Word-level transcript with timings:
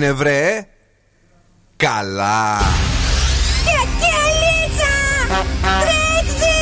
έγινε 0.00 0.12
βρε 0.12 0.66
Καλά 1.76 2.58
Κακιαλίτσα! 3.68 4.94
Τρέξει! 5.82 6.58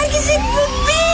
Άρχισε 0.00 0.32
η 0.32 0.38
εκπομπή! 0.40 1.08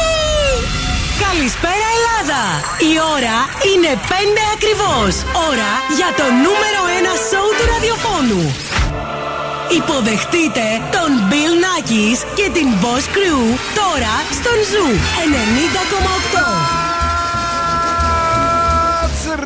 Καλησπέρα 1.25 1.87
Ελλάδα! 1.97 2.43
Η 2.91 2.93
ώρα 3.17 3.39
είναι 3.71 3.93
5 4.09 4.15
ακριβώς. 4.57 5.15
Ώρα 5.51 5.73
για 5.99 6.11
το 6.19 6.27
νούμερο 6.45 6.81
1 7.03 7.29
σοου 7.29 7.51
του 7.57 7.65
ραδιοφώνου. 7.73 8.43
Υποδεχτείτε 9.79 10.67
τον 10.95 11.11
Bill 11.31 11.55
Nakis 11.65 12.19
και 12.39 12.47
την 12.57 12.69
Boss 12.83 13.05
Crew 13.15 13.43
τώρα 13.81 14.15
στον 14.39 14.59
Zoo 14.71 14.89
90,8. 16.91 16.94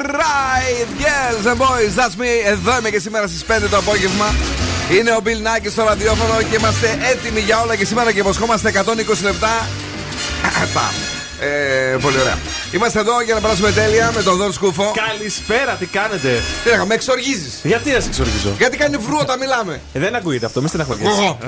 That's 0.09 0.21
right, 0.21 0.87
yes 0.99 1.45
and 1.47 1.59
boys, 1.59 1.95
that's 1.95 2.17
me. 2.17 2.29
Εδώ 2.45 2.79
είμαι 2.79 2.91
και 2.91 2.99
σήμερα 2.99 3.27
στις 3.27 3.45
5 3.49 3.69
το 3.71 3.77
απόγευμα. 3.77 4.35
Είναι 4.91 5.11
ο 5.11 5.21
Bill 5.25 5.29
Nackis 5.47 5.71
στο 5.71 5.85
ραδιόφωνο 5.85 6.43
και 6.51 6.57
είμαστε 6.57 6.99
έτοιμοι 7.13 7.41
για 7.41 7.61
όλα 7.61 7.77
και 7.77 7.85
σήμερα 7.85 8.13
και 8.13 8.19
υποσχόμαστε 8.19 8.73
120 8.75 9.23
λεπτά. 9.23 9.67
Πάμε. 10.75 10.99
Ε, 11.41 11.97
πολύ 12.01 12.21
ωραία. 12.21 12.39
Είμαστε 12.73 12.99
εδώ 13.01 13.21
για 13.23 13.35
να 13.35 13.41
περάσουμε 13.41 13.73
τέλεια 13.73 14.13
με 14.15 14.23
τον 14.23 14.37
Δον 14.37 14.53
Σκούφο. 14.53 14.93
Καλησπέρα, 15.09 15.73
τι 15.73 15.87
κάνετε; 15.87 16.43
Τι 16.63 16.69
λέγαμε, 16.69 16.87
με 16.87 16.95
εξοργίζεις. 16.95 17.61
Γιατί 17.63 17.91
να 17.91 18.01
σε 18.01 18.09
εξοργίζω; 18.09 18.55
Γιατί 18.59 18.77
κάνει 18.77 18.97
βρού 18.97 19.17
όταν 19.21 19.39
μιλάμε. 19.39 19.81
Ε, 19.93 19.99
δεν 19.99 20.15
ακούγεται 20.15 20.47
αυτό, 20.47 20.61
μην 20.61 20.69
στεναχωριέσαι. 20.69 21.11
Εγώ. 21.11 21.39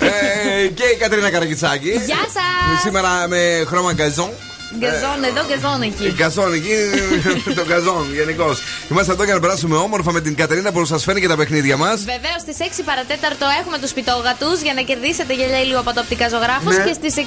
ε, 0.00 0.66
και 0.66 0.84
η 0.84 0.96
Κατρίνα 0.96 1.30
Καρακιτσάκη. 1.30 1.90
Γεια 1.90 2.16
σας. 2.32 2.80
Σήμερα 2.82 3.28
με 3.28 3.64
χρώμα 3.66 3.92
γκαζόν. 3.92 4.30
Γκαζόν 4.76 5.20
εδώ, 5.30 5.42
γκαζόν 5.48 5.82
εκεί. 5.82 6.06
Γκαζόν 6.16 6.52
εκεί, 6.52 6.76
το 7.58 7.64
γκαζόν 7.68 8.04
γενικώς. 8.14 8.56
Είμαστε 8.90 9.12
εδώ 9.12 9.24
για 9.24 9.34
να 9.34 9.40
περάσουμε 9.40 9.76
όμορφα 9.76 10.12
με 10.12 10.20
την 10.20 10.34
Κατερίνα 10.34 10.72
που 10.72 10.84
σας 10.84 11.04
φέρνει 11.04 11.20
και 11.20 11.28
τα 11.28 11.36
παιχνίδια 11.36 11.76
μας. 11.76 11.96
Βεβαίως 12.14 12.40
στις 12.44 12.56
6 12.80 12.82
παρατέταρτο 12.84 13.46
έχουμε 13.60 13.78
τους 13.78 13.92
πιτόγατου 13.92 14.50
για 14.62 14.74
να 14.74 14.82
κερδίσετε 14.88 15.32
γυαλιά 15.34 15.60
ήλιο 15.62 15.78
από 15.78 15.92
το 15.94 16.00
οπτικά 16.00 16.28
ζωγράφο. 16.28 16.70
Ναι. 16.70 16.84
Και 16.86 16.92
στις 17.00 17.14
6.30 17.16 17.22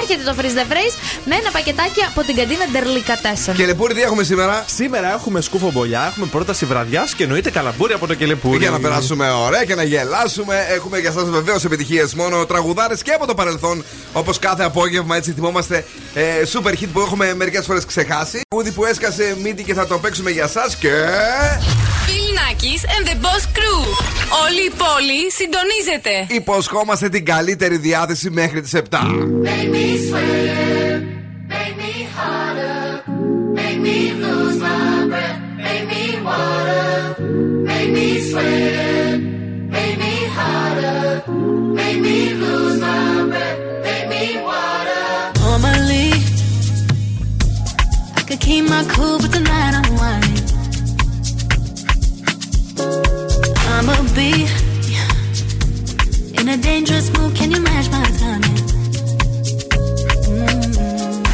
έρχεται 0.00 0.22
το 0.28 0.34
freeze 0.38 0.56
the 0.60 0.66
phrase 0.72 0.94
με 1.24 1.34
ένα 1.40 1.50
πακετάκι 1.56 2.00
από 2.10 2.20
την 2.26 2.34
καντίνα 2.36 2.64
Ντερλίκα 2.72 3.16
4. 3.52 3.54
Και 3.56 3.66
λεπούρι, 3.66 3.94
τι 3.94 4.02
έχουμε 4.02 4.22
σήμερα; 4.22 4.64
Σήμερα 4.78 5.12
έχουμε 5.12 5.40
σκούφο 5.40 5.70
μπολιά, 5.72 6.02
έχουμε 6.10 6.26
πρόταση 6.26 6.64
βραδιάς 6.64 7.14
και 7.14 7.22
εννοείται 7.22 7.50
καλαμπούρι 7.50 7.92
από 7.92 8.06
το 8.06 8.14
κελεπούρι. 8.14 8.58
Για 8.58 8.70
να 8.70 8.80
περάσουμε 8.80 9.30
ωραία 9.30 9.64
και 9.64 9.74
να 9.74 9.82
γελάσουμε. 9.82 10.66
Έχουμε 10.76 10.98
για 10.98 11.10
εσά 11.10 11.24
βεβαίως 11.24 11.64
επιτυχίες 11.64 12.14
μόνο 12.14 12.46
τραγουδάρες 12.46 13.02
και 13.02 13.12
από 13.12 13.26
το 13.26 13.34
παρελθόν. 13.34 13.84
Όπως 14.12 14.38
κάθε 14.38 14.64
απόγευμα 14.64 15.16
έτσι 15.16 15.32
θυμόμαστε 15.32 15.84
ε, 16.14 16.22
super 16.52 16.73
hit 16.80 16.88
που 16.92 17.00
έχουμε 17.00 17.34
μερικές 17.34 17.64
φορές 17.66 17.84
ξεχάσει. 17.84 18.40
Κούδι 18.48 18.72
που 18.72 18.84
έσκασε 18.84 19.36
μύτη 19.42 19.62
και 19.62 19.74
θα 19.74 19.86
το 19.86 19.98
παίξουμε 19.98 20.30
για 20.30 20.44
εσά 20.44 20.70
και. 20.78 20.90
Bill 22.06 22.28
Nackis 22.38 22.82
and 22.94 23.04
the 23.08 23.16
Boss 23.24 23.44
Crew. 23.56 23.80
Όλη 24.44 24.60
η 24.66 24.72
πόλη 24.76 25.32
συντονίζεται. 25.32 26.26
Υποσχόμαστε 26.28 27.08
την 27.08 27.24
καλύτερη 27.24 27.76
διάθεση 27.76 28.30
μέχρι 28.30 28.60
τις 28.60 28.74
7. 28.74 28.80
Make 28.80 29.68
me 29.74 29.86
sweat, 30.08 31.02
make 31.54 31.74
me 31.82 31.94
harder, 32.16 33.02
make 33.58 33.78
me 33.86 33.98
lose 34.22 34.58
my 34.66 35.06
breath, 35.10 35.38
make 35.66 35.84
me 35.92 36.04
water, 36.28 36.88
make 37.70 37.90
me 37.96 38.08
sweat, 38.28 39.18
make 39.74 39.96
me 40.04 40.14
harder, 40.36 41.22
make 41.78 41.98
me 42.06 42.18
keep 48.44 48.68
my 48.68 48.84
cool, 48.90 49.18
but 49.18 49.32
tonight 49.32 49.74
I'm 49.80 49.88
whining. 49.98 50.44
I'ma 53.72 53.96
be 54.18 54.32
in 56.38 56.48
a 56.50 56.56
dangerous 56.58 57.10
mood. 57.14 57.34
Can 57.34 57.50
you 57.52 57.60
match 57.60 57.88
my 57.90 58.04
timing? 58.20 58.58
Mm. 60.28 61.24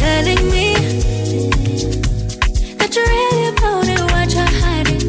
Telling 0.00 0.42
me 0.54 0.68
that 2.78 2.90
you're 2.94 3.10
really 3.14 3.44
about 3.52 3.86
it, 3.94 4.00
what 4.12 4.28
you're 4.36 4.54
hiding. 4.62 5.04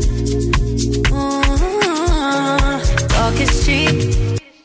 Mm. 1.12 2.79
Talk 3.13 3.38
is 3.46 3.53
cheap, 3.66 3.96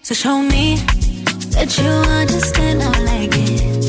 so 0.02 0.12
show 0.14 0.38
me 0.42 0.76
that 1.56 1.70
you 1.78 1.90
understand. 2.20 2.82
I 2.82 2.84
like 3.10 3.34
it. 3.34 3.81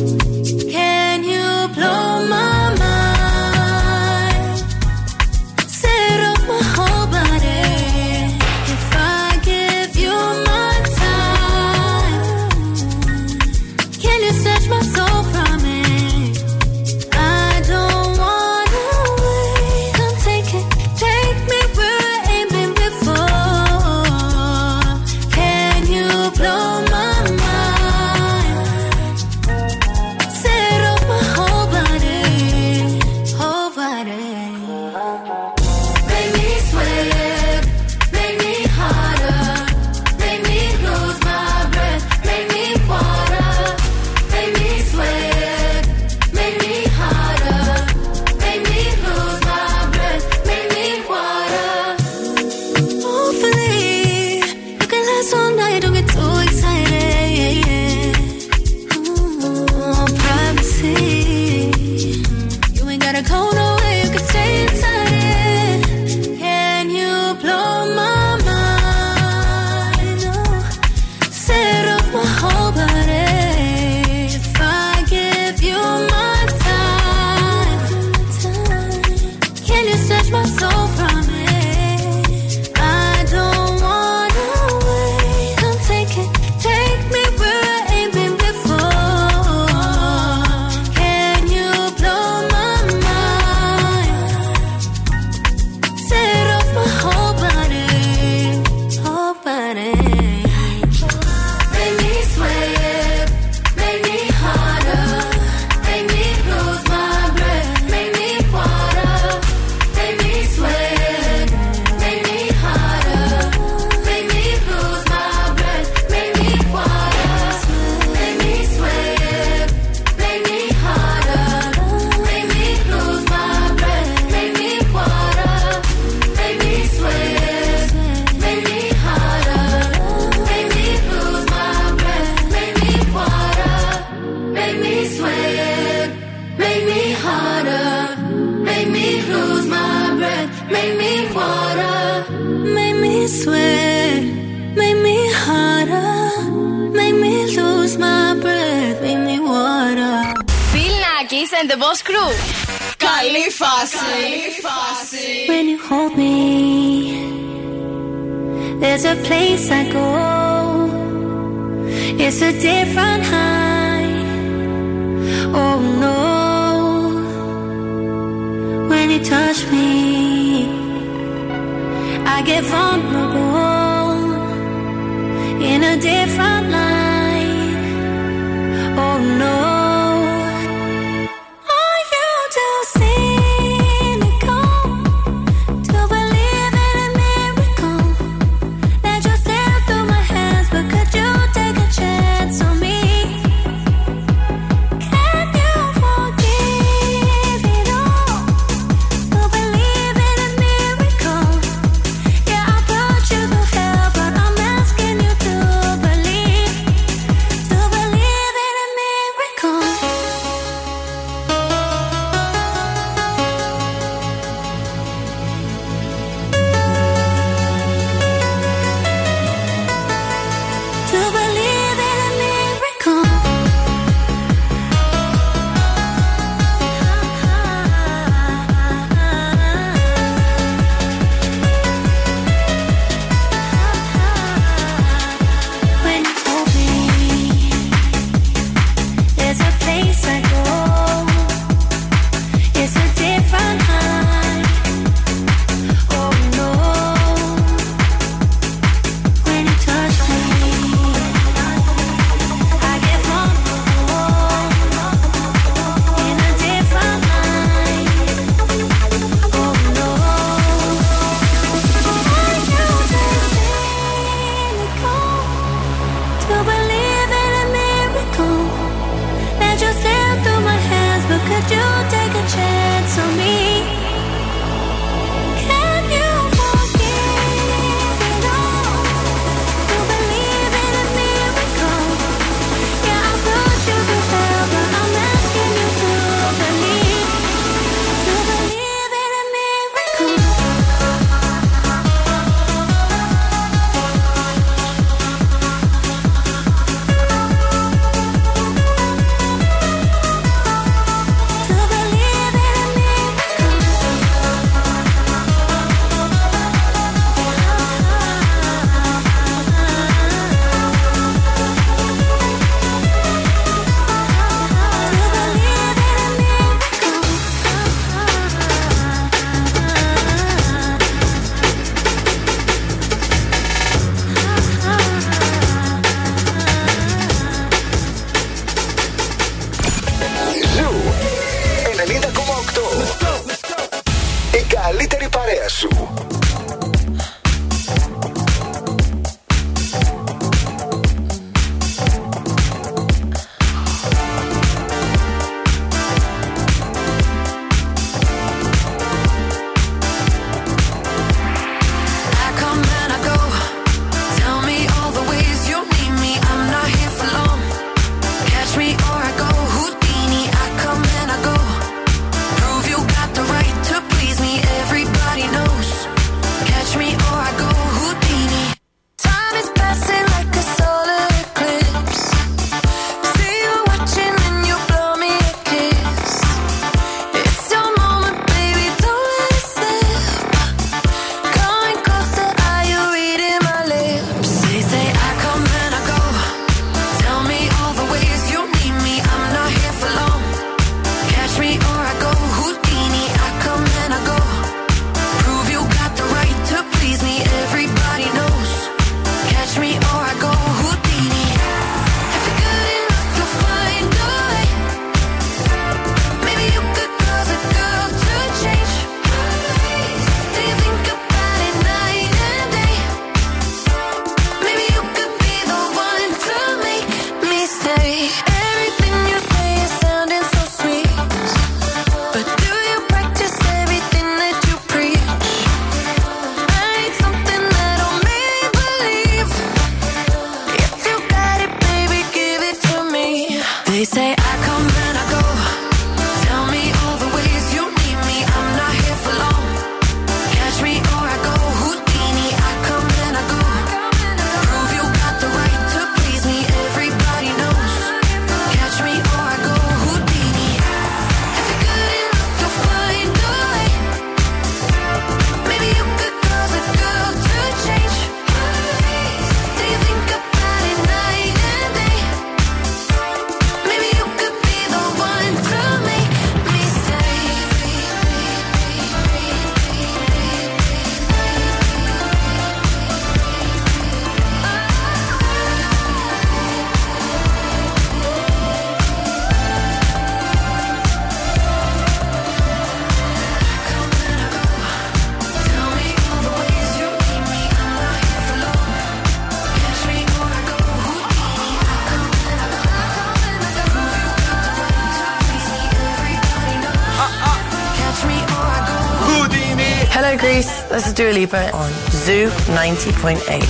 Is 501.13 501.19
Dua 501.19 501.31
Lipa 501.31 501.71
on 501.73 501.91
Zoo 502.25 502.49
90.8. 502.73 503.63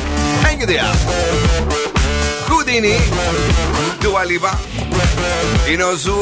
Thank 0.44 0.62
you, 0.62 0.68
dear. 0.68 0.88
Houdini. 2.48 2.96
Dua 4.02 4.24
Lipa. 4.26 4.58
Είναι 5.72 5.84
ο 5.84 5.96
Zoo 5.96 6.16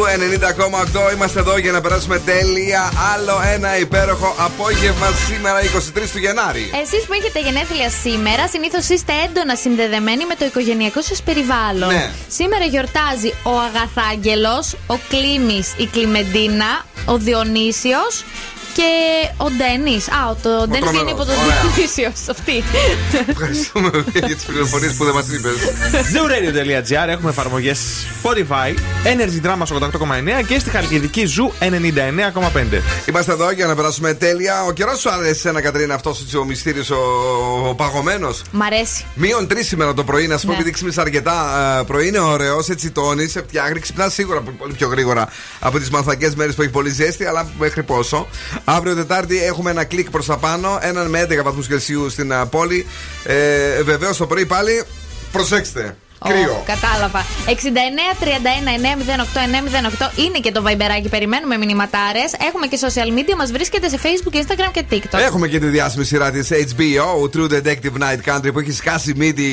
90,8. 1.09 1.13
Είμαστε 1.13 1.39
εδώ 1.39 1.57
για 1.57 1.71
να 1.71 1.81
περάσουμε 1.81 2.19
τέλεια. 2.19 2.91
Άλλο 3.13 3.41
ένα 3.53 3.77
υπέροχο 3.77 4.35
απόγευμα 4.37 5.07
σήμερα 5.27 5.59
23 5.61 6.09
του 6.11 6.17
Γενάρη. 6.17 6.69
Εσείς 6.81 7.05
που 7.05 7.13
έχετε 7.13 7.39
γενέθλια 7.39 7.89
σήμερα, 7.89 8.47
συνήθως 8.47 8.89
είστε 8.89 9.13
έντονα 9.25 9.55
συνδεδεμένοι 9.55 10.25
με 10.25 10.35
το 10.35 10.45
οικογενειακό 10.45 11.01
σας 11.01 11.21
περιβάλλον. 11.21 11.93
Ναι. 11.93 12.11
Σήμερα 12.27 12.65
γιορτάζει 12.65 13.33
ο 13.43 13.51
Αγαθάγγελος, 13.59 14.75
ο 14.87 14.95
Κλήμης, 15.09 15.63
η 15.77 15.85
Κλιμεντίνα, 15.85 16.85
ο 17.05 17.17
Διονύσιος 17.17 18.23
και 18.75 18.89
ο 19.37 19.47
Ντένις. 19.49 20.07
Α, 20.07 20.29
ο- 20.29 20.37
το 20.41 20.49
Ντένις 20.67 20.79
τρομερός. 20.79 21.01
είναι 21.01 21.11
υπό 21.11 21.25
τον 21.25 21.35
Ωραία. 21.43 21.61
Διονύσιο. 21.75 22.11
Αυτή. 22.29 22.63
Ευχαριστούμε 23.27 23.89
για 24.13 24.35
τις 24.35 24.43
πληροφορίες 24.45 24.93
που 24.93 25.05
δεν 25.05 25.13
μας 25.13 25.27
είπες. 25.27 25.53
Zooradio.gr 26.13 27.07
έχουμε 27.09 27.29
εφαρμογές 27.29 27.79
Spotify, 28.23 28.69
Energy 29.13 29.45
Drama 29.47 29.61
88,9 29.63 30.41
και 30.47 30.59
στη 30.59 30.69
Χαλκιδική 30.69 31.23
Zoo 31.37 31.51
99,5. 31.59 32.81
Είμαστε 33.09 33.31
εδώ 33.31 33.51
για 33.51 33.65
να 33.65 33.75
περάσουμε 33.75 34.13
τέλεια. 34.13 34.63
Ο 34.63 34.71
καιρός 34.71 34.99
σου 34.99 35.09
άρεσε 35.09 35.49
ένα 35.49 35.61
Κατρίνα 35.61 35.93
αυτός 35.93 36.33
ο 36.33 36.43
μυστήριος 36.43 36.89
ο, 36.89 36.97
ο 37.69 37.75
παγωμένος; 37.75 38.41
Μ' 38.51 38.61
αρέσει. 38.61 39.05
Μείον 39.15 39.47
τρεις 39.47 39.67
σήμερα 39.67 39.93
το 39.93 40.03
πρωί, 40.03 40.27
να 40.27 40.37
σου 40.37 40.45
πω 40.45 40.51
Ναι. 40.51 40.57
επειδή 40.57 40.71
ξύπνησες 40.71 41.03
αρκετά 41.03 41.33
ε, 41.79 41.83
πρωί, 41.83 42.07
είναι 42.07 42.19
ωραίος, 42.19 42.69
έτσι 42.69 42.91
τόνεις, 42.91 43.31
σε 43.31 43.41
φτιάχνει, 43.47 43.79
ξυπνάς 43.79 44.13
σίγουρα 44.13 44.41
πολύ 44.57 44.73
πιο 44.73 44.87
γρήγορα 44.87 45.27
από 45.59 45.79
τις 45.79 45.89
μαθακές 45.89 46.35
μέρες 46.35 46.55
που 46.55 46.61
έχει 46.61 46.71
πολύ 46.71 46.89
ζέστη, 46.89 47.25
αλλά 47.25 47.47
μέχρι 47.59 47.83
πόσο. 47.83 48.27
Αύριο 48.63 48.95
Τετάρτη 48.95 49.43
έχουμε 49.43 49.71
ένα 49.71 49.83
κλικ 49.83 50.09
προς 50.09 50.25
τα 50.25 50.37
πάνω, 50.37 50.79
έναν 50.81 51.09
με 51.09 51.27
11 51.29 51.43
βαθμούς 51.43 51.67
Κελσίου 51.67 52.09
στην 52.09 52.31
ε, 52.31 52.45
πόλη. 52.45 52.85
Ε, 53.23 53.81
Βεβαίως 53.83 54.17
το 54.17 54.27
πρωί 54.27 54.45
πάλι, 54.45 54.83
προσέξτε. 55.31 55.95
Κρύο. 56.27 56.51
Ω, 56.51 56.63
κατάλαβα. 56.65 57.25
69 57.45 57.51
39 57.51 58.25
908 58.75 60.07
908 60.07 60.17
είναι 60.17 60.39
και 60.39 60.51
το 60.51 60.61
βαϊμπεράκι. 60.61 61.09
Περιμένουμε 61.09 61.57
μηνυματάρες. 61.57 62.33
Έχουμε 62.47 62.67
και 62.67 62.79
social 62.81 63.19
media. 63.19 63.35
Μας 63.37 63.51
βρίσκεται 63.51 63.89
σε 63.89 63.99
Facebook, 64.03 64.35
Instagram 64.35 64.71
και 64.71 64.83
TikTok. 64.91 65.19
Έχουμε 65.19 65.47
και 65.47 65.59
τη 65.59 65.67
διάσημη 65.67 66.05
σειρά 66.05 66.31
της 66.31 66.49
HBO, 66.51 67.35
True 67.35 67.49
Detective 67.51 67.97
Night 68.03 68.21
Country, 68.29 68.53
που 68.53 68.59
έχει 68.59 68.71
σκάσει 68.71 69.13
μύτη. 69.15 69.43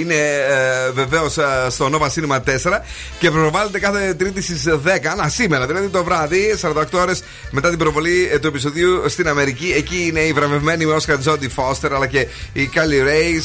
Είναι 0.00 0.14
ε, 0.14 0.90
βεβαίως 0.92 1.38
στο 1.68 1.90
Nova 1.92 2.06
Cinema 2.06 2.36
4 2.36 2.80
και 3.18 3.30
προβάλλεται 3.30 3.78
κάθε 3.78 4.14
Τρίτη 4.14 4.42
στις 4.42 4.64
10. 4.68 4.78
Να, 5.16 5.28
σήμερα 5.28 5.66
δηλαδή 5.66 5.88
το 5.88 6.04
βράδυ, 6.04 6.58
48 6.62 6.84
ώρες 6.92 7.22
μετά 7.50 7.68
την 7.68 7.78
προβολή 7.78 8.28
ε, 8.32 8.38
του 8.38 8.46
επεισοδίου 8.46 9.02
στην 9.08 9.28
Αμερική. 9.28 9.72
Εκεί 9.76 10.06
είναι 10.06 10.20
η 10.20 10.32
βραβευμένη 10.32 10.86
με 10.86 10.92
Όσκαρ 10.92 11.18
Τζόντι 11.18 11.48
Φώστερ 11.48 11.94
αλλά 11.94 12.06
και 12.06 12.26
η 12.52 12.66
Κάλι 12.66 13.02
Ρέι. 13.02 13.42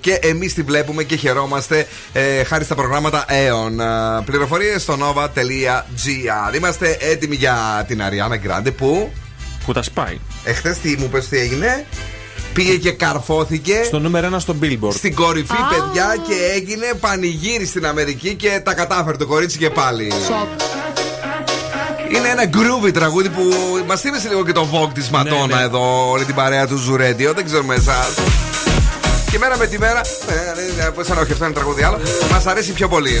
και 0.00 0.18
εμείς 0.22 0.54
τη 0.54 0.62
βλέπουμε 0.62 1.02
και 1.02 1.16
χαιρόμαστε 1.16 1.86
ε, 2.12 2.44
χάρη 2.44 2.64
στα 2.64 2.74
προγράμματα 2.74 3.24
Aeon. 3.28 4.22
Πληροφορίες 4.24 4.82
στο 4.82 4.96
nova.gr. 5.00 6.54
Είμαστε 6.56 6.96
έτοιμοι 7.00 7.36
για 7.36 7.84
την 7.86 8.02
Αριάννα 8.02 8.36
Γκράντε 8.36 8.70
που. 8.70 9.12
Που 9.64 9.72
τα 9.72 9.82
σπάει. 9.82 10.18
Εχθές 10.44 10.78
τι 10.78 10.96
μου 10.98 11.08
πες 11.08 11.28
τι 11.28 11.38
έγινε. 11.38 11.86
Πήγε 12.52 12.76
και 12.76 12.92
καρφώθηκε 12.92 13.82
Στο 13.84 13.98
νούμερο 13.98 14.36
1 14.36 14.40
στο 14.40 14.56
Billboard. 14.62 14.92
στην 14.94 15.14
κορυφή, 15.14 15.56
παιδιά, 15.70 16.16
και 16.28 16.34
έγινε 16.54 16.86
πανηγύρι 17.00 17.66
στην 17.66 17.86
Αμερική 17.86 18.34
και 18.34 18.60
τα 18.64 18.74
κατάφερε 18.74 19.16
το 19.16 19.26
κορίτσι 19.26 19.58
και 19.58 19.70
πάλι. 19.70 20.12
Σοκ. 20.26 20.48
Είναι 22.16 22.28
ένα 22.28 22.50
groovy 22.52 22.92
τραγούδι 22.92 23.28
που 23.28 23.42
μας 23.86 24.00
θύμισε 24.00 24.28
λίγο 24.28 24.44
και 24.44 24.52
το 24.52 24.68
Vogue 24.72 24.94
της 24.94 25.10
Μαντόνα 25.10 25.56
ναι. 25.56 25.62
εδώ, 25.62 26.10
όλη 26.10 26.24
την 26.24 26.34
παρέα 26.34 26.66
του 26.66 26.76
Ζουρέντιο. 26.76 27.32
Δεν 27.32 27.44
ξέρουμε 27.44 27.74
εσάς. 27.74 28.14
Και 29.30 29.38
μέρα 29.38 29.56
με 29.56 29.66
τη 29.66 29.78
μέρα, 29.78 30.00
ε, 30.28 31.00
ε, 31.00 31.04
σαν 31.04 31.18
όχι 31.18 31.32
αυτό 31.32 31.44
είναι 31.44 31.54
τραγούδι 31.54 31.82
άλλο, 31.82 32.00
μας 32.30 32.46
αρέσει 32.46 32.72
πιο 32.72 32.88
πολύ. 32.88 33.20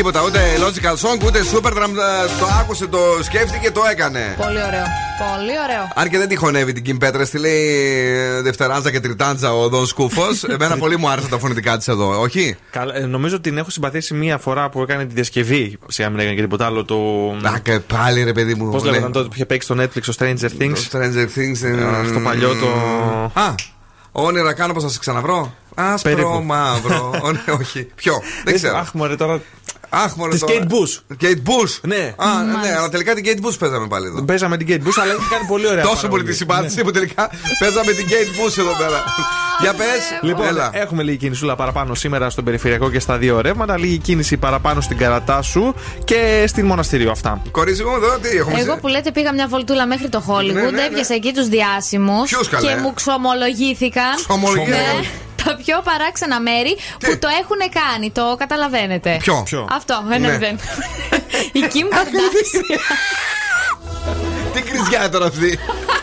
Αυτό, 0.00 0.20
δεν 0.22 0.22
καταλαβαίνει 0.22 0.22
τίποτα. 0.22 0.22
Ούτε 0.24 0.40
logical 0.58 0.96
song, 0.96 1.26
ούτε 1.26 1.38
Superdrum 1.52 1.90
ε, 1.90 2.40
το 2.40 2.46
άκουσε, 2.60 2.86
το 2.86 2.98
σκέφτηκε, 3.22 3.70
το 3.70 3.80
έκανε. 3.90 4.34
Πολύ 4.36 4.56
ωραίο. 4.66 4.84
Πολύ 5.18 5.52
ωραίο. 5.64 5.92
Αν 5.94 6.08
και 6.08 6.18
δεν 6.18 6.28
τη 6.28 6.36
χωνεύει 6.36 6.72
την 6.72 6.82
Κιμ 6.84 6.96
Πέτρα, 6.96 7.26
τη 7.26 7.38
λέει 7.38 7.64
ε, 8.14 8.40
Δευτεράντζα 8.40 8.90
και 8.90 9.00
Τριτάντζα 9.00 9.54
ο 9.54 9.68
Δον 9.68 9.86
Σκούφος. 9.86 10.44
Εμένα 10.54 10.76
πολύ 10.76 10.96
μου 10.98 11.08
άρεσαν 11.08 11.30
τα 11.30 11.38
φωνητικά 11.38 11.76
της 11.76 11.88
εδώ, 11.88 12.20
όχι; 12.20 12.56
Καλά, 12.70 12.96
ε, 12.96 13.06
νομίζω 13.06 13.34
ότι 13.34 13.48
την 13.48 13.58
έχω 13.58 13.70
συμπαθήσει 13.70 14.14
μία 14.14 14.38
φορά 14.38 14.68
που 14.70 14.82
έκανε 14.82 15.04
τη 15.04 15.14
διασκευή. 15.14 15.78
Σιγά 15.88 16.08
μην 16.10 16.18
έκανε 16.18 16.34
και 16.34 16.40
τίποτα 16.42 16.66
άλλο. 16.66 16.84
Το. 16.84 16.96
Α, 17.42 17.58
και 17.62 17.78
πάλι 17.78 18.22
ρε 18.24 18.32
παιδί 18.32 18.54
μου. 18.54 18.70
Πώς 18.70 18.82
ναι. 18.82 18.90
λέγονταν 18.90 19.12
τότε 19.12 19.26
που 19.28 19.32
είχε 19.34 19.46
παίξει 19.46 19.66
στο 19.72 19.82
Netflix 19.82 20.00
το 20.06 20.14
Stranger 20.18 20.62
Things. 20.62 20.78
Το 20.90 20.98
Stranger 20.98 21.38
Things. 21.38 21.62
ε, 21.64 21.84
Α, 21.84 22.04
στο 22.08 22.20
παλιό 22.20 22.54
το- 22.54 23.40
Α, 23.40 23.54
όνειρα 24.12 24.52
κάνω 24.52 24.72
πώ 24.72 24.80
θα 24.80 24.88
σε 24.88 24.98
ξαναβρω. 24.98 25.54
Άσπρο, 25.74 26.10
Περίπου. 26.10 26.42
μαύρο. 26.44 27.10
Ω, 27.24 27.32
ναι, 27.32 27.40
όχι. 27.60 27.88
Ποιο, 27.94 28.22
δεν 28.44 28.54
ξέρω. 28.54 28.76
Αχ, 28.76 28.92
μωρέ, 28.92 29.16
τώρα. 29.16 29.40
Αχ, 29.94 30.14
μωρέ, 30.16 30.30
Της 30.32 30.40
τώρα. 30.40 30.52
Kate 30.54 30.64
Bush. 30.72 31.14
Kate 31.24 31.42
Bush. 31.48 31.78
Ναι. 31.82 32.14
Α, 32.16 32.42
ναι, 32.62 32.74
αλλά 32.78 32.88
τελικά 32.88 33.14
την 33.14 33.24
Kate 33.26 33.46
Bush 33.46 33.54
παίζαμε 33.58 33.86
πάλι 33.86 34.06
εδώ. 34.06 34.22
Παίζαμε 34.22 34.56
την 34.56 34.66
Kate 34.70 34.86
Bush, 34.88 34.98
αλλά 35.02 35.12
έχει 35.12 35.28
κάνει 35.30 35.44
πολύ 35.48 35.66
ωραία. 35.66 35.82
Τόσο 35.82 35.94
παραγωγή. 35.94 36.08
πολύ 36.10 36.24
τη 36.30 36.34
συμπάθηση 36.34 36.82
που 36.82 36.90
τελικά 36.90 37.30
παίζαμε 37.58 37.92
την 37.92 38.06
Kate 38.08 38.32
Bush 38.46 38.58
εδώ 38.58 38.72
πέρα. 38.76 39.04
Για 39.62 39.72
πες. 39.74 40.02
Λοιπόν, 40.22 40.46
έχουμε 40.72 41.02
λίγη 41.02 41.16
κινησούλα 41.16 41.56
παραπάνω 41.56 41.94
σήμερα 41.94 42.30
στον 42.30 42.44
περιφερειακό 42.44 42.90
και 42.90 43.00
στα 43.00 43.16
δύο 43.18 43.40
ρεύματα. 43.40 43.78
Λίγη 43.78 43.98
κίνηση 43.98 44.36
παραπάνω 44.36 44.80
στην 44.80 44.96
Καρατάσου 44.96 45.74
και 46.04 46.44
στην 46.46 46.66
Μοναστήριο 46.66 47.10
αυτά. 47.10 47.42
Κορίτσι 47.50 47.84
μου 47.84 47.90
εδώ, 47.96 48.18
τι 48.18 48.36
έχουμε 48.36 48.60
Εγώ 48.60 48.72
σε- 48.72 48.80
που 48.80 48.88
λέτε 48.88 49.10
πήγα 49.12 49.32
μια 49.32 49.46
βολτούλα 49.48 49.86
μέχρι 49.86 50.08
το 50.08 50.22
Hollywood, 50.28 50.52
Ναι, 50.54 50.60
ναι, 50.62 50.70
ναι. 50.70 50.84
έπιασα 50.84 51.14
εκεί 51.14 51.32
τους 51.32 51.48
διάσημους 51.48 52.30
Ποιους, 52.30 52.48
καλέ; 52.48 52.66
και 52.68 52.74
μου 52.80 52.94
ξομολογήθηκαν 52.94 54.14
Ξομολογήθηκαν. 54.16 55.04
Ναι, 55.46 55.52
τα 55.52 55.56
πιο 55.64 55.80
παράξενα 55.84 56.40
μέρη 56.40 56.76
που 56.98 57.18
το 57.18 57.28
έχουν 57.40 57.60
κάνει. 57.82 58.10
Το 58.10 58.34
καταλαβαίνετε. 58.38 59.16
Ποιο; 59.20 59.42
Ποιο; 59.44 59.66
Αυτό, 59.70 60.02
ένα 60.12 60.18
Ναι. 60.26 60.32
μηδέν. 60.32 60.58
Η 61.52 61.60
Kim 61.72 61.86
Kardashian. 61.94 62.78
Τι 64.54 64.60
κρυζιά 64.62 65.08
τώρα 65.10 65.26
αυτή. 65.26 65.58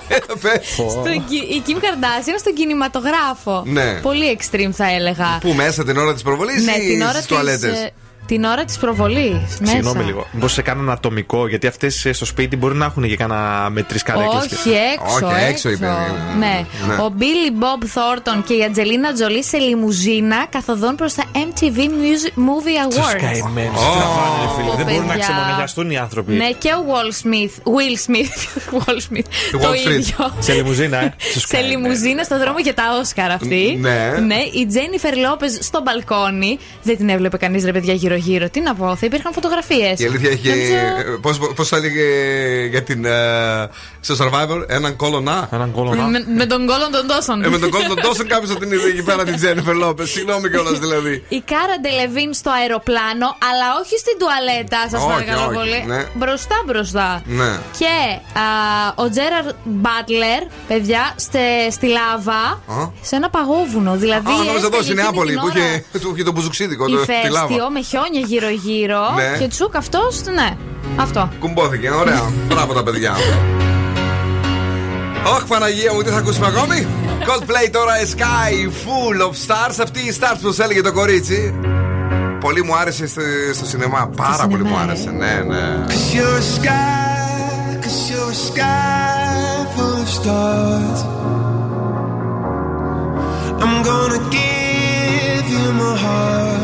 Έλα, 0.08 0.38
πες. 0.42 0.68
στο 0.74 1.04
κι- 1.28 1.56
η 1.56 1.64
Kim 1.68 1.76
Kardashian 1.78 2.38
στον 2.40 2.54
κινηματογράφο. 2.54 3.64
Ναι. 3.66 3.94
Πολύ 3.94 4.40
extreme 4.40 4.70
θα 4.72 4.92
έλεγα. 4.92 5.38
Πού 5.42 5.54
μέσα 5.54 5.84
την 5.84 5.98
ώρα 5.98 6.14
της 6.14 6.22
προβολής 6.24 6.64
Ναι, 6.64 6.72
ή 6.72 6.88
την 6.88 7.02
ώρα 7.02 7.10
στι 7.12 7.18
της, 7.18 7.26
τουαλέτες; 7.28 7.90
Ε, 8.30 8.36
Την 8.36 8.44
ώρα 8.44 8.66
της 8.66 8.78
προβολής. 8.78 9.38
Συγγνώμη 9.64 10.04
λίγο. 10.04 10.26
Μήπως 10.32 10.54
σε 10.54 10.62
κάνουν 10.62 10.90
ατομικό, 10.90 11.48
γιατί 11.48 11.68
αυτές 11.68 12.08
στο 12.12 12.26
σπίτι 12.26 12.56
μπορεί 12.58 12.76
να 12.76 12.86
έχουν 12.86 13.04
και 13.08 13.16
κάνα 13.16 13.70
με 13.72 13.82
τρει 13.84 14.00
καρέκλες. 14.00 14.44
Όχι, 14.44 14.70
έξω. 14.70 15.26
Όχι, 15.26 15.44
έξω, 15.50 15.70
είπε. 15.70 15.88
Ναι. 16.40 16.66
Ναι. 16.88 16.94
Ο 16.94 17.14
Billy 17.20 17.64
Bob 17.64 17.84
Thornton 17.84 18.44
και 18.48 18.54
η 18.54 18.64
Ατζελίνα 18.64 19.14
Τζολί 19.14 19.44
σε 19.44 19.58
λιμουζίνα 19.58 20.46
καθοδόν 20.50 20.96
προς 20.96 21.14
τα 21.14 21.24
MTV 21.34 21.78
Music 21.78 22.34
Movie 22.48 22.90
Τους 22.90 22.98
Awards. 22.98 23.18
καημένους. 23.22 23.80
Τι 23.80 23.86
τραβάνε, 23.98 24.44
ρε 24.44 24.50
φίλε. 24.56 24.70
Ω, 24.70 24.76
Δεν 24.76 24.86
μπορούν 24.86 25.06
να 25.08 25.14
παιδιά. 25.14 25.28
ξεμονιαστούν 25.34 25.90
οι 25.92 25.98
άνθρωποι. 25.98 26.34
Ναι, 26.34 26.50
και 26.52 26.70
ο 26.70 26.86
Will 26.92 27.26
Smith. 27.26 27.54
Will 27.76 27.96
Smith. 28.10 28.34
Will 28.80 28.96
Smith. 28.96 29.26
Του 29.52 29.58
το 29.60 29.70
Wall 29.70 29.88
Street. 29.88 29.92
ίδιο. 29.92 30.34
Σε 30.40 30.54
λιμουζίνα, 30.54 30.98
ε. 31.04 31.16
Τους 31.34 31.42
Σε 31.42 31.48
καημένους. 31.58 31.76
λιμουζίνα 31.82 32.24
στο 32.24 32.40
δρόμο 32.40 32.60
για 32.60 32.74
τα 32.74 32.84
Όσκαρ 33.02 33.32
αυτή. 33.32 33.78
Ναι. 33.82 34.36
Η 34.54 34.66
Τζένιφερ 34.68 35.18
Λόπε 35.18 35.48
στο 35.48 35.82
μπαλκόνι. 35.84 36.58
Δεν 36.84 36.98
την 36.98 37.10
έβλεπε 37.10 37.38
κανείς 37.38 37.64
ρε 37.66 37.72
παιδιά 37.72 37.94
γύρω-γύρω. 38.20 38.50
Τι 38.50 38.60
να 38.60 38.76
πω, 38.76 38.96
θα 38.96 39.06
υπήρχαν 39.06 39.34
φωτογραφίες. 39.34 40.00
Η 40.00 40.06
αλήθεια 40.06 40.30
έχει. 40.30 40.52
Πώς 41.56 41.68
θα 41.68 41.78
έλεγε 41.78 42.04
για 42.70 42.84
την. 42.84 43.06
ε, 43.06 43.70
στο 44.00 44.16
Survivor, 44.20 44.64
έναν 44.68 44.96
κόλλο 44.96 45.20
να. 45.20 45.50
Έναν 45.52 45.72
κόλλο 45.72 45.94
να. 45.96 46.04
Με, 46.04 46.26
με 46.36 46.46
τον 46.46 46.66
κόλλον 46.66 46.92
των 46.92 47.08
τόσων. 47.08 47.44
Ε, 47.44 47.50
με 47.50 47.58
τον 47.58 47.70
κόλλο 47.70 47.88
των 47.88 48.02
τόσων 48.02 48.28
κάποιος 48.28 48.50
θα 48.52 48.58
την 48.58 48.72
είδε 48.72 48.88
εκεί 48.88 49.04
πέρα 49.04 49.24
την 49.24 49.36
Τζένιφερ 49.36 49.76
Λόπε. 49.76 50.06
Συγγνώμη 50.06 50.50
κιόλας 50.50 50.80
δηλαδή. 50.80 51.24
Η 51.30 51.42
Κάρα 51.52 51.76
Ντελεβίν 51.82 52.34
στο 52.34 52.50
αεροπλάνο, 52.60 53.28
αλλά 53.50 53.68
όχι 53.82 53.96
στην 53.98 54.16
τουαλέτα, 54.20 54.80
σας 54.92 55.02
Όχι, 55.04 55.12
παρακαλώ 55.12 55.46
όχι, 55.46 55.56
πολύ. 55.58 55.84
ναι. 55.88 56.06
Μπροστά 56.14 56.56
μπροστά. 56.66 57.22
Ναι. 57.26 57.52
Και 57.80 57.94
α, 58.40 58.46
ο 58.96 59.10
Τζέραρ 59.10 59.46
Μπάτλερ, 59.64 60.42
παιδιά, 60.68 61.14
στε- 61.16 61.72
στη 61.72 61.88
λάβα, 61.88 62.42
Α. 62.80 62.90
σε 63.02 63.16
ένα 63.16 63.30
παγόβουνο. 63.30 63.96
Δηλαδή. 63.96 64.32
Α, 64.32 64.36
νόμιζα 64.36 64.52
εδώ 64.52 64.56
έστελνε 64.56 64.82
στη 64.84 64.92
εκείνη 64.92 65.02
Νεάπολη 65.02 65.32
την 65.32 65.40
που 65.40 65.48
ώρα 65.56 65.66
είχε, 65.66 66.00
του 66.00 66.12
είχε 66.16 66.24
το 66.24 66.32
μπουζουξίδικο, 66.32 66.84
το, 66.90 66.96
τη 66.96 67.02
Ηφαίστειο 67.02 67.32
λάβα. 67.32 67.70
με 67.76 67.82
χιόνια 68.10 68.28
γύρω-γύρω. 68.28 69.02
Ναι. 69.16 69.38
Και 69.40 69.48
τσούκ 69.48 69.76
αυτός, 69.76 70.22
ναι. 70.36 70.58
Αυτό. 70.96 71.30
Κουμπόθηκε, 71.40 71.90
ωραία. 71.90 72.32
Μπράβο 72.50 72.74
τα 72.74 72.84
παιδιά. 72.84 73.16
Όχι 75.36 75.46
Παναγία 75.48 75.94
μου, 75.94 76.02
τι 76.02 76.10
θα 76.10 76.18
ακούσουμε 76.18 76.48
ακόμη; 76.48 76.88
Coldplay 77.20 77.70
τώρα, 77.72 77.94
a 77.94 78.06
sky 78.18 78.54
full 78.84 79.22
of 79.28 79.32
stars. 79.48 79.76
Αυτή 79.84 80.00
η 80.00 80.16
stars 80.20 80.38
που 80.42 80.56
έλεγε 80.62 80.82
το 80.82 80.94
κορίτσι. 80.94 81.54
Πολύ 82.40 82.64
μου 82.64 82.76
άρεσε 82.76 83.08
στο, 83.08 83.22
στο 83.54 83.66
σινεμά. 83.66 84.10
Πάρα 84.16 84.48
πολύ 84.48 84.64
μου 84.64 84.78
άρεσε. 84.78 85.10
Ναι, 85.12 85.44
ναι. 85.48 85.86
Cause 85.88 86.14
you're 86.16 86.38
a 86.38 86.48
sky, 86.58 87.84
cause 87.84 88.10
you're 88.10 88.32
a 88.32 88.40
sky 88.50 89.66
full 89.76 90.02
of 90.04 90.10
stars. 90.20 91.00
I'm 93.64 93.76
gonna 93.90 94.22
give 94.38 95.46
you 95.56 95.68
my 95.82 95.94
heart. 96.04 96.59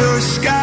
your 0.00 0.20
sky. 0.20 0.59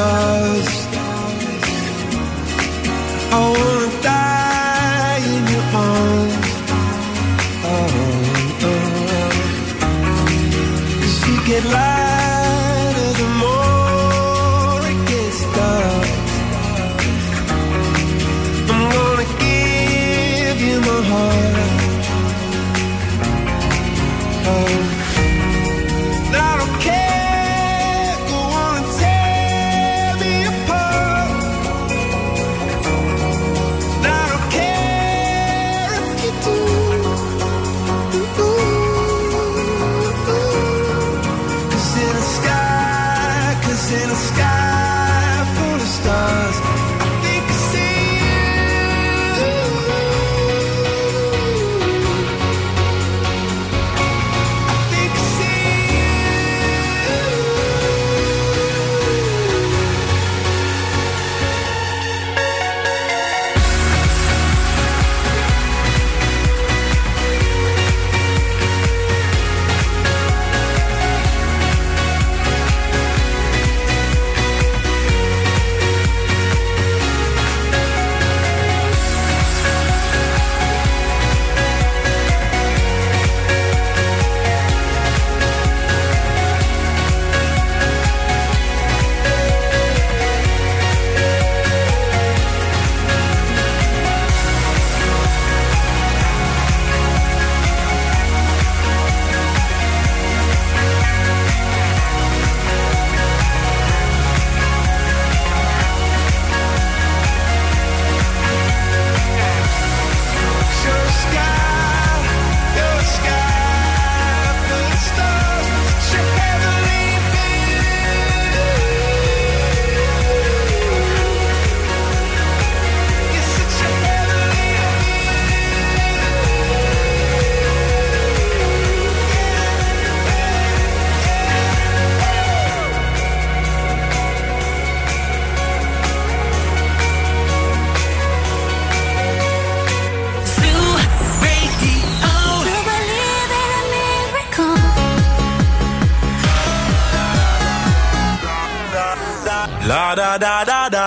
God. 0.00 0.29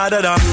da 0.10 0.22
da 0.22 0.22
da 0.22 0.53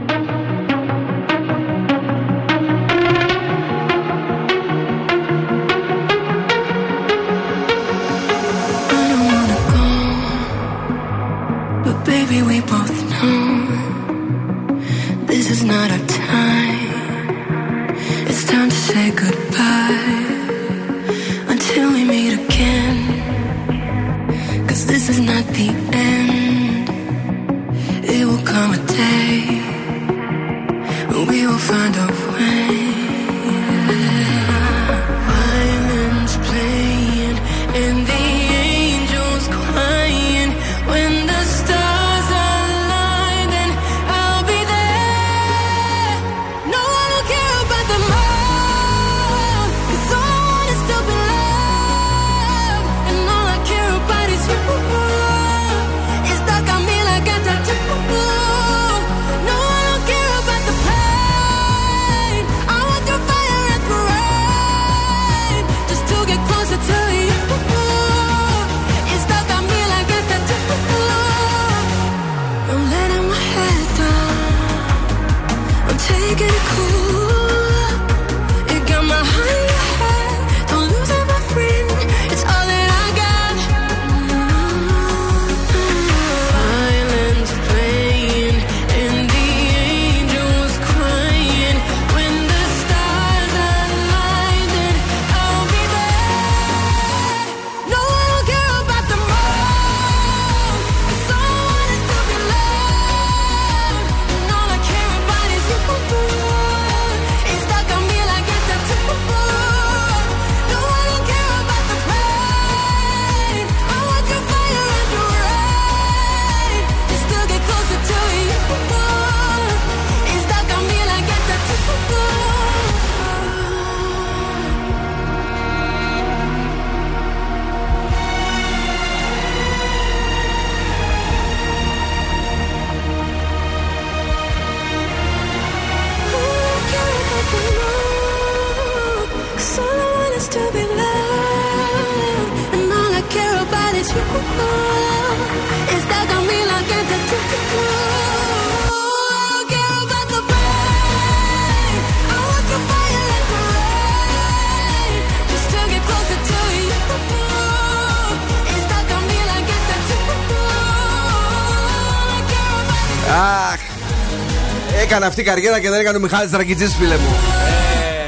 Έκανε 165.41 165.59
αυτή 165.59 165.61
η 165.61 165.69
καριέρα 165.69 165.79
και 165.79 165.89
δεν 165.89 165.99
έκανε 165.99 166.17
ο 166.17 166.19
Μιχάλης 166.19 166.51
Δρακητζής 166.51 166.95
φίλε 166.95 167.17
μου. 167.17 167.35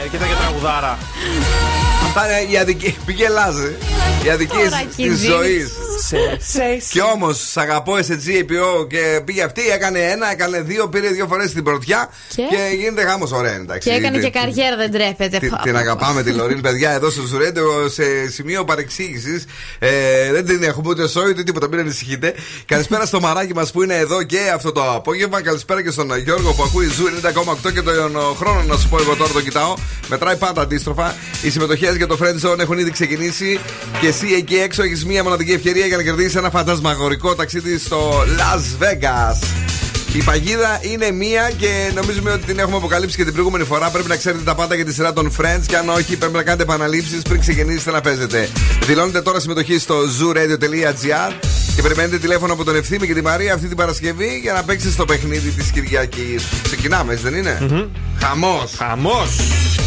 Ε, 0.04 0.08
και 0.08 0.15
ήταν 0.15 0.28
και 0.28 0.34
τραγουδάρα. 0.39 0.97
Αυτά 2.06 2.39
είναι 2.41 2.52
οι 2.52 2.58
αδικίες. 2.58 2.93
Πήγε 3.06 3.28
λάζε. 3.30 3.78
Οι 4.26 4.30
αδικίες 4.30 4.69
Τώρα, 4.69 4.84
τη 4.95 5.04
Κιζής. 5.04 5.30
ζωής. 5.30 5.71
Σε, 6.39 6.82
Και 6.89 7.02
όμως, 7.02 7.49
σ' 7.52 7.58
αγαπώ 7.58 7.93
SG, 7.95 8.28
APO 8.41 8.88
και 8.89 9.22
πήγε 9.26 9.43
αυτή, 9.43 9.61
έκανε 9.70 9.99
ένα, 9.99 10.32
έκανε 10.32 10.61
δύο, 10.61 10.88
πήρε 10.89 11.07
δύο 11.07 11.28
φορές 11.28 11.51
την 11.53 11.64
πρωτιά 11.64 12.09
και, 12.36 12.43
Και; 12.49 12.75
γίνεται 12.75 13.01
γάμος 13.01 13.31
ωραία. 13.31 13.53
Εντάξει. 13.55 13.89
Και 13.89 13.95
έκανε 13.95 14.17
Τι- 14.17 14.23
και 14.23 14.29
καριέρα, 14.29 14.75
δεν 14.75 14.91
τρέπεται. 14.91 15.38
Την, 15.38 15.53
την 15.63 15.77
αγαπάμε 15.77 16.23
τη 16.23 16.31
Λωρίν, 16.31 16.61
παιδιά, 16.61 16.91
εδώ 16.91 17.09
στο 17.09 17.21
Ζουρέντο 17.21 17.89
σε 17.89 18.03
σημείο 18.29 18.63
παρεξήγησης. 18.63 19.45
Ε, 19.79 19.89
δεν 20.31 20.45
την 20.45 20.63
έχουμε 20.63 20.89
ούτε 20.89 21.07
σόι 21.07 21.29
ούτε 21.29 21.43
τίποτα, 21.43 21.67
μην 21.67 21.79
ανησυχείτε. 21.79 22.34
Καλησπέρα 22.65 23.05
στο 23.05 23.19
μαράκι 23.19 23.53
μας 23.53 23.71
που 23.71 23.84
είναι 23.84 23.95
εδώ 23.95 24.23
και 24.23 24.39
αυτό 24.53 24.71
το 24.71 24.91
απόγευμα. 24.91 25.41
Καλησπέρα 25.41 25.84
και 25.84 25.89
στον 25.91 26.17
Γιώργο 26.23 26.53
που 26.53 26.63
ακούει 26.63 26.88
Zoo 26.88 27.05
90,8 27.07 27.71
και 27.73 27.81
τον 27.81 28.17
χρόνο 28.38 28.63
να 28.63 28.77
σου 28.77 28.89
πω 28.89 28.97
εγώ 28.99 29.15
τώρα 29.15 29.31
το 29.34 29.41
κοιτάω. 29.41 29.73
Μετράει 30.07 30.36
πάντα 30.36 30.61
αντίστροφα. 30.61 31.15
Οι 31.41 31.49
συμμετοχές 31.49 31.95
για 31.95 32.07
το 32.07 32.17
Friend 32.21 32.47
Zone 32.49 32.59
έχουν 32.59 32.77
ήδη 32.77 32.91
ξεκινήσει 32.91 33.59
και 34.01 34.07
εσύ 34.07 34.27
εκεί 34.38 34.55
έξω 34.55 34.84
έχεις 34.84 35.05
μία 35.05 35.23
μοναδική 35.23 35.51
ευκαιρία 35.51 35.86
για 35.86 35.97
να 35.97 36.03
κερδίσεις 36.03 36.36
ένα 36.36 36.49
φαντασμαγορικό 36.49 37.36
ταξίδι 37.36 37.77
στο 37.77 38.23
Las 38.38 38.84
Vegas. 38.84 39.62
Η 40.14 40.24
παγίδα 40.24 40.80
είναι 40.82 41.11
μία 41.11 41.51
και 41.57 41.91
νομίζουμε 41.95 42.32
ότι 42.32 42.45
την 42.45 42.59
έχουμε 42.59 42.78
αποκαλύψει 42.78 43.18
και 43.18 43.24
την 43.24 43.34
προηγούμενη 43.34 43.64
φορά. 43.64 43.89
Πρέπει 43.89 44.07
να 44.07 44.16
ξέρετε 44.16 44.43
τα 44.43 44.55
πάντα 44.55 44.76
για 44.76 44.86
τη 44.86 44.93
σειρά 44.93 45.14
των 45.14 45.32
Friends 45.38 45.64
και 45.68 45.78
αν 45.78 45.89
όχι, 45.89 46.18
πρέπει 46.18 46.34
να 46.34 46.43
κάνετε 46.43 46.64
επαναλήψεις 46.64 47.22
πριν 47.22 47.39
ξεκινήσετε 47.39 47.91
να 47.91 48.01
παίζετε. 48.01 48.49
Δηλώνετε 48.86 49.22
τώρα 49.22 49.39
συμμετοχή 49.39 49.78
στο 49.78 49.95
zooradio.gr 50.20 51.62
και 51.76 51.82
περιμένετε 51.82 52.17
τηλέφωνο 52.17 52.53
από 52.53 52.63
τον 52.63 52.76
Ευθύμη 52.76 53.07
και 53.07 53.13
τη 53.13 53.21
Μαρία 53.21 53.53
αυτή 53.53 53.67
την 53.67 53.78
Παρασκευή 53.78 54.39
για 54.41 54.53
να 54.53 54.63
παίξετε 54.63 54.91
στο 54.91 55.05
παιχνίδι 55.05 55.49
της 55.49 55.71
Κυριακής. 55.71 56.43
Ξεκινάμε, 56.63 57.13
έτσι 57.13 57.24
δεν 57.30 57.34
είναι; 57.34 57.89
Χαμός. 58.19 58.71
Χαμός. 58.78 59.30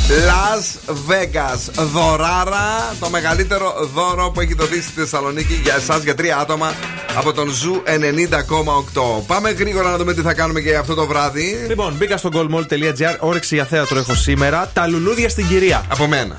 Las 0.09 0.93
Vegas. 1.09 1.85
Δωράρα. 1.93 2.95
Το 3.01 3.11
μεγαλύτερο 3.11 3.91
δώρο 3.95 4.31
που 4.31 4.41
έχει 4.41 4.55
δοθεί 4.55 4.83
στη 4.83 4.93
Θεσσαλονίκη 5.01 5.61
για 5.63 5.75
εσάς, 5.75 6.03
για 6.03 6.15
τρία 6.15 6.37
άτομα 6.37 6.75
από 7.17 7.33
τον 7.33 7.51
Zoo 7.51 7.83
90,8. 7.85 9.23
Πάμε 9.27 9.51
γρήγορα 9.51 9.91
να 9.91 9.97
δούμε 9.97 10.15
τι 10.15 10.21
θα 10.21 10.35
κάνουμε 10.35 10.61
και 10.61 10.77
αυτό 10.77 10.95
το 10.95 11.07
βράδυ. 11.07 11.65
Λοιπόν, 11.69 11.95
μπήκα 11.99 12.17
στο 12.17 12.31
goldmall.gr, 12.33 13.17
όρεξη 13.19 13.55
για 13.55 13.65
θέατρο 13.65 13.99
έχω 13.99 14.15
σήμερα. 14.15 14.71
Τα 14.73 14.87
λουλούδια 14.87 15.29
στην 15.29 15.47
κυρία. 15.47 15.85
Από 15.89 16.07
μένα. 16.07 16.37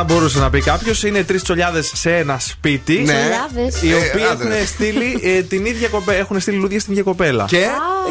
Θα 0.00 0.04
μπορούσε 0.06 0.38
να 0.38 0.50
πει 0.50 0.60
κάποιος. 0.60 1.02
Είναι 1.02 1.22
τρεις 1.24 1.42
τσολιάδες 1.42 1.90
σε 1.94 2.16
ένα 2.16 2.38
σπίτι. 2.38 2.92
Ναι. 2.92 3.12
Τσολιάδες. 3.12 3.82
Οι 3.82 3.90
Ε, 3.90 3.94
οποίοι 3.94 4.22
άντρες. 4.32 4.54
έχουν 4.54 4.66
στείλει 4.66 5.20
ε, 5.22 5.42
την 5.42 5.64
ίδια 5.66 5.88
κοπέλα. 5.88 6.18
Έχουν 6.18 6.40
στείλει 6.40 6.56
λουλούδια 6.56 6.80
στην 6.80 6.92
ίδια 6.92 7.04
κοπέλα. 7.04 7.44
Και; 7.48 7.56
Ε, 7.56 7.66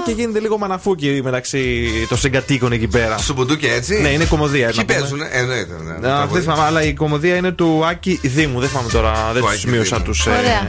και 0.05 0.11
γίνεται 0.11 0.39
λίγο 0.39 0.57
μαναφούκι 0.57 1.19
μεταξύ 1.23 1.87
των 2.09 2.17
συγκατοίκων 2.17 2.71
εκεί 2.71 2.87
πέρα. 2.87 3.17
Σουμπουντού 3.17 3.57
και 3.57 3.71
έτσι; 3.71 4.01
Ναι, 4.01 4.07
είναι 4.09 4.25
κομμωδία. 4.25 4.67
Ποιοι 4.67 4.75
να 4.77 4.85
πούμε. 4.85 4.99
παίζουν, 4.99 5.21
ε, 5.21 5.27
εννοείται. 5.31 5.73
ναι, 5.85 5.91
Α, 5.93 5.99
τραγούδι. 5.99 6.33
δεν 6.33 6.41
θυμάμαι, 6.41 6.61
αλλά 6.63 6.81
η 6.83 6.93
κομμωδία 6.93 7.35
είναι 7.35 7.51
του 7.51 7.85
Άκη 7.85 8.19
Δήμου. 8.23 8.59
Δεν 8.59 8.69
θυμάμαι 8.69 8.89
τώρα, 8.89 9.11
δεν 9.33 9.41
Του 9.41 9.47
τους 9.47 9.49
Άκη 9.49 9.59
σημείωσα 9.59 9.95
Δήμου. 9.95 10.07
τους 10.09 10.25
Ωραία. 10.25 10.67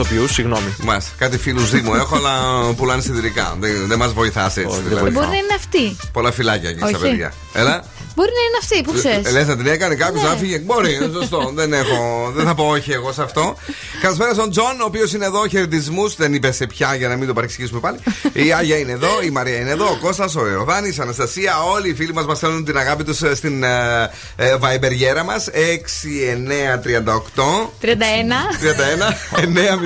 Ηθοποιούς, 0.00 0.32
συγγνώμη. 0.32 0.74
Μας, 0.82 1.12
κάτι 1.18 1.38
φίλους 1.38 1.70
Δήμου 1.70 1.94
έχω, 1.94 2.16
αλλά 2.16 2.32
πουλάνε 2.76 3.02
συντηρικά. 3.02 3.56
Δεν, 3.60 3.86
δεν 3.86 3.98
μας 3.98 4.12
βοηθάς 4.12 4.56
έτσι. 4.56 4.68
Όχι, 4.70 4.80
δεν 4.80 4.88
δηλαδή. 4.88 5.04
βοηθά. 5.10 5.18
Μπορεί 5.20 5.30
να 5.30 5.36
είναι 5.36 5.54
αυτή. 5.56 5.96
Πολλά 6.12 6.32
φυλάκια 6.32 6.68
εκεί 6.68 6.78
στα 6.78 6.88
Όχι. 6.88 6.96
παιδιά. 7.00 7.32
Έλα. 7.52 7.84
Μπορεί 8.16 8.30
να 8.34 8.40
είναι 8.48 8.58
αυτή, 8.62 8.82
πού 8.82 8.92
ξέρεις. 8.92 9.32
Λες 9.32 9.46
να 9.46 9.56
την 9.56 9.66
έκανε 9.66 9.94
κάποιος, 9.94 10.22
Ναι. 10.22 10.28
άφηγε. 10.28 10.58
Μπορεί, 10.58 10.94
είναι 10.94 11.10
σωστό. 11.12 11.52
δεν, 11.54 11.72
έχω, 11.72 12.30
δεν 12.34 12.46
θα 12.46 12.54
πω 12.54 12.64
όχι 12.68 12.92
εγώ 12.92 13.12
σε 13.12 13.22
αυτό. 13.22 13.56
Καλησπέρα 14.00 14.32
στον 14.34 14.50
Τζον, 14.50 14.80
ο 14.80 14.84
οποίος 14.84 15.12
είναι 15.12 15.24
εδώ. 15.24 15.48
Χαιρετισμούς. 15.48 16.14
Δεν 16.16 16.34
είπε 16.34 16.52
σε 16.52 16.66
πια 16.66 16.94
για 16.94 17.08
να 17.08 17.16
μην 17.16 17.26
το 17.26 17.32
παρεξηγήσουμε 17.32 17.80
πάλι. 17.80 17.98
Η 18.32 18.52
Άγια 18.52 18.76
είναι 18.78 18.92
εδώ, 18.92 19.22
η 19.22 19.30
Μαρία 19.30 19.60
είναι 19.60 19.70
εδώ, 19.70 19.84
ο 19.84 19.96
Κώστας, 20.00 20.34
ο 20.36 20.46
Εωδάνη, 20.46 20.88
η 20.88 20.94
Αναστασία. 21.00 21.62
Όλοι 21.62 21.88
οι 21.88 21.94
φίλοι 21.94 22.12
μας 22.12 22.26
μας 22.26 22.36
στέλνουν 22.36 22.64
την 22.64 22.78
αγάπη 22.78 23.04
τους 23.04 23.16
στην 23.34 23.62
ε, 23.62 24.10
ε, 24.36 24.56
βαϊμπεργέρα 24.56 25.24
μας. 25.24 25.48
6938. 25.48 27.72
31. 27.80 27.82
31 27.82 27.86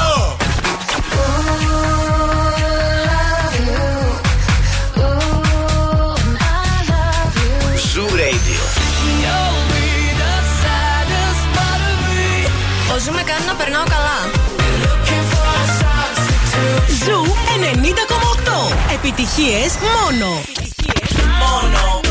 Zoo 7.94 8.10
Radio. 8.20 8.62
Ο 12.94 13.00
Zoo 13.00 13.12
με 13.12 13.22
κάνει 13.22 13.46
να 13.48 13.54
περνάω 13.54 13.84
καλά. 13.84 14.20
Zoo 17.06 17.26
90,8. 18.44 18.94
Επιτυχίες 18.94 19.78
μόνο. 19.82 20.42
I'm 21.24 21.62
vanilla, 21.64 22.11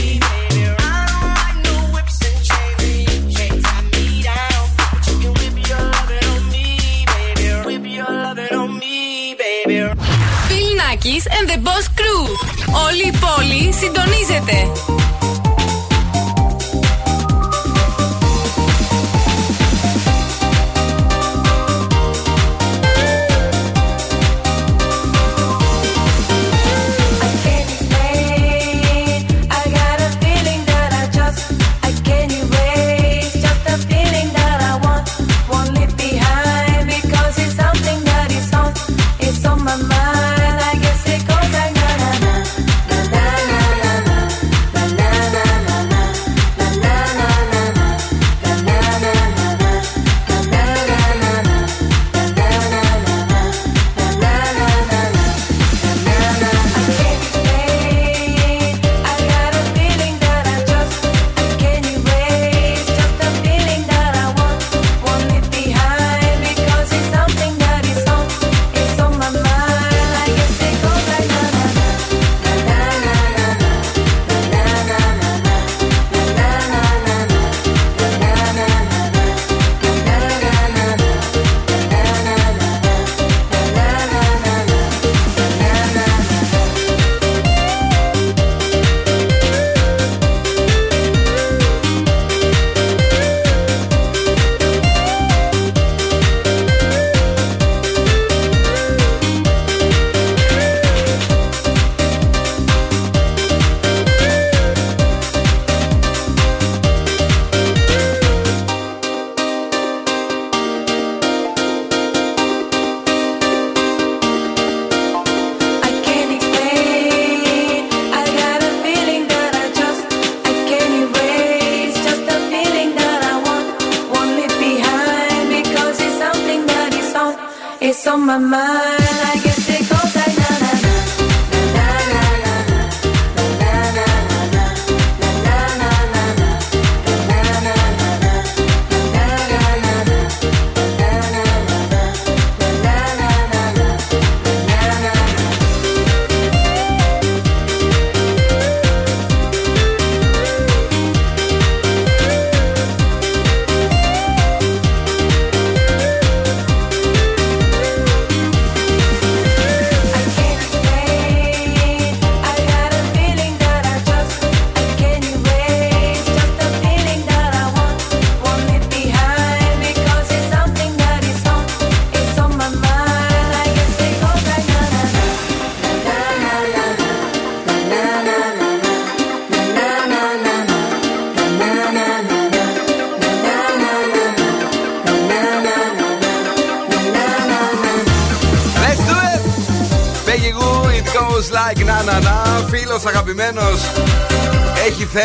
And 11.27 11.49
the 11.49 11.57
Boss 11.57 11.87
Crew. 11.97 12.23
Όλη 12.87 13.07
η 13.07 13.13
πόλη 13.19 13.73
συντονίζεται. 13.73 15.00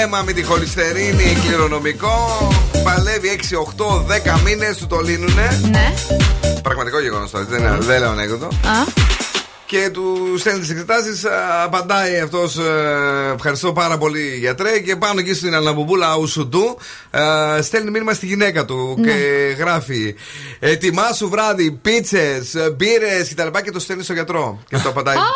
Έχει 0.06 0.14
θέμα 0.14 0.22
με 0.22 0.32
τη 0.32 0.42
χολυστερίνη 0.42 1.36
κληρονομικό. 1.46 2.48
Παλεύει 2.84 3.40
6, 3.50 3.56
8, 3.56 4.04
10 4.36 4.40
μήνες, 4.44 4.76
του 4.76 4.86
το 4.86 5.00
λύνουνε. 5.00 5.60
Ναι. 5.70 5.94
Πραγματικό 6.62 7.00
γεγονός 7.00 7.30
τώρα, 7.30 7.44
δεν, 7.44 7.58
είναι- 7.60 7.76
δεν 7.80 8.00
λέω 8.00 8.10
ανέκδοτο. 8.10 8.46
Α. 8.46 9.04
Και 9.66 9.90
του 9.92 10.34
στέλνει 10.38 10.60
τις 10.60 10.70
εξετάσεις, 10.70 11.24
απαντάει 11.64 12.18
αυτός. 12.20 12.56
Ευχαριστώ 13.34 13.72
πάρα 13.72 13.98
πολύ, 13.98 14.36
γιατρέ. 14.38 14.78
Και 14.78 14.96
πάνω 14.96 15.20
εκεί 15.20 15.34
στην 15.34 15.54
Αλναμπουμπούλα 15.54 16.16
Ουσουντού 16.16 16.78
ε, 17.58 17.62
στέλνει 17.62 17.90
μήνυμα 17.90 18.12
στη 18.12 18.26
γυναίκα 18.26 18.64
του 18.64 18.94
Ναι. 18.98 19.12
και 19.12 19.16
γράφει 19.58 20.14
Ετοιμάσου 20.58 21.28
βράδυ, 21.28 21.70
πίτσες, 21.70 22.54
μπύρες 22.76 23.34
κτλ. 23.34 23.58
Και 23.64 23.70
το 23.70 23.80
στέλνει 23.80 24.02
στο 24.02 24.12
γιατρό. 24.12 24.58
Και 24.68 24.76
το 24.78 24.88
απαντάει. 24.88 25.16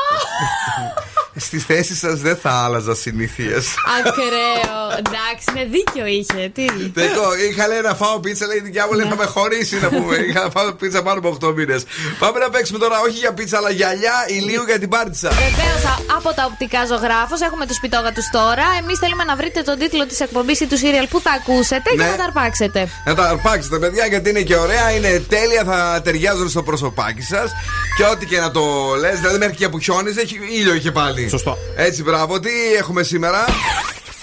Στι 1.41 1.59
θέσει 1.59 1.95
σας 1.95 2.21
δεν 2.21 2.37
θα 2.43 2.51
άλλαζα 2.65 2.95
συνήθειες. 2.95 3.65
Ακραίο. 3.99 4.79
Εντάξει, 4.99 5.45
είναι 5.51 5.65
δίκιο 5.77 6.07
είχε. 6.07 6.43
Τι; 6.57 6.65
Εγώ 7.09 7.27
είχα 7.51 7.67
λέει 7.69 7.81
να 7.81 7.95
φάω 7.95 8.19
πίτσα, 8.21 8.47
λέει 8.47 8.57
η 8.57 8.61
δικιά 8.61 8.87
μου 8.87 8.93
λέει 8.99 9.07
θα 9.09 9.17
με 9.17 9.25
χωρίσει 9.25 9.77
να 9.85 9.89
πούμε. 9.89 10.17
Είχα 10.29 10.41
να 10.43 10.51
φάω 10.51 10.73
πίτσα 10.73 11.03
πάνω 11.03 11.19
από 11.19 11.37
8 11.47 11.55
μήνες. 11.55 11.83
Πάμε 12.19 12.39
να 12.39 12.51
παίξουμε 12.51 12.79
τώρα 12.79 13.01
όχι 13.01 13.19
για 13.25 13.33
πίτσα 13.33 13.57
αλλά 13.57 13.71
γυαλιά 13.71 14.17
ηλίου 14.29 14.63
για 14.67 14.79
την 14.79 14.89
πάρτισα. 14.89 15.29
Βεβαίως 15.29 15.83
από 16.17 16.29
τα 16.35 16.45
οπτικά 16.51 16.81
ζωγράφος 16.87 17.41
έχουμε 17.41 17.67
τους 17.67 17.79
πιτόγατους 17.81 18.27
τώρα. 18.33 18.65
Εμείς 18.81 18.99
θέλουμε 18.99 19.25
να 19.25 19.37
βρείτε 19.37 19.63
τον 19.63 19.79
τίτλο 19.79 20.07
της 20.07 20.21
εκπομπής 20.21 20.61
ή 20.61 20.67
του 20.67 20.77
σύριαλ 20.77 21.07
που 21.07 21.21
θα 21.21 21.31
ακούσετε 21.41 21.89
Ναι. 21.97 22.05
και 22.05 22.11
να 22.11 22.17
τα 22.17 22.25
αρπάξετε. 22.25 22.89
Να 23.05 23.15
τα 23.15 23.25
αρπάξετε, 23.29 23.79
παιδιά, 23.79 24.07
γιατί 24.07 24.29
είναι 24.31 24.43
και 24.43 24.57
ωραία, 24.57 24.91
είναι 24.97 25.23
τέλεια, 25.29 25.63
θα 25.65 26.01
ταιριάζουν 26.05 26.49
στο 26.49 26.63
προσωπάκι 26.63 27.23
σας. 27.23 27.51
Και 27.97 28.05
ό,τι 28.05 28.27
και 28.27 28.39
να 28.41 28.51
το 28.51 28.63
λες, 29.01 29.19
δηλαδή 29.21 29.39
μέχρι 29.39 29.55
και 29.55 29.69
που 29.69 29.79
χιόνιζε, 29.79 30.21
έχει 30.21 30.39
ήλιο 30.53 30.75
είχε 30.75 30.91
πάλι. 30.91 31.29
Σωστό. 31.31 31.59
Έτσι, 31.77 32.03
μπράβο, 32.03 32.41
τι 32.41 32.51
έχουμε 32.79 33.03
σήμερα; 33.03 33.45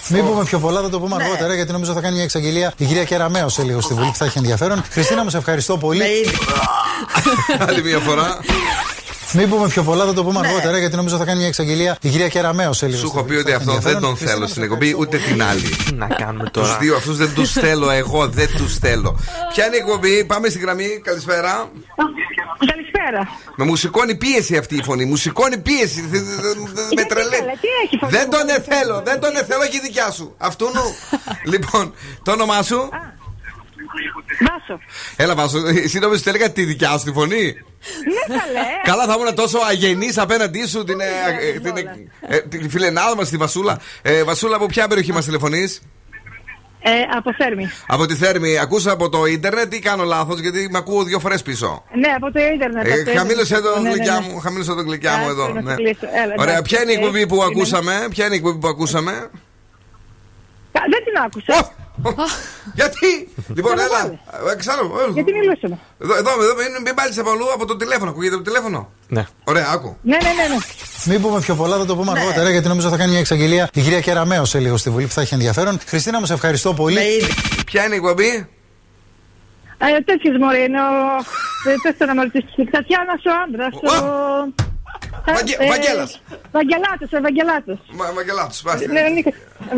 Μην 0.10 0.26
πούμε 0.26 0.43
πιο 0.43 0.60
πολλά, 0.60 0.82
θα 0.82 0.89
το 0.89 0.99
πούμε 0.99 1.16
αργότερα 1.24 1.53
γιατί 1.53 1.72
νομίζω 1.72 1.93
θα 1.93 2.01
κάνει 2.01 2.14
μια 2.16 2.24
εξαγγελία 2.24 2.74
η 2.78 2.86
κυρία 2.86 3.03
Κεραμέο 3.03 3.49
σε 3.49 3.64
λίγο 3.64 3.82
στη 3.82 3.93
Βουλή 3.93 4.08
που 4.08 4.16
θα 4.16 4.26
έχει 4.26 4.38
ενδιαφέρον. 4.38 4.84
Χριστίνα, 4.89 5.24
μου 5.24 5.30
σε 5.30 5.38
ευχαριστώ 5.38 5.78
πολύ. 5.78 6.30
Άλλη 7.68 7.84
μια 7.84 7.99
φορά. 7.99 8.39
Μην 9.34 9.49
πούμε 9.49 9.67
πιο 9.67 9.84
πολλά, 9.84 10.05
θα 10.05 10.13
το 10.13 10.23
πούμε 10.23 10.39
αργότερα 10.39 10.78
γιατί 10.78 10.95
νομίζω 10.95 11.17
θα 11.17 11.25
κάνει 11.25 11.38
μια 11.38 11.47
εξαγγελία 11.47 11.97
η 12.01 12.09
κυρία 12.09 12.28
Κεραμέο 12.28 12.73
σε 12.73 12.86
λίγο. 12.86 12.97
Σου 12.99 13.07
στη 13.07 13.17
έχω 13.17 13.25
πει 13.28 13.34
Βουλή 13.34 13.43
που 13.43 13.49
ότι 13.55 13.63
θα 13.63 13.69
έχει 13.69 13.78
αυτό 13.78 13.89
δεν 13.91 13.99
τον 14.01 14.09
ενδιαφέρον. 14.09 14.34
θέλω 14.36 14.47
στην 14.47 14.63
εκπομπή, 14.63 14.95
ούτε 14.97 15.17
την 15.17 15.43
άλλη. 15.43 15.61
Τι 15.86 15.93
να 15.93 16.07
κάνουμε 16.07 16.43
Τους 16.49 16.63
τώρα; 16.67 16.78
δύο 16.78 16.95
αυτούς 16.95 17.17
δεν 17.17 17.34
τους 17.34 17.51
θέλω 17.51 17.89
εγώ, 17.89 18.28
δεν 18.28 18.49
τους 18.57 18.78
θέλω. 18.78 19.19
Ποια 19.53 19.65
είναι 19.65 19.75
η 19.75 19.80
εκπομπή, 19.80 20.25
πάμε 20.25 20.49
στην 20.49 20.61
γραμμή, 20.61 21.01
καλησπέρα. 21.03 21.69
Καλησπέρα. 22.71 23.21
Με 23.55 23.65
μου 23.65 23.75
σηκώνει 23.75 24.15
πίεση 24.15 24.57
αυτή 24.57 24.75
η 24.75 24.84
φωνή. 24.84 25.05
Μου 25.05 25.15
σηκώνει 25.15 25.57
πίεση. 25.57 26.01
Δε- 26.01 26.19
δε- 26.19 26.36
δε- 26.36 26.71
δε- 26.73 26.95
Με 26.95 27.03
τρελαίνει. 27.03 27.45
τι 27.61 27.67
έχει, 27.84 27.97
φωνή 27.97 28.11
Δεν 28.11 28.23
μου, 28.25 28.32
τον 28.38 28.45
δεν 28.47 28.55
εθέλω. 28.55 29.01
Δεν 29.05 29.19
τον 29.19 29.36
εθέλω 29.36 29.65
και 29.67 29.78
η 29.78 29.80
δικιά 29.80 30.11
σου. 30.11 30.34
Αυτού 30.38 30.65
νου. 30.65 30.88
Λοιπόν, 31.53 31.93
το 32.23 32.32
όνομά 32.32 32.61
σου; 32.63 32.89
Βάσο. 34.40 34.80
Έλα, 35.16 35.36
Βάσο, 35.36 35.58
εσύ 35.68 36.00
νόμιζες 36.00 36.22
ότι 36.28 36.30
έλεγα 36.36 36.52
τη 36.52 36.64
δικιά 36.64 36.98
σου 36.98 37.06
τη 37.06 37.12
φωνή; 37.12 37.44
Ναι, 37.44 38.36
καλέ. 38.38 38.66
Καλά, 38.84 39.06
θα 39.06 39.14
ήμουν 39.20 39.36
τόσο 39.36 39.58
αγενής 39.70 40.18
απέναντί 40.18 40.68
σου 40.68 40.84
την, 40.84 41.00
ε, 41.00 41.06
ε, 41.56 41.60
την, 41.60 41.78
ε, 41.78 42.36
ε, 42.36 42.40
την 42.42 42.70
φιλενάδα 42.70 43.16
μας, 43.16 43.30
τη 43.30 43.38
Βασούλα. 43.38 43.80
Ε, 44.02 44.24
Βασούλα, 44.24 44.56
από 44.56 44.66
ποια 44.66 44.88
περιοχή 44.88 45.12
μας 45.14 45.26
τηλεφωνείς, 45.26 45.82
Ε, 46.82 46.90
από 47.18 47.34
Θέρμη. 47.34 47.70
Από 47.88 48.06
τη 48.06 48.16
Θέρμη. 48.16 48.58
Ακούσα 48.60 48.92
από 48.92 49.10
το 49.10 49.26
ίντερνετ 49.26 49.74
ή 49.74 49.80
κάνω 49.80 50.04
λάθος, 50.04 50.40
γιατί 50.40 50.68
με 50.72 50.78
ακούω 50.78 51.04
δύο 51.04 51.20
φορές 51.20 51.42
πίσω. 51.42 51.84
Ναι, 51.96 52.08
από 52.16 52.32
το 52.32 52.40
ίντερνετ. 52.54 52.86
Ε, 52.86 52.92
από 52.94 53.04
το 53.12 53.18
χαμήλωσε 53.18 53.54
ίντερνετ. 53.58 53.74
το 53.76 53.82
Ναι, 53.82 53.90
ναι, 53.90 53.96
γλυκιά 53.96 54.14
ναι. 54.20 54.28
μου, 54.34 54.40
χαμήλωσε 54.40 54.74
το 54.74 54.82
γλυκιά 54.82 55.18
μου 55.18 55.24
Άκου, 55.24 55.30
εδώ. 55.32 55.48
να 55.54 55.62
ναι. 55.62 55.70
σε 55.70 55.76
κλείσω. 55.76 56.06
Έλα, 56.24 56.34
Ωραία, 56.38 56.54
εντάξει, 56.54 56.62
ποια 56.74 56.82
είναι 56.82 56.92
η 56.92 56.94
ε, 56.94 56.98
εκπομπή 56.98 57.28
που 57.28 57.36
είναι. 57.36 57.44
ακούσαμε, 57.46 58.08
ποια 58.10 58.26
είναι 58.26 58.34
η 58.34 58.38
εκπομπή 58.38 58.60
που 58.60 58.68
ακούσαμε; 58.68 59.12
Κα- 60.72 60.84
Δεν 60.92 61.04
την 61.04 61.14
άκουσα. 61.26 61.72
Γιατί! 62.74 63.30
Λοιπόν, 63.56 63.72
Καλά, 63.76 63.84
έλα. 63.84 64.00
πάλι. 64.02 64.20
ε, 64.52 64.56
Ξέρω. 64.56 64.82
ε, 65.08 65.12
Γιατί 65.14 65.32
μιλούσαμε; 65.34 65.78
Εδώ, 66.04 66.14
εδώ, 66.18 66.30
εδώ 66.43 66.54
μην, 66.56 66.82
μην 66.86 66.93
πάλι 66.95 67.20
από 67.20 67.30
αλλού 67.30 67.52
από 67.54 67.66
το 67.66 67.76
τηλέφωνο. 67.76 68.10
Ακούγεται 68.10 68.36
το 68.36 68.41
τηλέφωνο; 68.41 68.91
Ναι. 69.08 69.26
Ωραία, 69.43 69.68
άκου. 69.74 69.98
Ναι, 70.02 70.18
ναι, 70.18 70.30
ναι. 70.30 70.48
ναι. 70.54 70.58
Μην 71.06 71.22
πούμε 71.22 71.39
πιο 71.39 71.56
πολλά, 71.56 71.78
θα 71.78 71.86
το 71.86 71.95
πούμε 71.95 72.12
αργότερα 72.20 72.50
γιατί 72.50 72.68
νομίζω 72.68 72.89
θα 72.89 72.98
κάνει 72.98 73.10
μια 73.12 73.20
εξαγγελία 73.20 73.70
η 73.74 73.82
κυρία 73.82 74.00
Κεραμέο 74.00 74.45
σε 74.45 74.60
λίγο 74.60 74.78
στη 74.78 74.89
Βουλή 74.89 75.06
που 75.06 75.12
θα 75.12 75.22
έχει 75.22 75.34
ενδιαφέρον. 75.34 75.80
Χριστίνα, 75.88 76.20
μου 76.20 76.26
σε 76.26 76.34
ευχαριστώ 76.34 76.74
πολύ. 76.74 77.08
Ποια 77.66 77.86
είναι 77.86 77.93
η 77.93 77.98
εκπομπή; 77.98 78.48
Ε, 79.78 80.00
τέτοιος 80.06 80.38
μωρέ 80.39 80.58
είναι 80.58 80.80
ο... 80.82 80.91
ε, 81.72 81.76
Πες 81.84 81.98
το 81.98 82.06
να 82.06 82.14
με 82.16 82.22
ρωτήσεις. 82.24 82.54
Η 82.58 82.66
Τατιάνας 82.72 83.22
ο 83.26 83.32
άντρας. 83.43 83.74
Ο... 83.74 84.66
Ε, 85.26 85.64
ε, 85.64 85.68
Βαγγέλας. 85.68 86.22
Βαγγελάτος, 86.52 87.12
Ευαγγελάτο. 87.12 87.80
Βαγγελάτος, 88.16 88.62
ναι, 88.64 89.02
ναι. 89.02 89.22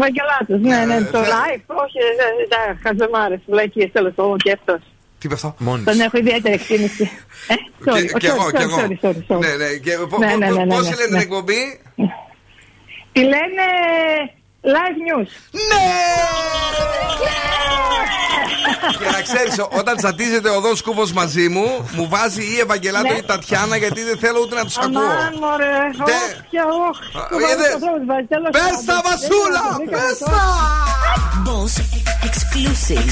Βαγγελάτος, 0.03 0.59
ναι, 0.59 0.86
ναι. 0.86 0.95
Ε, 0.95 1.03
το 1.11 1.20
live, 1.20 1.63
όχι, 1.84 1.97
τα 2.49 2.59
χαζεμάρε, 2.84 3.41
βλακίες, 3.45 3.89
τέλος 3.91 4.13
πάντων 4.15 4.38
και 4.38 4.51
αυτός. 4.51 4.80
Τι 5.20 5.26
είπε 5.26 5.34
αυτό, 5.34 5.55
Μόνος. 5.57 5.84
Τον 5.86 5.99
έχω 5.99 6.17
ιδιαίτερη 6.17 6.53
εκτίμηση. 6.53 7.11
Και 8.20 8.28
εγώ, 8.28 8.51
και 8.51 8.61
εγώ. 8.61 8.78
Ναι, 9.39 9.55
ναι. 9.55 10.65
Πώς 10.65 10.89
ναι, 10.89 10.95
λένε 10.95 11.07
την 11.07 11.15
εκπομπή, 11.15 11.82
Τη 13.11 13.20
λένε 13.20 13.65
live 14.63 14.97
news. 15.07 15.30
Ναι! 15.51 15.86
Και 18.99 19.05
να 19.11 19.22
ξέρει, 19.22 19.51
όταν 19.80 19.97
τσατίζεται 19.97 20.49
ο 20.49 20.59
δόσκοπο 20.59 21.03
μαζί 21.13 21.49
μου, 21.49 21.89
μου 21.91 22.07
βάζει 22.09 22.41
ή 22.41 22.59
Ευαγγελάτο 22.59 23.13
ή 23.17 23.24
Τατιάνα 23.24 23.76
γιατί 23.78 24.03
δεν 24.03 24.17
θέλω 24.17 24.39
ούτε 24.41 24.55
να 24.55 24.65
του 24.65 24.74
ακούω. 24.82 25.01
Πε 28.51 28.65
τα 28.86 29.01
βασούλα! 29.03 29.65
Πε 29.89 30.26
τα! 30.26 31.09
Boss 31.45 31.74
exclusive. 32.28 33.11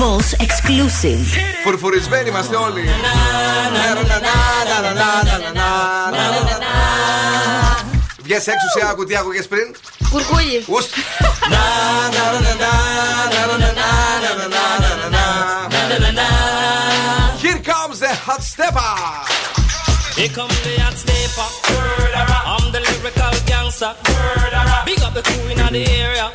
Boss 0.00 0.28
exclusive. 0.46 1.26
Φουρφουρισμένοι 1.64 2.28
είμαστε 2.28 2.56
όλοι. 2.56 2.84
Βγες 8.22 8.46
έξω 8.46 8.68
σε 8.78 8.86
άκου 8.90 9.04
τι 9.04 9.16
άκουγες 9.16 9.48
πριν. 9.48 9.74
Κουρκούλι. 10.10 10.64
Ουστ. 10.66 10.94
Here 17.42 17.60
comes 17.70 17.98
the 18.04 18.12
hot 18.26 18.42
stepper. 18.52 18.92
Here 20.16 20.32
come 20.36 20.52
the 20.64 20.74
hot 20.84 20.96
stepper. 21.02 21.48
I'm 22.52 22.66
the 22.74 22.80
lyrical 22.86 23.34
gangster. 23.50 23.92
Big 24.86 25.00
up 25.06 25.12
the 25.14 25.22
crew 25.28 25.46
in 25.52 25.58
the 25.76 25.84
area. 26.02 26.26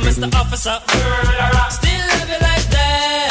Mr. 0.00 0.32
Officer. 0.34 0.78
Still 1.70 2.06
love 2.08 2.28
you 2.28 2.38
like 2.40 2.66
that. 2.70 3.30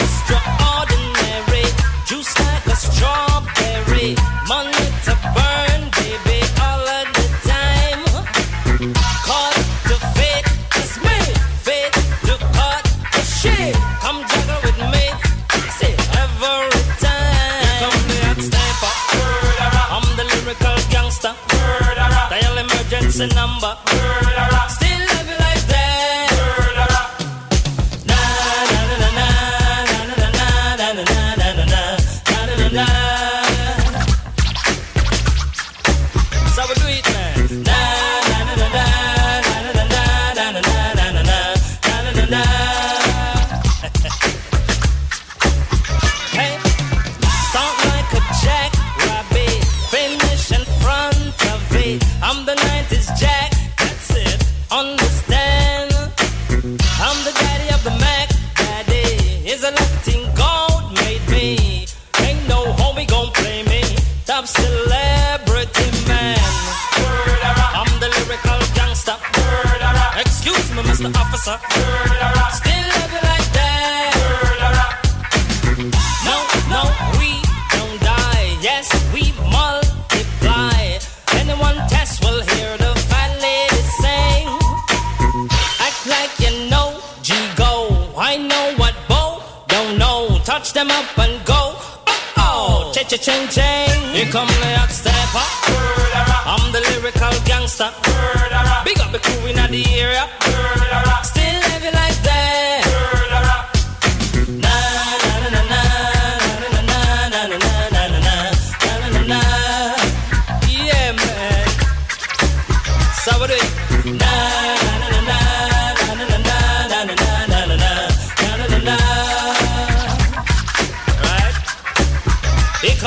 Extraordinary. 0.00 1.66
Juice 2.06 2.32
like 2.40 2.66
a 2.66 2.76
strawberry. 2.76 4.16
Money 4.48 4.86
to 5.06 5.14
burn, 5.34 5.80
baby, 5.98 6.40
all 6.60 6.86
of 6.98 7.06
the 7.16 7.26
time. 7.50 8.04
Caught 9.26 9.56
the 9.90 9.96
fit, 10.16 10.44
it's 10.78 10.94
me. 11.06 11.18
Fit 11.66 11.92
to 12.26 12.34
cut 12.56 12.84
the 13.14 13.22
shit. 13.22 13.74
Come 14.02 14.20
juggle 14.30 14.60
with 14.64 14.78
me. 14.92 15.04
Every 16.22 16.82
time. 17.04 17.90
The. 18.50 18.62
I'm 19.94 20.06
the 20.16 20.24
lyrical 20.32 20.76
gangster. 20.90 21.34
Dial 22.30 22.56
emergency 22.58 23.26
number. 23.34 23.74
Officer. 71.48 71.58
Still 72.58 72.86
love 72.94 73.12
you 73.14 73.22
like 73.30 73.48
that. 73.58 74.12
No, 76.26 76.36
no, 76.74 76.82
we 77.18 77.30
don't 77.74 77.98
die. 78.02 78.58
Yes, 78.60 78.86
we 79.14 79.32
multiply. 79.50 80.98
Anyone 81.38 81.76
test 81.88 82.24
will 82.24 82.42
hear 82.42 82.76
the 82.78 82.92
fat 83.10 83.30
lady 83.40 83.82
sing. 84.02 84.46
Act 85.86 86.06
like 86.06 86.34
you 86.42 86.70
know 86.70 87.00
G-Go. 87.22 87.72
I 88.18 88.36
know 88.36 88.74
what 88.76 88.94
Bo 89.08 89.42
don't 89.68 89.98
know. 89.98 90.38
Touch 90.44 90.72
them 90.72 90.90
up 90.90 91.18
and 91.18 91.44
go. 91.44 91.74
Oh, 92.06 92.34
oh. 92.38 92.92
cha 92.92 93.04
ching 93.04 93.48
ching. 93.48 94.14
Here 94.14 94.30
come 94.32 94.48
the 94.48 94.70
hot 94.78 94.90
stepper. 94.90 95.46
I'm 96.50 96.72
the 96.72 96.80
lyrical 96.80 97.34
gangster. 97.44 97.90
Big 98.84 98.98
up 99.00 99.12
the 99.12 99.20
crew 99.20 99.46
in 99.46 99.56
the 99.70 99.84
area. 99.94 100.75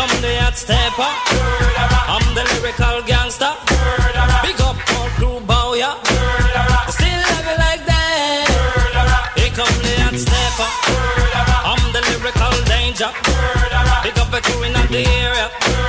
The 0.08 0.36
hot 0.40 0.56
stepper. 0.56 1.12
I'm 2.08 2.24
the 2.36 2.44
lyrical 2.54 3.02
gangster. 3.04 3.52
Big 4.44 4.60
up 4.62 4.78
all 4.96 5.10
crew 5.18 5.40
bow 5.42 5.74
ya. 5.74 5.96
Still 6.88 7.20
love 7.28 7.46
you 7.50 7.58
like 7.60 7.84
that. 7.86 9.28
The 9.36 9.96
hot 10.00 10.16
stepper. 10.16 10.70
I'm 11.68 11.84
the 11.92 12.02
lyrical 12.12 12.56
danger. 12.72 13.12
Big 14.04 14.18
up 14.20 14.32
the 14.32 14.40
crew 14.42 14.64
in 14.64 14.74
the 14.74 15.04
area. 15.24 15.89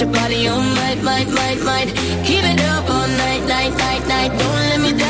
your 0.00 0.10
body 0.12 0.48
on 0.48 0.74
might, 0.76 1.02
might, 1.02 1.28
might, 1.28 1.62
might. 1.62 1.88
Keep 2.24 2.44
it 2.44 2.60
up 2.62 2.88
all 2.88 3.06
night, 3.06 3.42
night, 3.46 3.72
night, 3.76 4.06
night. 4.08 4.30
Don't 4.30 4.40
let 4.40 4.80
me 4.80 4.98
down. 4.98 5.09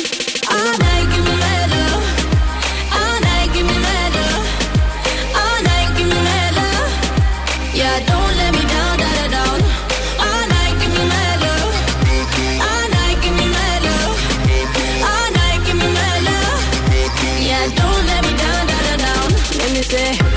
Say, 19.91 20.30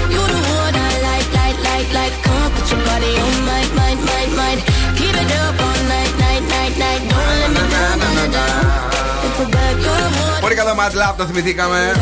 Mad 10.79 10.93
Lab, 10.93 11.15
το 11.17 11.25
θυμηθήκαμε. 11.25 11.93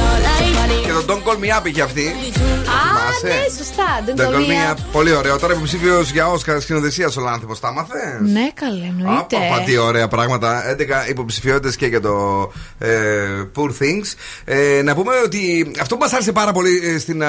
Και 0.85 0.93
το 0.93 1.05
Don't 1.09 1.29
Call 1.29 1.37
Me 1.37 1.59
Up 1.61 1.67
είχε 1.67 1.83
αυτή. 1.83 2.07
Α, 2.07 2.13
Θυμάσαι; 2.13 3.27
ναι, 3.27 3.57
σωστά. 3.59 4.03
Δεν 4.05 4.15
Don't 4.15 4.33
το 4.33 4.39
Call 4.39 4.43
Me 4.43 4.47
μία. 4.47 4.75
Up. 4.75 4.79
Πολύ 4.93 5.13
ωραίο. 5.13 5.39
Τώρα 5.39 5.55
υποψήφιος 5.55 6.11
για 6.11 6.29
Όσκαρ 6.29 6.61
σκηνοθεσία 6.61 7.11
ο 7.19 7.21
Λάνθιμος. 7.21 7.61
Τα 7.61 7.73
μάθε. 7.73 8.19
Ναι, 8.21 8.49
καλέ, 8.55 8.85
εννοείται. 8.85 9.37
Απα, 9.37 9.63
τι 9.65 9.77
ωραία 9.77 10.09
πράγματα. 10.09 10.63
11 11.07 11.09
υποψηφιότητες 11.09 11.77
και 11.77 11.87
για 11.87 12.01
το 12.01 12.53
ε, 12.79 12.89
Poor 13.57 13.69
Things. 13.69 14.15
Ε, 14.45 14.83
να 14.83 14.95
πούμε 14.95 15.13
ότι 15.25 15.73
αυτό 15.81 15.95
που 15.95 16.01
μας 16.01 16.13
άρεσε 16.13 16.33
πάρα 16.33 16.53
πολύ 16.53 16.81
ε, 16.95 16.99
στην 16.99 17.25
α, 17.25 17.29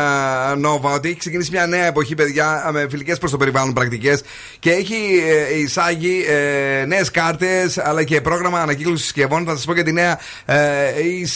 Nova, 0.53 0.93
ότι 0.93 1.09
έχει 1.09 1.17
ξεκινήσει 1.17 1.51
μια 1.51 1.67
νέα 1.67 1.85
εποχή, 1.85 2.15
παιδιά, 2.15 2.69
με 2.71 2.87
φιλικές 2.89 3.17
προς 3.17 3.31
το 3.31 3.37
περιβάλλον 3.37 3.73
πρακτικές 3.73 4.21
και 4.59 4.71
έχει 4.71 5.23
ε, 5.51 5.57
εισάγει 5.59 6.25
ε, 6.27 6.85
νέες 6.85 7.11
κάρτες 7.11 7.77
αλλά 7.77 8.03
και 8.03 8.21
πρόγραμμα 8.21 8.59
ανακύκλωσης 8.59 9.03
συσκευών. 9.03 9.45
Θα 9.45 9.55
σας 9.55 9.65
πω 9.65 9.73
για 9.73 9.83
τη 9.83 9.91
νέα 9.91 10.19
ε, 10.45 10.57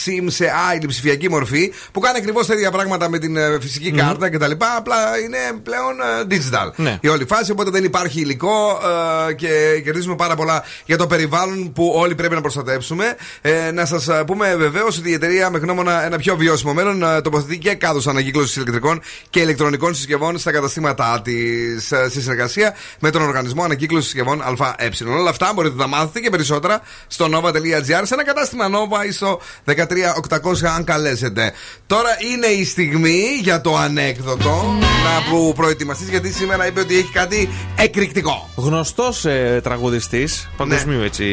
eSIM 0.04 0.24
σε 0.26 0.52
άλλη 0.70 0.86
ψηφιακή 0.86 1.30
μορφή 1.30 1.72
που 1.92 2.00
κάνει 2.00 2.18
ακριβώς 2.18 2.46
τα 2.46 2.54
ίδια 2.54 2.70
πράγματα 2.70 3.08
με 3.08 3.18
την 3.18 3.36
ε, 3.36 3.58
φυσικη 3.60 3.90
κάρτα 3.90 4.30
κτλ. 4.30 4.50
Απλά 4.76 5.18
είναι 5.24 5.38
πλέον 5.62 6.00
ε, 6.00 6.36
digital 6.36 6.70
Ναι. 6.76 6.98
η 7.00 7.08
όλη 7.08 7.24
φάση. 7.24 7.50
Οπότε 7.50 7.70
δεν 7.70 7.84
υπάρχει 7.84 8.20
υλικό 8.20 8.80
ε, 9.28 9.32
και 9.32 9.80
κερδίζουμε 9.84 10.14
πάρα 10.16 10.34
πολλά 10.34 10.64
για 10.86 10.96
το 10.96 11.06
περιβάλλον 11.06 11.72
που 11.72 11.92
όλοι 11.96 12.14
πρέπει 12.14 12.34
να 12.34 12.40
προστατεύσουμε. 12.40 13.16
Ε, 13.40 13.70
να 13.70 13.84
σας 13.86 14.08
πούμε 14.26 14.56
βεβαίως 14.56 14.98
ότι 14.98 15.10
η 15.10 15.12
εταιρεία 15.12 15.50
με 15.50 15.58
γνώμονα 15.58 16.04
ένα 16.04 16.18
πιο 16.18 16.36
βιώσιμο 16.36 16.72
μέλλον 16.72 17.02
ε, 17.02 17.20
τοποθετεί 17.20 17.58
και 17.58 17.74
κάδου 17.74 18.10
ανακύκλωση 18.10 18.60
ηλεκτρικών 18.60 19.00
και 19.30 19.40
ηλεκτρονικών 19.40 19.94
συσκευών 19.94 20.38
στα 20.38 20.52
καταστήματά 20.52 21.20
της 21.24 21.86
σε 21.86 22.20
συνεργασία 22.20 22.74
με 22.98 23.10
τον 23.10 23.22
Οργανισμό 23.22 23.62
Ανακύκλωση 23.62 24.04
Συσκευών 24.04 24.42
ΑΕ. 24.42 24.90
Όλα 25.18 25.30
αυτά 25.30 25.52
μπορείτε 25.54 25.74
να 25.74 25.82
τα 25.82 25.88
μάθετε 25.88 26.20
και 26.20 26.30
περισσότερα 26.30 26.80
στο 27.06 27.28
nova.gr 27.32 28.00
σε 28.02 28.14
ένα 28.14 28.24
κατάστημα 28.24 28.64
Nova 28.68 29.06
ή 29.06 29.12
στο 29.12 29.40
13800 29.86 30.66
αν 30.76 30.84
καλέσετε. 30.84 31.52
Τώρα 31.86 32.08
είναι 32.32 32.46
η 32.46 32.64
στιγμή 32.64 33.38
για 33.42 33.60
το 33.60 33.76
ανέκδοτο 33.76 34.74
να 34.80 35.30
που 35.30 35.52
προετοιμαστείς 35.56 36.08
γιατί 36.08 36.32
σήμερα 36.32 36.66
είπε 36.66 36.80
ότι 36.80 36.98
έχει 36.98 37.12
κάτι 37.12 37.48
εκρηκτικό. 37.76 38.50
Γνωστός 38.54 39.24
ε, 39.24 39.60
τραγουδιστής 39.62 40.48
παγκοσμίου 40.56 41.00
έτσι 41.00 41.24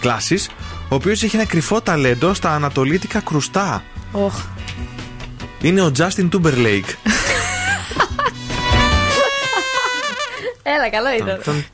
κλάσης, 0.00 0.48
ο 0.88 0.94
οποίος 0.94 1.22
έχει 1.22 1.36
ένα 1.36 1.46
κρυφό 1.46 1.80
ταλέντο 1.80 2.34
στα 2.34 2.54
ανατολίτικα 2.54 3.20
κρουστά. 3.20 3.84
Οχ. 4.12 4.34
Είναι 5.60 5.82
ο 5.82 5.92
Justin 5.98 6.28
Timberlake. 6.32 6.94
Έλα, 10.74 10.90
καλό 10.90 11.08
ήταν. 11.18 11.64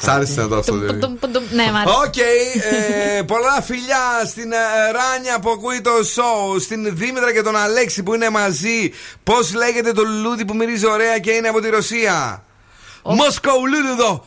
Σ' 0.00 0.08
άρεσε 0.08 0.40
να 0.40 0.48
το 0.48 0.56
αυτό 0.56 0.72
δηλαδή. 0.76 0.92
Πουντουμ, 0.92 1.14
πουντουμ. 1.18 1.44
Ναι, 1.50 1.70
μ' 1.72 1.76
άρεσε. 1.76 1.96
Οκ, 2.06 2.16
ε, 2.16 3.22
πολλά 3.22 3.62
φιλιά 3.62 4.22
στην 4.26 4.52
ε, 4.52 4.56
Ράνια 4.92 5.38
που 5.40 5.50
ακούει 5.50 5.80
το 5.80 5.90
show, 5.90 6.60
στην 6.60 6.96
Δήμητρα 6.96 7.32
και 7.32 7.42
τον 7.42 7.56
Αλέξη 7.56 8.02
που 8.02 8.14
είναι 8.14 8.30
μαζί. 8.30 8.92
Πώς 9.24 9.54
λέγεται 9.54 9.92
το 9.92 10.02
λουλούδι 10.02 10.44
που 10.44 10.54
μυρίζει 10.56 10.86
ωραία 10.86 11.18
και 11.18 11.30
είναι 11.30 11.48
από 11.48 11.60
τη 11.60 11.68
Ρωσία; 11.68 12.44
Μοσχολούλουδο. 13.02 14.24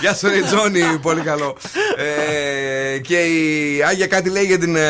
Γεια 0.00 0.14
σου, 0.14 0.28
ρε 0.28 0.40
Τζόνι, 0.40 0.98
πολύ 1.02 1.20
καλό. 1.20 1.56
Ε, 1.96 2.98
και 2.98 3.16
η 3.16 3.82
Άγια 3.82 4.06
κάτι 4.06 4.30
λέει 4.30 4.44
για 4.44 4.58
την 4.58 4.76
ε, 4.76 4.82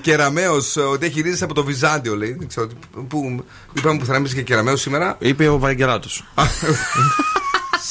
Κεραμαίο 0.00 0.54
ότι 0.92 1.06
έχει 1.06 1.20
ρίζες 1.20 1.42
από 1.42 1.54
το 1.54 1.64
Βυζάντιο, 1.64 2.16
λέει. 2.16 2.36
Δεν 2.38 2.48
ξέρω, 2.48 2.68
που, 3.08 3.44
είπαμε 3.72 3.98
που 3.98 4.04
θα 4.04 4.14
έμεινε 4.14 4.34
και 4.34 4.42
Κεραμαίο 4.42 4.76
σήμερα. 4.76 5.16
Είπε 5.18 5.48
ο 5.48 5.58
Βαγγελάτος. 5.58 6.24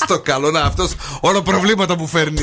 Στο 0.02 0.20
καλό 0.20 0.52
να 0.52 0.62
αυτός 0.62 0.96
όλα 1.22 1.42
προβλήματα 1.42 1.96
που 1.96 2.08
φέρνει. 2.08 2.42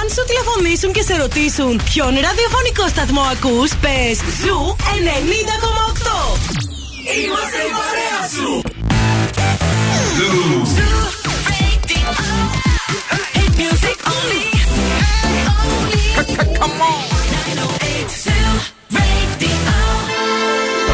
Αν 0.00 0.08
σου 0.14 0.24
τηλεφωνήσουν 0.26 0.92
και 0.92 1.02
σε 1.02 1.16
ρωτήσουν 1.16 1.80
ποιον 1.84 2.08
ραδιοφωνικό 2.08 2.88
σταθμό 2.88 3.20
ακούς, 3.20 3.70
πες 3.76 4.18
Zoo 4.42 4.76
90,8. 4.78 4.88
Είμαστε 7.16 7.58
η 7.58 7.72
παρέα 7.78 8.28
σου. 8.34 8.62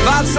That's 0.07 0.37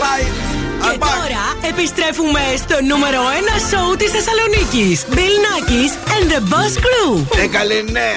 right. 0.00 0.45
Και 0.82 0.98
τώρα 0.98 1.44
επιστρέφουμε 1.70 2.40
στο 2.56 2.76
νούμερο 2.90 3.20
1 3.20 3.60
σοου 3.70 3.96
της 3.96 4.10
Θεσσαλονίκης. 4.10 5.04
Bill 5.16 5.36
Nackis 5.46 5.92
and 6.14 6.24
the 6.32 6.40
Boss 6.52 6.74
Crew. 6.84 7.42
Ε, 7.42 7.46
καλή, 7.46 7.84
ναι. 7.90 8.10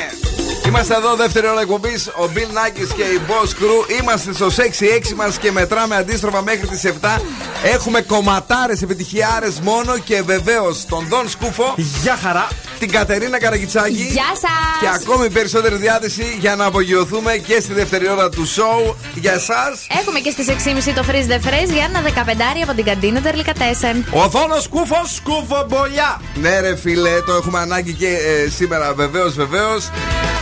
Είμαστε 0.67 0.95
εδώ, 0.95 1.15
δεύτερη 1.15 1.47
ώρα 1.47 1.61
εκπομπής. 1.61 2.07
Ο 2.07 2.29
Bill 2.35 2.51
Nackis 2.57 2.93
και 2.95 3.01
η 3.01 3.21
Boss 3.27 3.47
Crew. 3.47 3.99
Είμαστε 4.01 4.33
στο 4.33 4.49
6-6 4.49 5.13
μας 5.15 5.37
και 5.37 5.51
μετράμε 5.51 5.95
αντίστροφα 5.95 6.41
μέχρι 6.41 6.67
τις 6.67 6.83
7. 6.83 7.21
Έχουμε 7.63 8.01
κομματάρες, 8.01 8.81
επιτυχιάρες 8.81 9.59
μόνο 9.59 9.97
και 9.97 10.21
βεβαίως 10.21 10.85
τον 10.85 11.05
Δον 11.09 11.29
Σκούφο. 11.29 11.73
Γεια 11.77 12.17
χαρά. 12.21 12.47
Την 12.79 12.91
Κατερίνα 12.91 13.39
Καραγκιτσάκη. 13.39 14.03
Γεια 14.11 14.31
σας. 14.41 14.79
Και 14.81 14.87
ακόμη 15.01 15.29
περισσότερη 15.29 15.75
διάθεση 15.75 16.37
για 16.39 16.55
να 16.55 16.65
απογειωθούμε 16.65 17.37
και 17.37 17.59
στη 17.59 17.73
δεύτερη 17.73 18.09
ώρα 18.09 18.29
του 18.29 18.47
show. 18.47 18.95
Για 19.13 19.33
εσάς. 19.33 19.87
Έχουμε 20.01 20.19
και 20.19 20.31
στις 20.31 20.47
6.30 20.47 20.93
το 20.95 21.03
Freeze 21.07 21.29
the 21.31 21.39
Fresh 21.47 21.71
για 21.73 21.83
ένα 21.83 22.01
15 22.01 22.48
από 22.63 22.73
την 22.73 22.85
καντίνα 22.85 23.21
Τερλικατέσεν. 23.21 24.05
Ο 24.11 24.27
Δόνο 24.27 24.59
Σκούφο. 24.59 25.01
Σκούφομπολιά. 25.15 26.21
Ναι, 26.35 26.59
ρε 26.59 26.75
φίλε, 26.75 27.21
το 27.25 27.33
έχουμε 27.33 27.59
ανάγκη 27.59 27.93
και 27.93 28.07
ε, 28.07 28.49
σήμερα, 28.49 28.93
βεβαίως, 28.93 29.33
βεβαίως. 29.33 29.89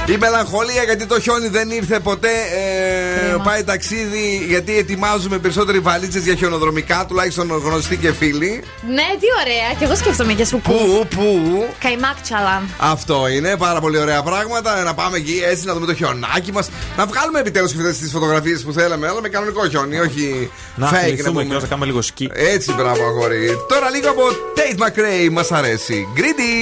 Η 0.08 0.18
μελαγχολία 0.18 0.84
γιατί 0.84 1.06
το 1.06 1.20
χιόνι 1.20 1.48
δεν 1.48 1.70
ήρθε 1.70 2.00
ποτέ. 2.00 2.28
Ε, 2.28 3.20
Κρίμα. 3.28 3.44
πάει 3.44 3.64
ταξίδι 3.64 4.46
γιατί 4.48 4.78
ετοιμάζουμε 4.78 5.38
περισσότεροι 5.38 5.80
βαλίτσες 5.80 6.24
για 6.24 6.36
χιονοδρομικά, 6.36 7.06
τουλάχιστον 7.08 7.48
γνωστοί 7.64 7.98
και 7.98 8.12
φίλοι. 8.14 8.64
Ναι, 8.88 9.04
τι 9.20 9.28
ωραία. 9.42 9.74
Και 9.80 9.84
εγώ 9.86 9.96
σκέφτομαι 9.96 10.34
για 10.34 10.46
σου 10.46 10.60
Πού, 10.64 11.08
πού; 11.16 11.66
Καϊμάκτσαλαν. 11.80 12.70
Αυτό 12.78 13.28
είναι 13.28 13.56
πάρα 13.58 13.80
πολύ 13.80 13.98
ωραία 13.98 14.22
πράγματα. 14.24 14.84
Να 14.84 14.94
πάμε 14.94 15.18
εκεί 15.18 15.42
έτσι 15.50 15.66
να 15.66 15.74
δούμε 15.74 15.86
το 15.86 15.94
χιονάκι 15.94 16.52
μας. 16.52 16.70
Να 16.98 17.06
βγάλουμε 17.06 17.40
επιτέλους 17.40 17.72
και 17.72 17.78
αυτές 17.78 17.98
τις 17.98 18.12
φωτογραφίες 18.12 18.64
που 18.64 18.72
θέλαμε, 18.72 19.08
αλλά 19.08 19.22
με 19.22 19.30
κανονικό 19.30 19.68
χιόνι, 19.70 20.00
όχι 20.00 20.50
Να 20.76 20.88
fake 20.90 20.92
να 20.92 20.98
θυμηθούμε 20.98 21.30
πούμε. 21.42 21.44
και 21.56 21.62
να 21.62 21.68
κάνουμε 21.68 21.86
λίγο 21.86 21.97
É, 22.34 22.54
Eți 22.54 22.72
bravo 22.72 23.04
acolo. 23.04 23.36
Τώρα 23.68 23.90
λίγο 23.90 24.10
από 24.10 24.24
Tate 24.56 24.76
McRae 24.84 25.30
mas 25.32 25.52
αρέσει. 25.52 26.08
Greedy. 26.16 26.56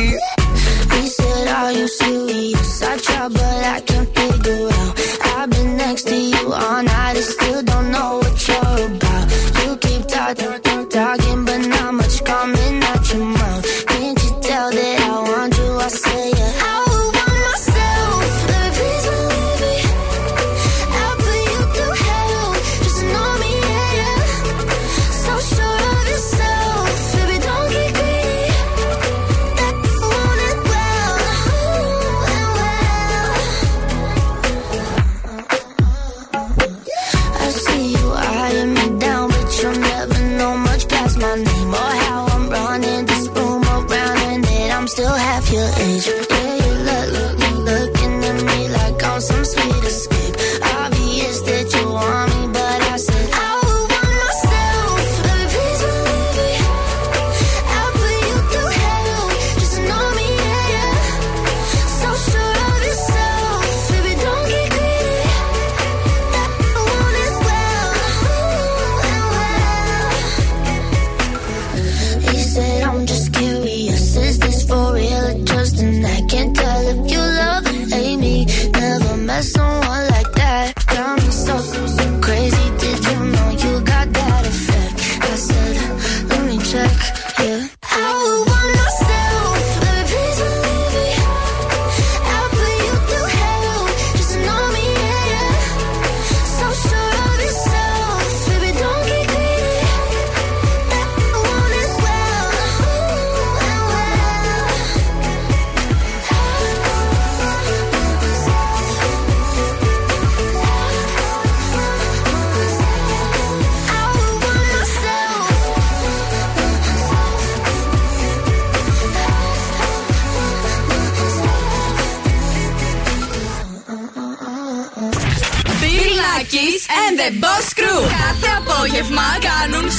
Next 5.85 6.07
to 6.11 6.17
you 6.33 6.43
all 6.63 6.81
night 6.83 7.15
and 7.21 7.27
still 7.35 7.61
don't 7.71 7.87
know 7.95 8.11
what 8.21 8.35
you're 8.47 8.85
about. 8.89 9.25
You 9.61 9.71
keep 9.85 10.01
talking. 10.13 10.64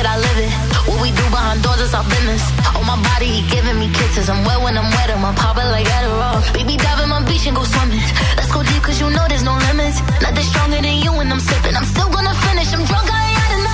It, 0.00 0.06
I 0.08 0.16
live 0.16 0.38
it. 0.40 0.52
What 0.88 0.98
we 1.04 1.10
do 1.12 1.24
behind 1.28 1.62
doors 1.62 1.80
is 1.80 1.92
our 1.92 2.04
business. 2.08 2.42
On 2.76 2.84
my 2.88 2.96
body, 3.12 3.28
he 3.36 3.40
giving 3.52 3.78
me 3.78 3.88
kisses. 3.92 4.28
I'm 4.32 4.40
wet 4.44 4.60
when 4.64 4.74
I'm 4.80 4.88
wet, 4.96 5.10
I'm 5.12 5.34
popping 5.36 5.68
like 5.68 5.86
Adderall. 5.86 6.40
Baby, 6.56 6.76
dive 6.76 7.00
in 7.04 7.08
my 7.08 7.20
beach 7.28 7.46
and 7.46 7.56
go 7.56 7.64
swimming. 7.64 8.00
Let's 8.36 8.50
go 8.50 8.62
deep, 8.62 8.82
cause 8.82 8.98
you 9.00 9.08
know 9.10 9.24
there's 9.28 9.44
no 9.44 9.54
limits. 9.68 10.00
Nothing 10.24 10.46
stronger 10.50 10.80
than 10.80 10.96
you 11.04 11.12
when 11.12 11.28
I'm 11.30 11.40
sipping. 11.40 11.76
I'm 11.76 11.84
still 11.84 12.08
gonna 12.08 12.34
finish, 12.48 12.72
I'm 12.72 12.84
drunk, 12.88 13.06
I 13.12 13.20
ain't 13.28 13.38
had 13.42 13.52
enough. 13.60 13.69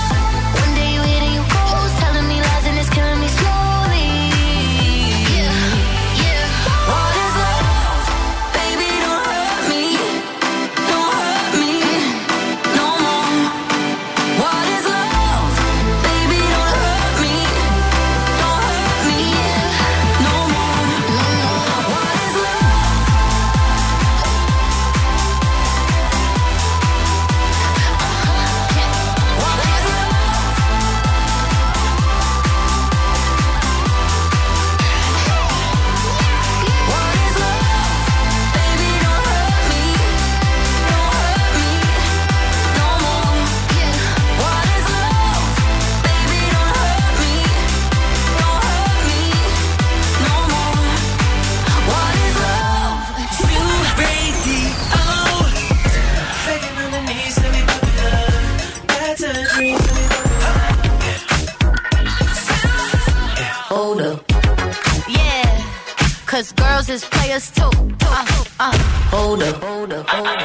Cause 66.87 67.03
girls 67.03 67.03
is 67.03 67.09
players 67.09 67.51
too. 67.51 67.95
Uh, 68.01 68.45
uh. 68.59 68.77
Hold 69.11 69.43
up, 69.43 69.63
hold 69.63 69.93
up, 69.93 70.09
hold 70.09 70.27
up. 70.27 70.37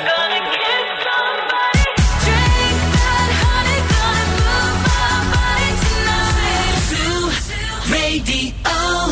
Radio. 7.90 8.52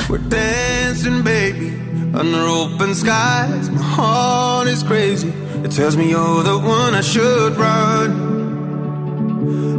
We're 0.09 0.19
dancing, 0.29 1.23
baby, 1.23 1.69
under 2.15 2.41
open 2.41 2.95
skies. 2.95 3.71
My 3.71 3.83
heart 3.83 4.69
is 4.69 4.83
crazy. 4.83 5.29
It 5.65 5.71
tells 5.71 5.97
me 5.97 6.11
you're 6.11 6.43
the 6.43 6.59
one 6.59 6.95
I 6.95 7.01
should 7.01 7.57
run. 7.57 8.11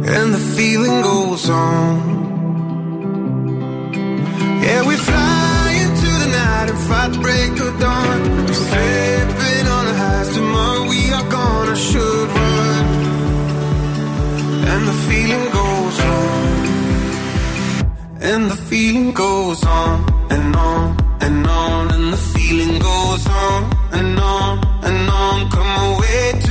And 0.06 0.34
the 0.34 0.38
feeling 0.56 1.02
goes 1.02 1.50
on. 1.50 2.21
Fight 6.92 7.12
the 7.14 7.20
break 7.26 7.52
of 7.66 7.72
dawn. 7.84 8.18
Slipping 8.62 9.66
on 9.76 9.84
the 9.88 9.94
highs 10.02 10.28
tomorrow. 10.36 10.82
We 10.92 11.00
are 11.18 11.28
gonna 11.38 11.76
should 11.88 12.28
run. 12.38 12.84
And 14.72 14.82
the 14.90 14.96
feeling 15.08 15.46
goes 15.58 15.98
on. 16.14 16.44
And 18.30 18.42
the 18.52 18.58
feeling 18.70 19.10
goes 19.24 19.60
on 19.80 19.96
and 20.34 20.56
on 20.70 20.84
and 21.24 21.46
on. 21.62 21.82
And 21.94 22.06
the 22.14 22.22
feeling 22.32 22.74
goes 22.90 23.24
on 23.44 23.60
and 23.98 24.12
on 24.36 24.54
and 24.88 25.00
on. 25.22 25.38
Come 25.56 25.72
away 25.88 26.41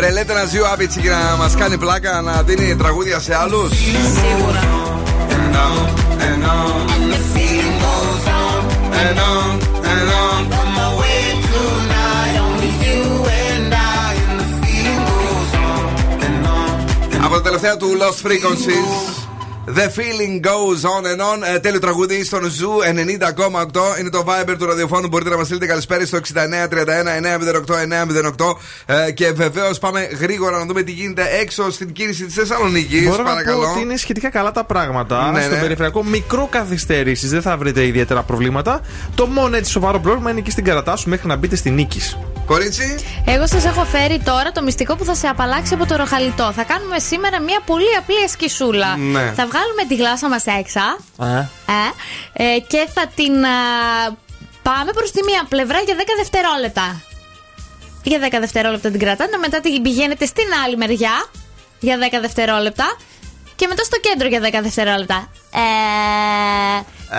Ρε 0.00 0.10
λέτε 0.10 0.32
να 0.32 0.44
ζει 0.44 0.58
ο 0.58 0.66
Avicii 0.72 1.00
και 1.00 1.08
να 1.08 1.36
μας 1.38 1.54
κάνει 1.54 1.78
πλάκα 1.78 2.20
να 2.20 2.42
δίνει 2.42 2.76
τραγούδια 2.76 3.20
σε 3.20 3.36
άλλους. 3.36 3.70
Σίγουρα. 3.70 4.80
and 5.32 5.56
on 5.56 6.20
and 6.26 6.44
on 6.44 6.90
and 6.94 7.12
the 7.12 7.20
feeling 7.32 7.78
goes 7.80 8.26
on 8.28 8.60
and 17.30 17.36
on 17.38 17.42
Τελευταία 17.42 17.76
του 17.76 17.86
Lost 18.00 18.26
Frequencies. 18.26 19.30
The 19.66 19.88
feeling 19.98 20.40
goes 20.40 20.84
on 20.84 21.04
and 21.04 21.20
on. 21.20 21.54
Ε, 21.54 21.58
τέλειο 21.58 21.80
τραγούδι 21.80 22.24
στον 22.24 22.50
Zoo 22.50 22.70
90,8. 22.82 24.00
Είναι 24.00 24.10
το 24.10 24.24
Viber 24.26 24.54
του 24.58 24.66
ραδιοφώνου. 24.66 25.08
Μπορείτε 25.08 25.30
να 25.30 25.36
μας 25.36 25.44
στείλετε 25.44 25.66
καλησπέρα 25.66 26.06
στο 26.06 26.18
6931 26.18 26.40
908 27.66 27.74
908. 28.36 28.56
Ε, 28.86 29.10
και 29.10 29.32
βεβαίως 29.32 29.78
πάμε 29.78 30.08
γρήγορα 30.20 30.58
να 30.58 30.64
δούμε 30.64 30.82
τι 30.82 30.92
γίνεται 30.92 31.22
έξω 31.40 31.70
στην 31.70 31.92
κίνηση 31.92 32.24
της 32.24 32.34
Θεσσαλονίκης. 32.34 33.04
Μπορώ 33.04 33.22
να 33.22 33.28
Παρακαλώ. 33.28 33.60
πω 33.60 33.70
ότι 33.70 33.80
είναι 33.80 33.96
σχετικά 33.96 34.30
καλά 34.30 34.50
τα 34.50 34.64
πράγματα. 34.64 35.30
Ναι, 35.30 35.40
στο 35.40 35.54
ναι. 35.54 35.60
περιφερειακό 35.60 36.04
μικρό 36.04 36.48
καθυστέρηση, 36.50 37.26
δεν 37.26 37.42
θα 37.42 37.56
βρείτε 37.56 37.86
ιδιαίτερα 37.86 38.22
προβλήματα. 38.22 38.80
Το 39.14 39.26
μόνο 39.26 39.56
έτσι 39.56 39.70
σοβαρό 39.70 40.00
πρόβλημα 40.00 40.30
είναι 40.30 40.38
εκεί 40.38 40.50
στην 40.50 40.64
Καρατάσου 40.64 41.08
μέχρι 41.08 41.28
να 41.28 41.36
μπείτε 41.36 41.56
στην 41.56 41.74
νίκης. 41.74 42.16
Κορίτσι. 42.46 42.98
Εγώ 43.26 43.46
σας 43.46 43.64
έχω 43.64 43.84
φέρει 43.84 44.20
τώρα 44.24 44.52
το 44.52 44.62
μυστικό 44.62 44.96
που 44.96 45.04
θα 45.04 45.14
σε 45.14 45.26
απαλλάξει 45.26 45.74
από 45.74 45.86
το 45.86 45.96
ροχαλιτό. 45.96 46.52
Θα 46.52 46.62
κάνουμε 46.62 46.98
σήμερα 46.98 47.40
μια 47.40 47.60
πολύ 47.66 47.96
απλή 47.98 48.24
ασκησούλα. 48.24 48.96
Ναι. 48.96 49.20
Θα 49.20 49.46
βγάλουμε 49.46 49.84
τη 49.88 49.96
γλάσσα 49.96 50.28
μας 50.28 50.46
έξα. 50.46 50.98
Ε, 51.22 52.44
ε, 52.44 52.58
και 52.58 52.88
θα 52.94 53.06
την 53.14 53.44
α, 53.44 53.56
πάμε 54.62 54.92
προς 54.92 55.10
τη 55.10 55.22
μία 55.24 55.46
πλευρά 55.48 55.78
για 55.80 55.94
10 55.94 55.98
δευτερόλεπτα. 56.16 57.00
Για 58.02 58.18
10 58.18 58.36
δευτερόλεπτα 58.40 58.90
την 58.90 59.00
κρατάτε, 59.00 59.36
μετά 59.36 59.60
την 59.60 59.82
πηγαίνετε 59.82 60.26
στην 60.26 60.46
άλλη 60.64 60.76
μεριά 60.76 61.24
για 61.80 61.98
10 62.12 62.18
δευτερόλεπτα 62.20 62.96
και 63.60 63.66
μετά 63.68 63.84
στο 63.84 63.98
κέντρο 64.06 64.26
για 64.28 64.40
10 64.40 64.62
δευτερόλεπτα. 64.62 65.18
Ε, 65.52 65.60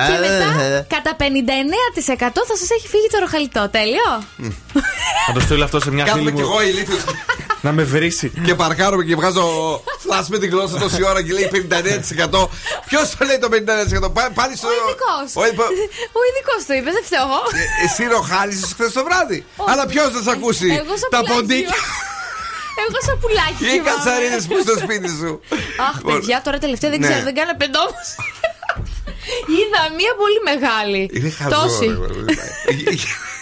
και 0.08 0.16
μετά 0.22 0.86
κατά 0.96 1.16
59% 1.20 1.24
θα 2.50 2.56
σας 2.62 2.70
έχει 2.78 2.88
φύγει 2.88 3.08
το 3.12 3.18
ροχαλιτό. 3.20 3.70
Τέλειο. 3.70 4.10
Θα 5.28 5.32
το 5.34 5.40
στείλω 5.40 5.64
αυτό 5.64 5.80
σε 5.80 5.92
μια 5.92 6.04
Κάθομαι 6.04 6.24
φίλη 6.24 6.36
κι 6.36 6.42
μου. 6.42 6.48
εγώ 6.52 6.62
ηλίθιος. 6.62 7.04
να 7.62 7.72
με 7.72 7.84
βρήσει. 7.84 8.32
και 8.46 8.56
παρκάρομαι 8.56 9.04
και 9.04 9.16
βγάζω 9.16 9.44
φλάσ 10.00 10.28
με 10.30 10.38
τη 10.40 10.48
γλώσσα 10.48 10.78
τόση 10.78 11.04
ώρα 11.04 11.24
και 11.24 11.34
λέει 11.34 11.50
59%. 11.54 12.48
Ποιος 12.88 13.16
το 13.18 13.26
λέει 13.26 13.38
το 13.38 13.48
59%? 13.52 14.12
Πά- 14.14 14.32
Πάλι 14.34 14.58
στο. 14.58 14.68
Ο 14.68 14.72
ειδικός. 14.72 15.28
Ο 15.42 15.46
ειδικό- 15.46 15.72
Ο 16.18 16.22
ειδικός 16.30 16.60
το 16.68 16.74
είπε, 16.74 16.90
δεν 16.98 17.04
φταίω 17.08 17.24
εγώ. 17.28 17.40
Ε, 17.62 17.86
Εσύ 17.86 18.04
ροχάλισες 18.16 18.70
χθες 18.74 18.92
το 18.98 19.04
βράδυ. 19.04 19.46
Όχι. 19.56 19.70
Αλλά 19.72 19.86
ποιος 19.92 20.08
θα 20.16 20.22
σε 20.22 20.32
ακούσει. 20.38 20.68
Εγώ 20.82 20.94
σαν 21.02 21.10
Τα 21.12 21.18
πουλάκι. 21.20 21.34
ποντίκια; 21.36 21.76
Εγώ 22.84 22.98
σαν 23.08 23.18
πουλάκι. 23.22 23.62
Οι 23.64 23.68
κοιμάμαι. 23.68 23.90
κατσαρίδε 23.90 24.40
που 24.50 24.56
στο 24.66 24.74
σπίτι 24.84 25.10
σου. 25.20 25.32
Αχ, 25.90 25.96
παιδιά, 26.08 26.38
τώρα 26.46 26.58
τελευταία 26.66 26.90
δεν 26.94 27.00
Ναι. 27.00 27.08
ξέρω, 27.08 27.24
δεν 27.24 27.36
κάνω 27.40 27.54
πεντόμο. 27.64 27.96
Είδα 29.58 29.82
μία 30.00 30.14
πολύ 30.22 30.40
μεγάλη. 30.50 31.02
Είναι 31.14 31.30
χαζό. 31.30 31.56
Τόση. 31.56 31.86
ρε. 32.28 32.34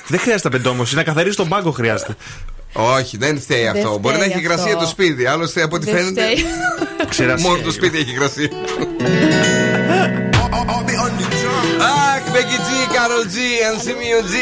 Δεν 0.07 0.19
χρειάζεται 0.19 0.49
πεντόμωση, 0.49 0.95
να 0.95 1.03
καθαρίσει 1.03 1.35
τον 1.37 1.47
πάγκο 1.49 1.71
χρειάζεται. 1.71 2.15
Όχι, 2.73 3.17
δεν 3.17 3.41
φταίει 3.41 3.63
Δεν 3.63 3.75
αυτό. 3.75 3.97
Μπορεί 3.97 4.15
να 4.15 4.21
φταίει 4.21 4.31
έχει 4.33 4.39
υγρασία 4.43 4.65
αυτό. 4.73 4.77
το 4.79 4.85
σπίτι. 4.87 5.25
Άλλωστε 5.25 5.61
από 5.61 5.75
ό,τι 5.75 5.85
Δεν 5.85 5.95
φαίνεται. 5.95 6.21
φταίει. 6.21 6.45
Ξερασία 7.09 7.45
Μόνο 7.47 7.57
το 7.57 7.63
είναι. 7.63 7.71
σπίτι 7.73 7.97
έχει 7.97 8.09
υγρασία. 8.11 8.49
Αχ, 11.89 12.23
Becky 12.33 12.57
G, 12.67 12.69
Carol 12.95 13.25
G, 13.33 13.37
and 13.67 13.77
Simio 13.85 14.21
G. 14.31 14.35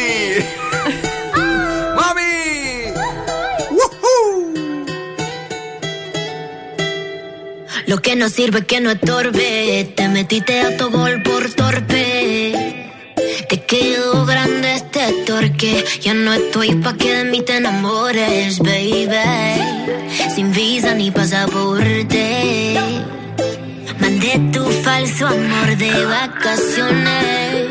Lo 7.87 8.01
que 8.01 8.17
no 8.17 8.27
sirve 8.27 8.65
que 8.65 8.81
no 8.81 8.91
estorbe. 8.91 9.93
Te 9.95 10.09
metiste 10.09 10.59
a 10.59 10.75
tu 10.75 10.89
gol 10.89 11.23
por 11.23 11.49
torpe. 11.53 12.83
Te 13.47 13.61
quedó 13.61 14.25
grande 14.25 14.73
este 14.73 15.23
torque. 15.25 15.85
Ya 16.01 16.13
no 16.13 16.33
estoy 16.33 16.75
pa' 16.75 16.97
que 16.97 17.15
de 17.15 17.23
mí 17.31 17.41
te 17.43 17.55
enamores, 17.55 18.59
baby. 18.59 19.07
Sin 20.35 20.51
visa 20.51 20.95
ni 20.95 21.11
pasaporte. 21.11 22.77
Mandé 24.01 24.33
tu 24.51 24.65
falso 24.83 25.27
amor 25.27 25.77
de 25.77 26.05
vacaciones. 26.05 27.67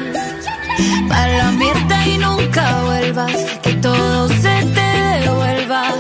Pa' 1.11 1.29
la 1.29 1.51
mierda 1.53 2.07
y 2.07 2.17
nunca 2.17 2.83
vuelvas. 2.85 3.37
Que 3.63 3.75
todo 3.75 4.29
se 4.29 4.57
te 4.77 4.89
devuelva. 5.21 5.95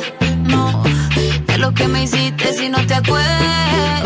No, 0.44 0.82
de 1.48 1.58
lo 1.58 1.74
que 1.74 1.86
me 1.86 2.04
hiciste 2.04 2.54
si 2.54 2.70
no 2.70 2.78
te 2.86 2.94
acuerdas. 2.94 4.05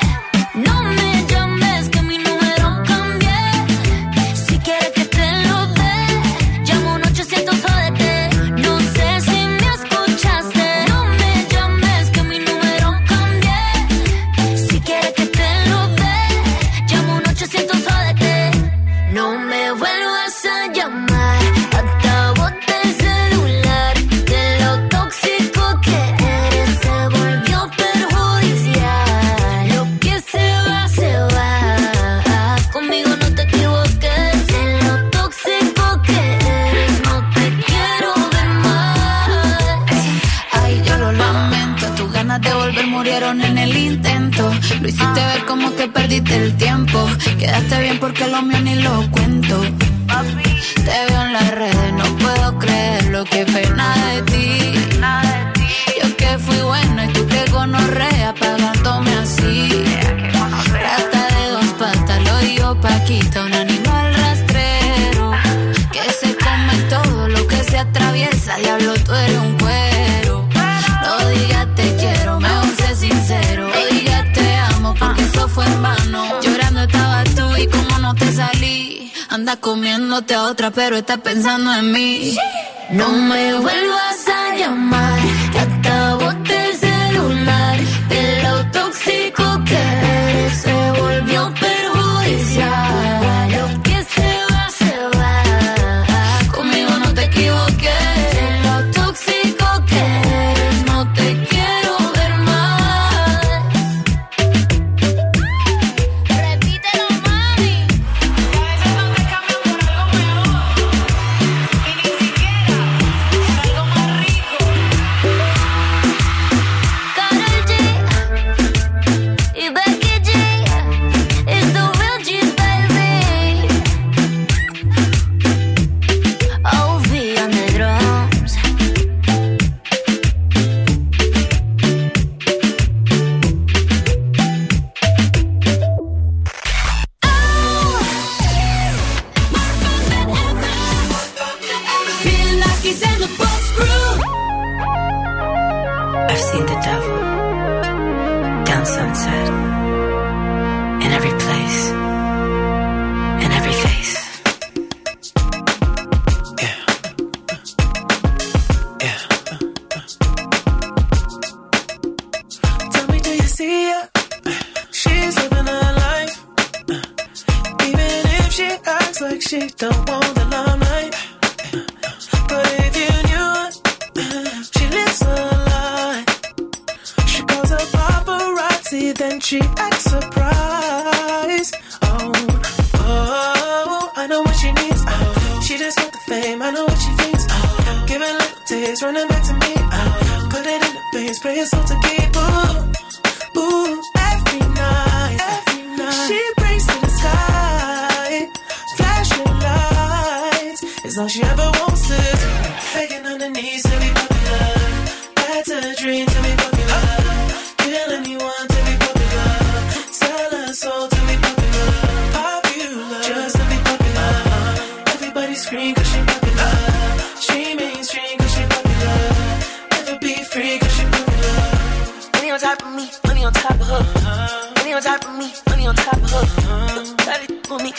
Pero 80.69 80.97
estás 80.97 81.17
pensando 81.19 81.73
en 81.73 81.91
mí. 81.91 82.37
No 82.91 83.09
me 83.09 83.55
vuelvas 83.55 84.10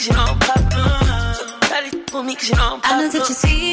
you 0.07 0.13
know 0.15 0.25
I'm 0.25 0.39
me 2.27 2.35
cause 2.35 2.51
you 2.51 2.57
know 2.57 2.75
I'm. 2.75 2.81
I 2.85 3.03
know 3.03 3.09
that 3.09 3.29
you 3.29 3.35
see 3.35 3.72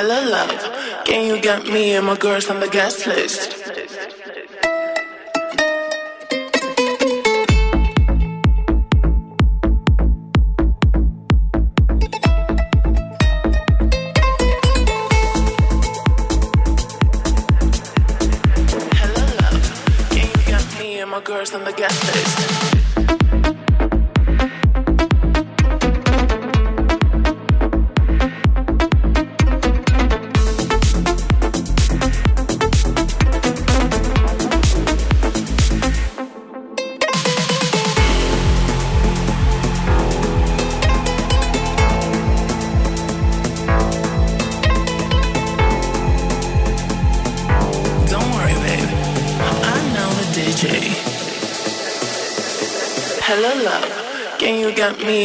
hella 0.00 0.30
love. 0.30 1.04
Can 1.04 1.26
you 1.26 1.40
get 1.40 1.66
me 1.66 1.94
and 1.94 2.06
my 2.06 2.16
girls 2.16 2.48
on 2.48 2.60
the 2.60 2.68
guest 2.68 3.06
list? 3.06 3.59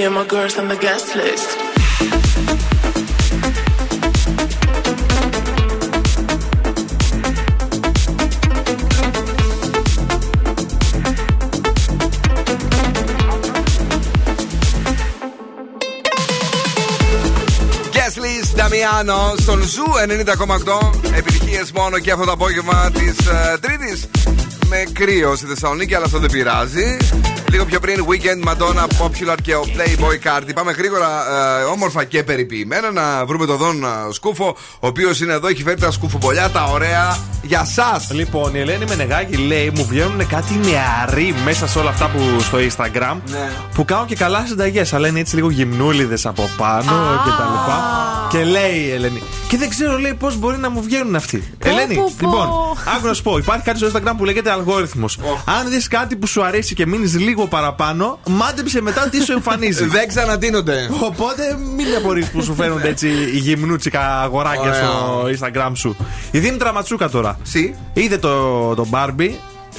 And 0.05 0.13
my 0.13 0.25
girls 0.25 0.55
on 0.59 0.67
the 0.67 0.75
guest 0.75 1.15
list? 1.15 1.49
Guest 17.91 18.17
list 18.17 18.55
Damiano 18.57 19.35
στον 19.37 19.63
Zoo 19.63 19.85
90,8. 20.07 21.15
Επιτυχίες 21.17 21.71
μόνο 21.71 21.99
και 21.99 22.11
αυτό 22.11 22.25
το 22.25 22.31
απόγευμα 22.31 22.91
της 22.93 23.15
Τρίτης. 23.61 24.07
Με 24.67 24.83
κρύο 24.93 25.35
στη 25.35 25.45
Θεσσαλονίκη, 25.45 25.95
αλλά 25.95 26.05
αυτό 26.05 26.19
δεν 26.19 26.29
πειράζει. 26.31 26.97
Λίγο 27.51 27.65
πιο 27.65 27.79
πριν, 27.79 28.05
Weekend, 28.09 28.47
Madonna, 28.49 28.83
Popular 28.83 29.35
και 29.41 29.55
ο 29.55 29.61
Playboy 29.65 30.27
Cardi. 30.27 30.49
Πάμε 30.55 30.71
γρήγορα, 30.71 31.07
ε, 31.59 31.63
όμορφα 31.63 32.03
και 32.03 32.23
περιποιημένα, 32.23 32.91
να 32.91 33.25
βρούμε 33.25 33.45
τον 33.45 33.57
Δον 33.57 33.83
ε, 33.83 33.87
Σκούφο, 34.13 34.55
ο 34.79 34.87
οποίος 34.87 35.21
είναι 35.21 35.33
εδώ, 35.33 35.47
έχει 35.47 35.63
φέρει 35.63 35.79
τα 35.79 35.91
σκουφομπολιά, 35.91 36.49
τα 36.49 36.63
ωραία 36.63 37.17
για 37.41 37.65
σας 37.65 38.11
Λοιπόν, 38.11 38.55
η 38.55 38.59
Ελένη 38.59 38.85
Μενεγάκη 38.85 39.37
λέει: 39.37 39.71
Μου 39.75 39.85
βγαίνουν 39.85 40.27
κάτι 40.27 40.53
νεαροί 40.63 41.35
μέσα 41.45 41.67
σε 41.67 41.79
όλα 41.79 41.89
αυτά 41.89 42.09
που 42.09 42.39
στο 42.39 42.57
Instagram 42.57 43.15
Ναι. 43.29 43.51
που 43.73 43.85
κάνουν 43.85 44.05
και 44.05 44.15
καλά 44.15 44.45
συνταγές. 44.47 44.93
Αλλά 44.93 45.07
είναι 45.07 45.19
έτσι 45.19 45.35
λίγο 45.35 45.49
γυμνούλιδες 45.49 46.25
από 46.25 46.49
πάνω 46.57 46.91
και 47.25 47.29
τα 47.29 47.49
λοιπά. 47.51 47.83
Και 48.31 48.43
λέει 48.43 48.75
η 48.87 48.91
Ελένη. 48.91 49.21
Και 49.47 49.57
δεν 49.57 49.69
ξέρω, 49.69 49.97
λέει, 49.97 50.13
πώς 50.13 50.37
μπορεί 50.37 50.57
να 50.57 50.69
μου 50.69 50.81
βγαίνουν 50.81 51.15
αυτοί. 51.15 51.53
Ελένη, 51.85 51.99
πω, 51.99 52.13
πω. 52.17 52.25
λοιπόν, 52.25 52.47
άκου 52.95 53.07
να 53.07 53.13
σου 53.13 53.23
πω: 53.23 53.37
Υπάρχει 53.37 53.63
κάτι 53.63 53.77
στο 53.77 53.87
Instagram 53.93 54.13
που 54.17 54.25
λέγεται 54.25 54.51
αλγόριθμος. 54.51 55.19
Αν 55.45 55.69
δεις 55.69 55.87
κάτι 55.87 56.15
που 56.15 56.27
σου 56.27 56.43
αρέσει 56.43 56.73
και 56.73 56.85
μείνεις 56.85 57.19
λίγο 57.19 57.45
παραπάνω, 57.47 58.19
μάντεψε 58.27 58.81
μετά 58.81 59.09
τι 59.09 59.23
σου 59.23 59.31
εμφανίζεις. 59.31 59.87
Δεν 59.97 60.07
ξαναντίνονται. 60.07 60.89
Οπότε 61.03 61.57
μην 61.75 61.95
απορρεί 61.97 62.25
που 62.25 62.43
σου 62.43 62.55
φαίνονται 62.55 62.87
έτσι 62.87 63.07
οι 63.07 63.37
γυμνούτσικα 63.37 64.21
αγοράκια 64.21 64.61
Ωραία. 64.61 64.73
στο 64.73 65.23
Instagram 65.39 65.71
σου. 65.73 65.95
Η 66.31 66.39
Δήμητρα 66.39 66.73
Ματσούκα 66.73 67.09
τώρα. 67.09 67.39
Σι. 67.43 67.75
Είδε 67.93 68.17
το, 68.17 68.73
το 68.75 68.87
Barbie, 68.91 69.31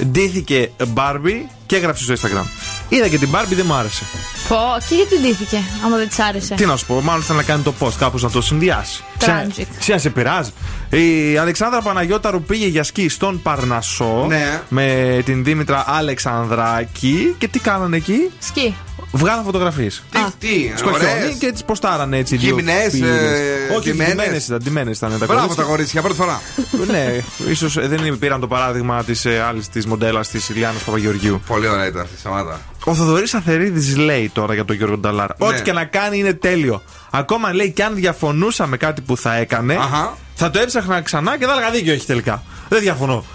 ντύθηκε 0.05 0.71
Barbie 0.95 1.45
και 1.65 1.75
έγραψε 1.75 2.03
στο 2.03 2.13
Instagram. 2.13 2.45
Είδα 2.89 3.07
και 3.07 3.17
την 3.17 3.29
Barbie, 3.31 3.55
δεν 3.55 3.65
μου 3.67 3.73
άρεσε. 3.73 4.03
Πω, 4.47 4.55
και 4.89 4.95
γιατί 4.95 5.19
ντύθηκε, 5.19 5.57
άμα 5.85 5.97
δεν 5.97 6.07
της 6.07 6.19
άρεσε; 6.19 6.53
Τι 6.55 6.65
να 6.65 6.75
σου 6.75 6.85
πω, 6.85 7.01
μάλλον 7.01 7.21
θέλει 7.23 7.37
να 7.37 7.43
κάνει 7.43 7.63
το 7.63 7.73
post 7.79 7.93
κάπως 7.97 8.23
να 8.23 8.29
το 8.29 8.41
συνδυάσει. 8.41 9.03
Tragic. 9.19 9.63
Σε 9.79 9.91
να 9.91 9.97
σε 9.97 10.09
πειράζει. 10.09 10.51
Η 10.89 11.37
Αλεξάνδρα 11.37 11.81
Παναγιώταρου 11.81 12.41
πήγε 12.41 12.67
για 12.67 12.83
σκι 12.83 13.09
στον 13.09 13.41
Παρνασσό 13.41 14.25
Ναι. 14.27 14.61
με 14.69 15.21
την 15.25 15.43
Δήμητρα 15.43 15.83
Αλεξανδράκη. 15.87 17.35
Και 17.37 17.47
τι 17.47 17.59
κάνανε 17.59 17.95
εκεί, 17.95 18.31
Σκι. 18.39 18.75
Βγάλαν 19.11 19.43
φωτογραφίες. 19.43 20.03
Τι, 20.11 20.19
τι, 20.47 20.71
Στο 20.77 20.89
ωραίες. 20.91 21.09
χιόνι 21.19 21.35
και 21.39 21.51
τις 21.51 21.63
ποστάρανε 21.63 22.17
έτσι. 22.17 22.35
δύο 22.37 22.55
Γυμνές, 22.55 22.89
φίλες. 22.91 23.09
ε, 23.09 23.73
Όχι, 23.77 23.89
ντυμένες. 23.91 24.13
ντυμένε 24.15 24.37
ήταν, 24.45 24.57
ντυμένες 24.63 24.97
ήταν 24.97 25.09
τα 25.09 25.17
Μπράβο 25.25 25.31
κορίτσια. 25.41 25.63
τα 25.63 25.69
κορίτσια, 25.69 26.01
πρώτη 26.01 26.15
φορά. 26.17 26.41
ναι, 26.91 27.17
ίσως 27.49 27.73
δεν 27.87 28.17
πήραν 28.19 28.39
το 28.39 28.47
παράδειγμα 28.47 29.03
της 29.03 29.25
άλλης 29.25 29.69
της 29.69 29.85
μοντέλας 29.85 30.27
της 30.29 30.49
Ηλιάνα 30.49 30.79
Παπαγεωργίου. 30.85 31.41
Πολύ 31.47 31.67
ωραία 31.67 31.85
ήταν 31.87 32.01
αυτή 32.01 32.13
η 32.15 32.19
Σαμάτα. 32.23 32.61
Ο 32.83 32.93
Θοδωρής 32.95 33.33
Αθερίδης 33.33 33.97
λέει 33.97 34.29
τώρα 34.33 34.53
για 34.53 34.65
τον 34.65 34.75
Γιώργο 34.75 34.97
Νταλάρ. 34.97 35.29
Ναι. 35.37 35.47
Ό,τι 35.47 35.61
και 35.61 35.71
να 35.73 35.85
κάνει 35.85 36.17
είναι 36.19 36.33
τέλειο. 36.33 36.81
Ακόμα 37.09 37.53
λέει 37.53 37.71
και 37.71 37.83
αν 37.83 37.95
διαφωνούσα 37.95 38.67
με 38.67 38.77
κάτι 38.77 39.01
που 39.01 39.17
θα 39.17 39.35
έκανε, 39.35 39.75
Αχα. 39.75 40.17
θα 40.35 40.49
το 40.49 40.59
έψαχνα 40.59 41.01
ξανά 41.01 41.37
και 41.37 41.45
θα 41.45 41.51
έλεγα 41.51 41.71
δίκιο 41.71 41.93
έχει 41.93 42.05
τελικά. 42.05 42.43
Δεν 42.69 42.79
διαφωνώ. 42.81 43.25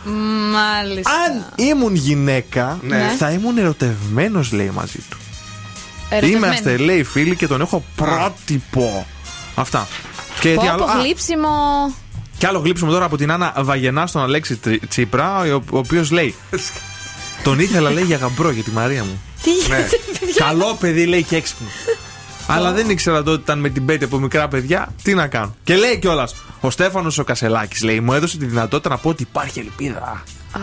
Μάλιστα. 0.52 1.10
Αν 1.10 1.44
ήμουν 1.66 1.94
γυναίκα, 1.94 2.78
Ναι. 2.82 3.14
θα 3.18 3.30
ήμουν 3.30 3.58
ερωτευμένος, 3.58 4.52
λέει 4.52 4.70
μαζί 4.74 4.98
του. 5.10 5.16
Ερωτευμένη. 6.16 6.46
Είμαστε, 6.46 6.76
λέει, 6.76 7.02
φίλοι 7.04 7.36
και 7.36 7.46
τον 7.46 7.60
έχω 7.60 7.84
πρότυπο. 7.96 9.06
Αυτά. 9.54 9.88
Και 10.40 10.48
τι 10.48 10.54
Πω, 10.54 10.68
άλλο; 10.70 10.84
πω, 10.84 10.90
Α, 10.90 11.00
γλύψιμο. 11.02 11.48
και 12.38 12.46
άλλο 12.46 12.58
γλύψουμε 12.58 12.92
τώρα 12.92 13.04
από 13.04 13.16
την 13.16 13.30
Άννα 13.32 13.54
Βαγενά 13.60 14.06
στον 14.06 14.22
Αλέξη 14.22 14.56
Τρι- 14.56 14.88
Τσίπρα, 14.88 15.38
ο, 15.38 15.54
ο 15.70 15.78
οποίος 15.78 16.10
λέει. 16.10 16.34
τον 17.42 17.58
ήθελα, 17.60 17.90
λέει, 17.90 18.04
για 18.04 18.16
γαμπρό 18.16 18.50
για 18.50 18.62
τη 18.62 18.70
Μαρία 18.70 19.04
μου. 19.04 19.20
Τι 19.42 19.52
γίνεται, 19.52 19.88
παιδιά. 20.20 20.46
Καλό 20.46 20.76
παιδί, 20.80 21.06
λέει 21.06 21.22
και 21.22 21.36
έξυπνο. 21.36 21.66
Αλλά 22.46 22.72
δεν 22.72 22.90
ήξερα 22.90 23.16
τότε 23.16 23.30
ότι 23.30 23.40
ήταν 23.40 23.58
με 23.58 23.68
την 23.68 23.84
πέτη 23.84 24.04
από 24.04 24.18
μικρά 24.18 24.48
παιδιά. 24.48 24.94
Τι 25.02 25.14
να 25.14 25.26
κάνω. 25.26 25.54
Και 25.64 25.76
λέει 25.76 25.98
κιόλας. 25.98 26.34
Ο 26.60 26.70
Στέφανος 26.70 27.18
ο 27.18 27.24
Κασελάκης 27.24 27.82
λέει: 27.82 28.00
Μου 28.00 28.12
έδωσε 28.12 28.38
τη 28.38 28.44
δυνατότητα 28.46 28.88
να 28.88 28.96
πω 28.96 29.08
ότι 29.08 29.22
υπάρχει 29.22 29.58
ελπίδα. 29.60 30.22
Α, 30.52 30.60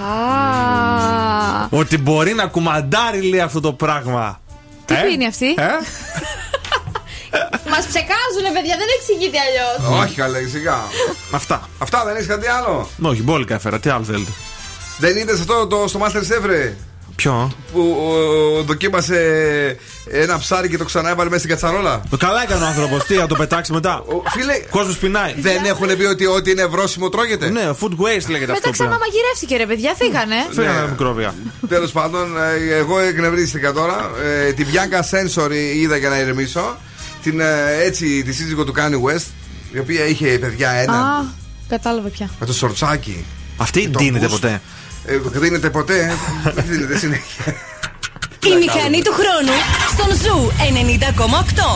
Ότι 1.69 1.97
μπορεί 1.97 2.33
να 2.33 2.45
κουμαντάρει, 2.45 3.21
λέει 3.21 3.39
αυτό 3.39 3.59
το 3.59 3.73
πράγμα. 3.73 4.39
Τι 4.89 5.07
πίνει 5.07 5.25
αυτή; 5.25 5.49
Ε; 5.57 5.67
Μας 7.69 7.85
ψεκάζουνε, 7.87 8.49
παιδιά, 8.53 8.75
δεν 8.77 8.87
εξηγείται 8.99 9.37
αλλιώς. 9.45 10.01
Όχι, 10.03 10.15
καλά, 10.15 10.37
σιγά. 10.51 10.79
Αυτά. 11.31 11.69
Αυτά 11.77 12.05
δεν 12.05 12.15
έχεις 12.15 12.27
κάτι 12.27 12.47
άλλο; 12.47 12.89
Όχι, 13.01 13.23
μπόλικα 13.23 13.55
έφερα. 13.55 13.79
Τι 13.79 13.89
άλλο 13.89 14.03
θέλετε. 14.03 14.31
Δεν 14.97 15.17
είδες 15.17 15.39
αυτό 15.39 15.67
το, 15.67 15.87
στο 15.87 15.99
Master 16.03 16.17
Chef, 16.17 16.45
ρε, 16.45 16.75
Ποιο; 17.19 17.51
που 17.73 17.81
ο, 18.59 18.63
δοκίμασε 18.63 19.19
ένα 20.11 20.37
ψάρι 20.37 20.69
και 20.69 20.77
το 20.77 20.83
ξανά 20.85 21.09
έβαλε 21.09 21.29
μέσα 21.29 21.43
στην 21.43 21.51
κατσαρόλα. 21.55 22.01
Καλά 22.17 22.41
έκανε 22.43 22.63
ο 22.63 22.67
άνθρωπος. 22.67 23.03
Τι, 23.03 23.15
να 23.15 23.27
το 23.27 23.35
πετάξει 23.35 23.71
μετά; 23.73 23.99
Ο, 23.99 24.29
φίλε, 24.29 24.53
Κόσμος 24.69 24.97
πεινάει. 24.97 25.33
δεν 25.37 25.65
έχουν 25.65 25.97
πει 25.97 26.03
ότι 26.03 26.25
ό,τι 26.25 26.51
είναι 26.51 26.65
βρόσιμο 26.65 27.09
τρώγεται; 27.09 27.49
Ναι, 27.49 27.61
food 27.79 27.91
waste 27.91 28.29
λέγεται 28.29 28.29
Μετά 28.29 28.53
αυτό 28.53 28.69
πλέον. 28.69 28.71
ξαναμαγειρεύτηκε, 28.71 29.57
ρε 29.57 29.65
παιδιά, 29.65 29.93
φύγανε. 29.97 30.35
Φύγανε 30.49 30.89
μικρόβια. 30.89 31.33
Τέλος 31.69 31.91
πάντων, 31.91 32.37
ε, 32.69 32.75
εγώ 32.75 32.99
εκνευρίστηκα 32.99 33.73
τώρα. 33.73 34.11
Ε, 34.47 34.51
τη 34.53 34.65
Bianca 34.71 34.99
Sensory 35.11 35.73
είδα 35.75 35.97
για 35.97 36.09
να 36.09 36.19
ηρεμήσω. 36.19 36.77
Την, 37.23 37.39
ε, 37.39 37.45
έτσι, 37.83 38.23
τη 38.23 38.33
σύζυγο 38.33 38.63
του 38.63 38.73
Kanye 38.77 39.09
West, 39.15 39.25
η 39.71 39.79
οποία 39.79 40.05
είχε 40.05 40.27
παιδιά 40.27 40.71
ένα 40.71 40.93
Α, 40.97 41.23
κατάλαβα 41.69 42.09
πια. 42.09 42.29
με 42.39 42.45
το 42.45 42.53
σορτσάκι. 42.53 43.25
Αυτή 43.57 43.89
το 43.89 43.99
ντύνεται 43.99 44.25
boost. 44.25 44.29
ποτέ. 44.29 44.61
Ε, 45.09 45.39
δίνεται 45.39 45.69
ποτέ. 45.69 46.11
Δεν 46.55 46.65
δίνεται 46.67 46.97
συνέχεια. 46.97 47.55
Η 48.47 48.55
μηχανή 48.55 49.01
του 49.01 49.13
χρόνου 49.19 49.53
στον 49.93 50.09
Ζου 50.21 50.51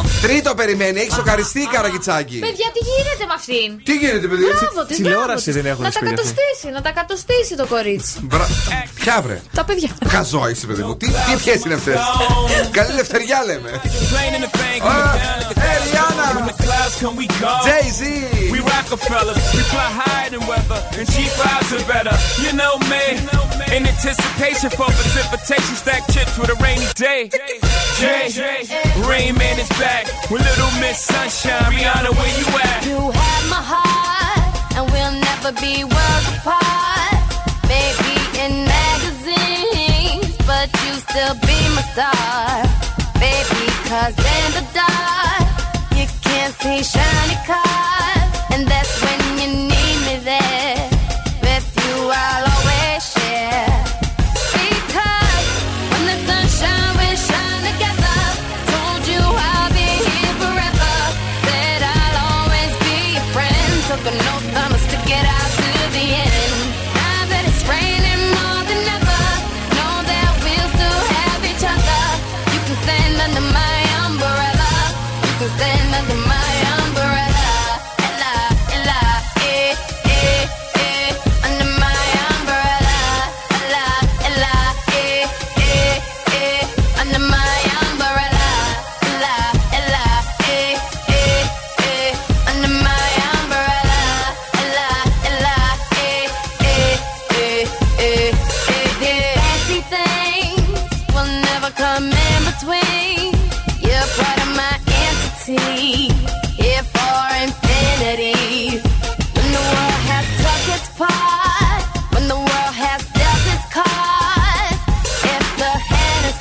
90,8. 0.04 0.06
Τρίτο 0.22 0.56
περιμένει, 0.56 1.00
έχει 1.00 1.12
σοκαριστεί 1.12 1.60
η 1.60 1.66
καραγκιτσάκι. 1.72 2.40
Παιδιά, 2.40 2.68
τι 2.76 2.80
γίνεται 2.90 3.26
με 3.28 3.34
αυτήν; 3.40 3.70
Τι 3.84 3.94
γίνεται, 3.98 4.28
παιδί, 4.28 4.44
έτσι; 4.46 4.66
Μπράβο, 4.74 4.88
τι 4.88 4.96
τηλεόραση 4.96 5.26
μπράβο 5.26 5.44
της. 5.44 5.54
δεν 5.56 5.66
έχουν 5.66 5.84
Να 5.84 5.90
τα 5.92 5.98
σπίτι 5.98 6.14
αυτή. 6.14 6.22
κατοστήσει, 6.22 6.68
να 6.76 6.82
τα 6.82 6.92
κατοστήσει 7.00 7.54
το 7.62 7.66
κορίτσι. 7.74 8.14
Μπρα... 8.22 8.48
Ποια 9.00 9.22
βρε; 9.22 9.42
Τα 9.54 9.64
παιδιά. 9.64 9.90
Χαζό 10.08 10.50
είσαι, 10.50 10.66
παιδί 10.68 10.84
μου. 10.84 10.98
Τι, 10.98 11.06
τι 11.08 11.32
ευχές 11.38 11.60
είναι 11.66 11.74
αυτές; 11.74 12.00
Καλή 12.72 12.94
λευτεριά 12.94 13.40
λέμε. 13.46 13.82
Hey, 15.66 15.78
Rihanna. 15.86 16.26
Jay-Z. 17.68 18.02
We 18.54 18.60
Rockefeller, 18.74 19.36
we 19.56 19.62
fly 19.74 19.90
higher 20.02 20.30
than 20.34 20.44
weather, 20.52 20.80
and 21.00 21.06
cheap 21.14 21.32
vibes 21.40 21.72
are 21.78 21.86
better. 21.94 22.16
You 22.44 22.52
know 22.62 22.76
me, 22.92 23.04
in 23.76 23.82
anticipation 23.94 24.70
for 24.78 24.88
precipitation, 25.00 25.74
stack 25.84 26.04
chips 26.14 26.34
with 26.40 26.50
a 26.54 26.64
rainy 26.64 26.86
day. 26.96 27.30
Jay, 28.00 28.66
Rain 29.08 29.36
Man 29.38 29.60
is 29.60 29.70
back 29.80 30.06
with 30.30 30.42
Little 30.42 30.72
Miss 30.80 31.00
Sunshine. 31.00 31.72
Rihanna, 31.72 32.12
where 32.12 32.34
you 32.40 32.48
at? 32.60 32.86
You 32.86 33.00
have 33.12 33.44
my 33.50 33.62
heart, 33.74 34.78
and 34.78 34.86
we'll 34.92 35.16
never 35.30 35.52
be 35.62 35.84
worlds 35.84 36.28
apart. 36.38 37.18
Maybe 37.70 38.14
in 38.44 38.66
magazines, 38.66 40.36
but 40.46 40.70
you 40.84 40.94
still 41.08 41.36
be 41.48 41.60
my 41.76 41.84
star. 41.94 42.66
Baby, 43.20 43.66
cause 43.90 44.18
in 44.18 44.46
the 44.58 44.66
dark, 44.74 45.48
you 45.98 46.06
can't 46.22 46.54
see 46.62 46.84
shiny 46.84 47.38
cars. 47.48 48.30
And 48.54 48.68
that's 48.68 48.94
when 49.02 49.23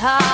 guitar. 0.02 0.31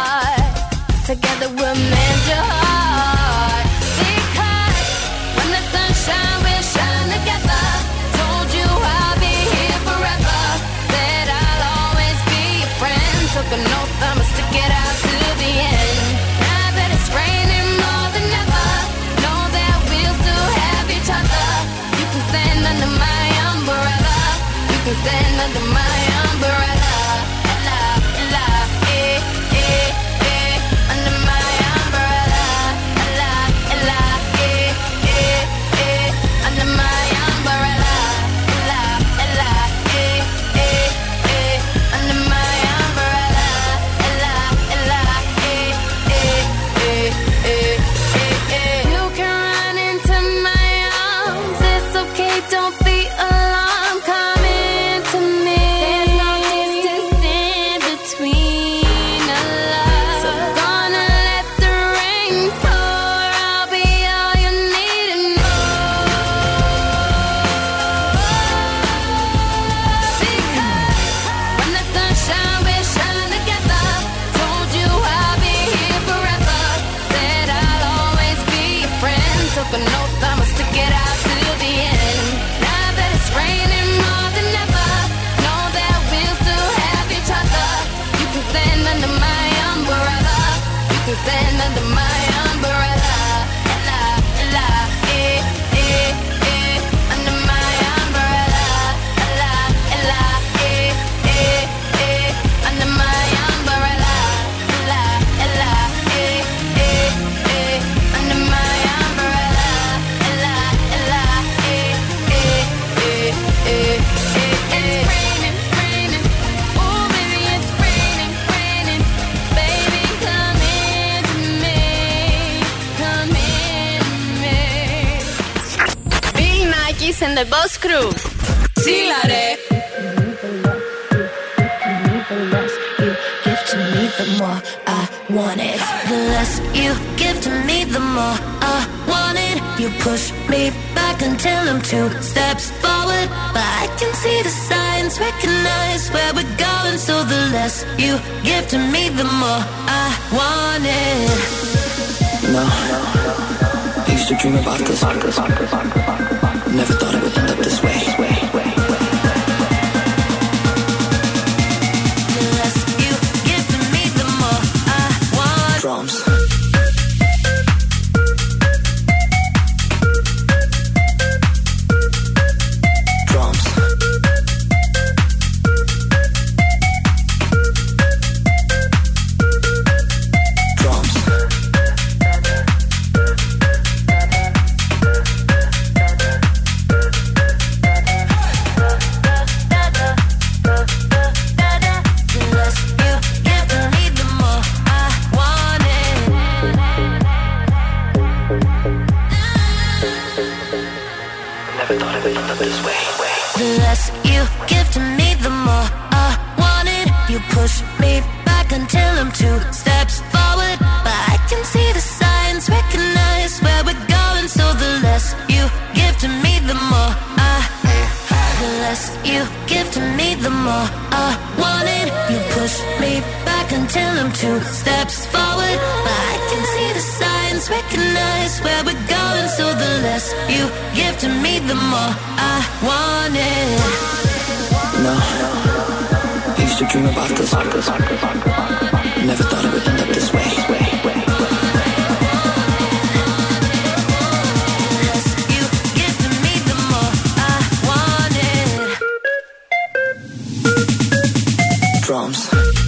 drums. 252.19 252.88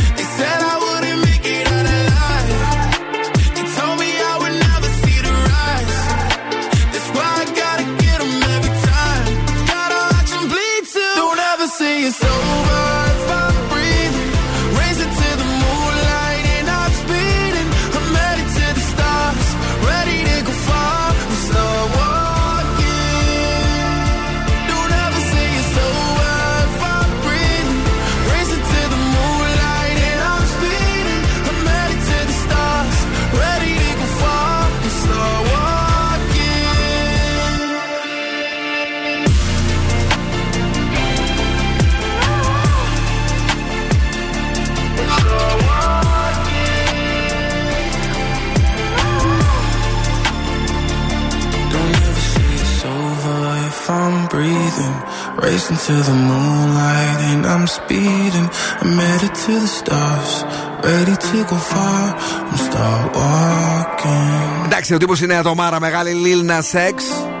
Racing 55.81 55.95
to 55.95 56.11
the 56.11 56.15
moonlight 56.15 57.19
and 57.31 57.45
I'm 57.45 57.65
speeding. 57.67 58.47
I'm 58.81 58.97
headed 58.97 59.33
to 59.45 59.59
the 59.59 59.67
stars. 59.67 60.43
Ready 60.83 61.15
to 61.15 61.37
go 61.49 61.57
far. 61.57 62.15
I'm 62.49 62.57
start 62.57 63.15
walking. 63.15 64.65
Εντάξει, 64.65 64.93
ο 64.93 64.97
τύπο 64.97 65.13
είναι 65.23 65.35
ατομάρα 65.35 65.79
μεγάλη 65.79 66.11
Lil 66.25 66.49
Nas 66.49 66.77
X. 66.93 67.40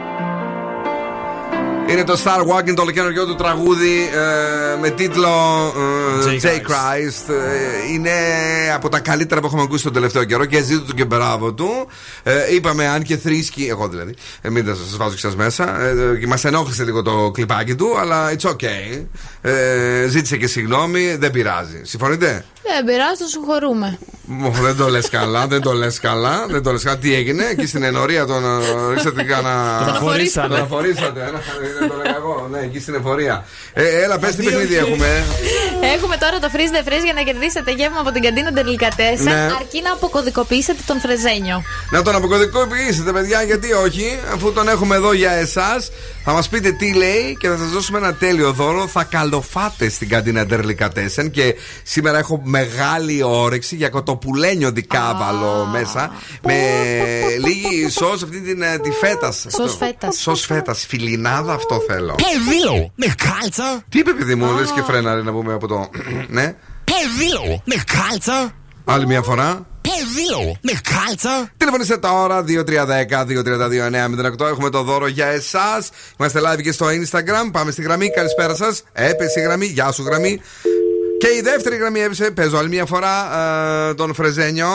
Είναι 1.91 2.03
το 2.03 2.21
Star 2.23 2.39
Walking, 2.39 2.73
το 2.75 2.91
καινούργιο 2.91 3.25
του 3.25 3.35
τραγούδι 3.35 4.09
ε, 4.13 4.79
με 4.79 4.89
τίτλο 4.89 5.27
ε, 6.27 6.39
J. 6.41 6.45
J. 6.45 6.47
Christ. 6.47 7.33
Ε, 7.33 7.93
είναι 7.93 8.11
από 8.75 8.89
τα 8.89 8.99
καλύτερα 8.99 9.41
που 9.41 9.47
έχουμε 9.47 9.61
ακούσει 9.61 9.83
τον 9.83 9.93
τελευταίο 9.93 10.23
καιρό 10.23 10.45
και 10.45 10.61
ζήτω 10.61 10.81
του 10.81 10.93
και 10.93 11.05
μπράβο 11.05 11.53
του. 11.53 11.87
Ε, 12.23 12.53
είπαμε, 12.53 12.87
αν 12.87 13.03
και 13.03 13.17
θρήσκει, 13.17 13.67
εγώ 13.69 13.87
δηλαδή, 13.87 14.13
ε, 14.41 14.49
μην 14.49 14.65
τα 14.65 14.75
σας 14.75 14.97
βάζω 14.97 15.13
και 15.13 15.19
σας 15.19 15.35
μέσα, 15.35 15.81
ε, 15.81 16.17
και 16.19 16.27
μας 16.27 16.45
ενόχλησε 16.45 16.83
λίγο 16.83 17.01
το 17.01 17.31
κλιπάκι 17.33 17.75
του, 17.75 17.97
αλλά 17.99 18.33
it's 18.35 18.49
okay. 18.49 19.05
Ε, 19.41 20.07
ζήτησε 20.07 20.37
και 20.37 20.47
συγγνώμη, 20.47 21.15
δεν 21.15 21.31
πειράζει. 21.31 21.81
Συμφωνείτε; 21.83 22.45
Δεν 22.63 22.85
πειράζει, 22.85 23.17
το 23.19 23.27
συγχωρούμε. 23.27 23.97
Μω, 24.25 24.49
δεν 24.49 24.75
το 24.77 24.87
λες 24.87 25.09
καλά, 25.09 25.47
δεν 25.47 25.61
το 25.61 25.71
λες 25.73 25.99
καλά. 25.99 26.45
Δεν 26.49 26.63
το 26.63 26.71
λες 26.71 26.83
καλά. 26.83 26.97
Τι 26.97 27.15
έγινε, 27.15 27.45
εκεί 27.45 27.65
στην 27.67 27.83
ενορία 27.83 28.25
τον 28.25 28.43
ε, 28.45 28.93
ρίξατε 28.93 29.23
κάνα. 29.23 29.83
Τον 29.85 29.95
αφορήσανε. 29.95 30.47
Τον 30.47 30.63
αφορήσατε. 30.63 31.19
ε, 31.19 31.79
Δεν 31.79 31.89
το 31.89 31.95
λέγα 31.95 32.15
εγώ. 32.15 32.47
Ναι, 32.51 32.59
εκεί 32.59 32.79
στην 32.79 32.93
εφορία. 32.95 33.45
Ε, 33.73 34.01
έλα, 34.03 34.19
πες 34.19 34.35
τι 34.35 34.43
παιχνίδι 34.43 34.75
έχουμε. 34.77 35.23
Έχουμε 35.95 36.17
τώρα 36.17 36.39
το 36.39 36.49
freeze 36.53 36.75
the 36.75 36.87
freeze 36.87 37.03
για 37.03 37.13
να 37.13 37.21
κερδίσετε 37.21 37.71
γεύμα 37.71 37.99
από 37.99 38.11
την 38.11 38.21
καντίνα 38.21 38.51
Ντερλικατέσεν. 38.51 39.23
Ναι. 39.23 39.51
Αρκεί 39.59 39.81
να 39.83 39.91
αποκωδικοποιήσετε 39.91 40.81
τον 40.85 40.99
φρεζένιο. 40.99 41.63
Να 41.91 42.01
τον 42.01 42.15
αποκωδικοποιήσετε, 42.15 43.11
παιδιά, 43.11 43.41
γιατί 43.43 43.73
όχι, 43.73 44.19
αφού 44.33 44.51
τον 44.53 44.67
έχουμε 44.69 44.95
εδώ 44.95 45.13
για 45.13 45.31
εσάς. 45.31 45.91
Θα 46.23 46.31
μας 46.31 46.49
πείτε 46.49 46.71
τι 46.71 46.93
λέει 46.93 47.37
και 47.39 47.47
θα 47.47 47.57
σας 47.57 47.69
δώσουμε 47.69 47.97
ένα 47.97 48.13
τέλειο 48.13 48.51
δώρο. 48.51 48.87
Θα 48.87 49.03
καλοφάτε 49.03 49.89
στην 49.89 50.09
καντίνα 50.09 50.45
Ντερλικατέσεν 50.45 51.31
και 51.31 51.55
σήμερα 51.83 52.17
έχω 52.17 52.41
μεγάλη 52.51 53.23
όρεξη 53.23 53.75
για 53.75 53.89
κοτοπουλένιο 53.89 54.71
δικάβαλο 54.71 55.67
μέσα. 55.71 56.11
Με 56.43 56.55
λίγη 57.45 57.89
σο 57.89 58.07
αυτή 58.07 58.41
την, 58.41 58.61
ε, 58.61 58.77
τη 58.77 58.91
φέτας. 58.91 59.45
Σως 59.47 59.75
φέτας. 59.75 60.15
Σο 60.15 60.35
φέτας. 60.35 60.85
Φιλινάδα, 60.85 61.53
αυτό 61.53 61.83
θέλω. 61.87 62.15
Pedilo 62.17 62.91
με 62.95 63.05
κάλτσα. 63.05 63.83
Τι 63.89 63.99
είπε, 63.99 64.11
παιδί 64.11 64.35
μου, 64.35 64.53
λες 64.53 64.71
και 64.71 64.81
φρέναρε 64.81 65.21
να 65.21 65.31
πούμε 65.31 65.53
από 65.53 65.67
το. 65.67 65.89
ναι. 66.37 66.55
Pedilo 66.85 67.61
με 67.63 67.75
κάλτσα. 67.85 68.51
Άλλη 68.85 69.07
μια 69.07 69.21
φορά. 69.21 69.65
Pedilo 69.81 70.57
με 70.61 70.71
κάλτσα. 70.71 71.49
Τηλεφωνήστε 71.57 71.97
τώρα 71.97 72.43
2310-232-908. 74.41 74.45
Έχουμε 74.45 74.69
το 74.69 74.83
δώρο 74.83 75.07
για 75.07 75.25
εσάς. 75.25 75.89
Είμαστε 76.19 76.39
live 76.39 76.61
και 76.61 76.71
στο 76.71 76.85
Instagram. 76.85 77.51
Πάμε 77.51 77.71
στη 77.71 77.81
γραμμή. 77.81 78.09
Καλησπέρα 78.09 78.55
σας. 78.55 78.83
Έπεσε 78.91 79.39
η 79.39 79.43
γραμμή. 79.43 79.65
Γεια 79.65 79.91
σου 79.91 80.03
γραμμή. 80.03 80.41
Και 81.21 81.27
η 81.37 81.41
δεύτερη 81.41 81.75
γραμμή 81.75 81.99
έπεσε. 81.99 82.31
Παίζω 82.31 82.57
άλλη 82.57 82.69
μια 82.69 82.85
φορά 82.85 83.37
ε, 83.89 83.93
τον 83.93 84.13
Φρεζένιο. 84.13 84.67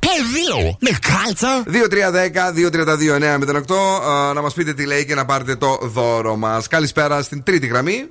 Pedilo 0.00 0.76
με 0.78 0.90
κάλτσα. 1.00 1.62
2310-232-908. 1.66 4.30
Ε, 4.30 4.32
να 4.32 4.42
μας 4.42 4.54
πείτε 4.54 4.74
τι 4.74 4.86
λέει 4.86 5.06
και 5.06 5.14
να 5.14 5.24
πάρετε 5.24 5.56
το 5.56 5.78
δώρο 5.82 6.36
μας. 6.36 6.68
Καλησπέρα 6.68 7.22
στην 7.22 7.42
τρίτη 7.42 7.66
γραμμή. 7.66 8.08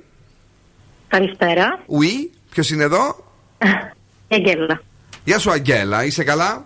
Καλησπέρα. 1.08 1.82
Ουί, 1.86 2.30
ποιος 2.50 2.70
είναι 2.70 2.82
εδώ; 2.82 3.24
Η 4.28 4.34
Αγγέλα. 4.34 4.82
Γεια 5.24 5.38
σου, 5.38 5.50
Αγγέλα. 5.50 6.04
Είσαι 6.04 6.24
καλά; 6.24 6.64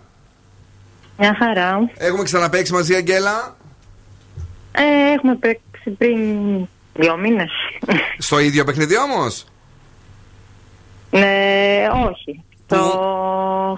Μια 1.17 1.35
χαρά. 1.39 1.91
Έχουμε 1.97 2.23
ξαναπέξει 2.23 2.73
μαζί, 2.73 2.95
Αγγέλα; 2.95 3.55
Ε, 4.71 5.11
έχουμε 5.13 5.35
παίξει 5.35 5.89
πριν 5.97 6.17
δύο 6.93 7.17
μήνες. 7.17 7.51
Στο 8.17 8.39
ίδιο 8.39 8.63
παιχνίδι 8.63 8.97
όμως; 8.97 9.45
Ναι, 11.09 11.87
όχι. 12.09 12.41
Στο, 12.69 12.77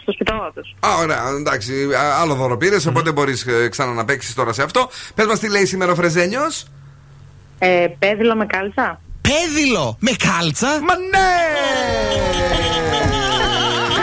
στο 0.01 0.11
σπιτάλο 0.11 0.51
τους. 0.55 0.75
Α, 0.79 0.95
ωραία, 1.01 1.23
εντάξει. 1.39 1.73
α, 1.95 2.19
Άλλο 2.21 2.33
δώρο 2.35 2.57
πήρες, 2.57 2.85
οπότε 2.85 3.11
μπορείς 3.11 3.45
ξανά 3.69 3.93
να 3.93 4.05
παίξεις 4.05 4.33
τώρα 4.33 4.53
σε 4.53 4.63
αυτό. 4.63 4.89
Πες 5.15 5.25
μας 5.25 5.39
τι 5.39 5.49
λέει 5.49 5.65
σήμερα 5.65 5.91
ο 5.91 5.95
Φρεζένιος. 5.95 6.65
Ε, 7.59 7.87
πέδιλο 7.99 8.35
με 8.35 8.45
κάλτσα. 8.45 8.99
Πέδιλο 9.21 9.97
με 9.99 10.11
κάλτσα; 10.11 10.67
Μα 10.67 10.95
ναι! 10.95 11.29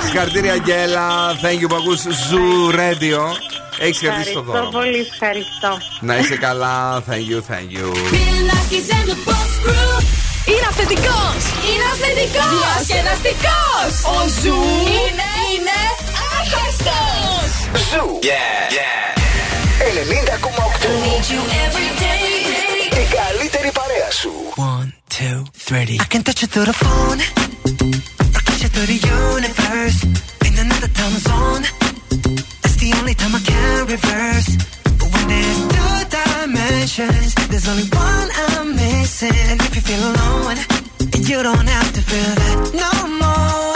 Συγχαρητήρια, 0.04 0.52
Αγγέλα. 0.52 1.32
Thank 1.42 1.62
you 1.62 1.68
που 1.68 1.74
ακούς 1.74 2.02
Zoo 2.02 2.74
Radio. 2.74 3.20
Έχεις 3.78 3.98
κερδίσει 3.98 4.32
το 4.32 4.38
Ευχαριστώ 4.38 4.42
δώρο. 4.42 4.68
πολύ, 4.68 5.06
ευχαριστώ. 5.12 5.78
Να 6.00 6.16
είσαι 6.18 6.36
καλά. 6.36 7.02
Thank 7.08 7.30
you, 7.30 7.40
thank 7.52 7.78
you. 7.78 7.92
Είναι 10.50 10.66
αυθεντικό! 10.70 11.20
Είναι 11.68 11.86
αυθεντικό! 11.92 12.46
Διασκεδαστικό! 12.54 13.62
Ο 14.14 14.16
Zoo 14.40 14.58
είναι, 15.00 15.28
είναι 15.52 15.78
άχαστο! 16.36 17.00
Zoo. 17.88 18.06
Yeah. 18.30 18.78
yeah. 18.78 18.96
90,8. 19.78 20.06
Η 23.02 23.06
καλύτερη 23.16 23.70
παρέα 23.78 24.10
σου. 24.20 24.32
One, 24.56 24.88
two, 25.16 25.38
three. 25.66 25.98
I 25.98 26.06
can 26.12 26.22
touch 26.26 26.40
you 26.42 26.48
through 26.52 26.68
the 26.72 26.76
phone. 26.84 27.20
Or 28.36 28.42
kiss 28.46 28.60
you 28.64 28.70
through 28.74 28.88
the 28.94 29.00
universe. 29.20 29.98
In 30.48 30.54
another 30.64 30.90
time 30.98 31.16
zone. 31.28 31.64
That's 32.62 32.76
the 32.82 32.90
only 32.98 33.14
time 33.20 33.34
I 33.40 33.42
can 33.50 33.78
reverse. 33.94 34.50
But 34.98 35.08
when 35.12 35.24
there's 35.32 35.60
two 35.74 35.96
dimensions, 36.46 37.34
there's 37.48 37.68
only 37.68 37.88
one 37.90 38.28
I'm 38.48 38.76
missing. 38.76 39.32
And 39.50 39.60
if 39.60 39.74
you 39.74 39.82
feel 39.82 40.02
alone, 40.12 40.56
you 41.28 41.42
don't 41.42 41.68
have 41.68 41.92
to 41.92 42.00
feel 42.00 42.34
that 42.34 42.70
no 42.74 43.08
more. 43.18 43.75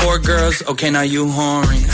Four 0.00 0.18
girls, 0.18 0.62
okay, 0.68 0.90
now 0.90 1.02
you 1.02 1.28
horny. 1.30 1.84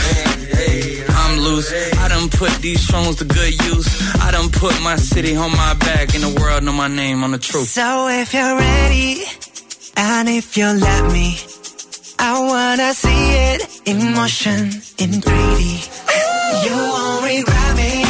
I'm 1.09 1.39
loose. 1.39 1.71
I 1.97 2.07
done 2.07 2.29
put 2.29 2.51
these 2.61 2.85
phones 2.85 3.17
to 3.17 3.25
good 3.25 3.53
use. 3.65 3.87
I 4.21 4.31
done 4.31 4.49
put 4.49 4.79
my 4.81 4.95
city 4.95 5.35
on 5.35 5.51
my 5.51 5.73
back, 5.75 6.13
and 6.15 6.23
the 6.23 6.39
world 6.39 6.63
know 6.63 6.73
my 6.73 6.87
name 6.87 7.23
on 7.23 7.31
the 7.31 7.37
truth. 7.37 7.67
So 7.67 8.07
if 8.09 8.33
you're 8.33 8.57
ready, 8.57 9.23
and 9.97 10.29
if 10.29 10.57
you 10.57 10.65
let 10.65 11.11
me, 11.11 11.37
I 12.19 12.33
wanna 12.51 12.93
see 12.93 13.23
it 13.49 13.81
in 13.85 14.13
motion, 14.13 14.59
in 14.97 15.21
3D. 15.21 15.61
You 16.65 16.75
won't 16.75 17.23
regret 17.25 17.75
me. 17.77 18.00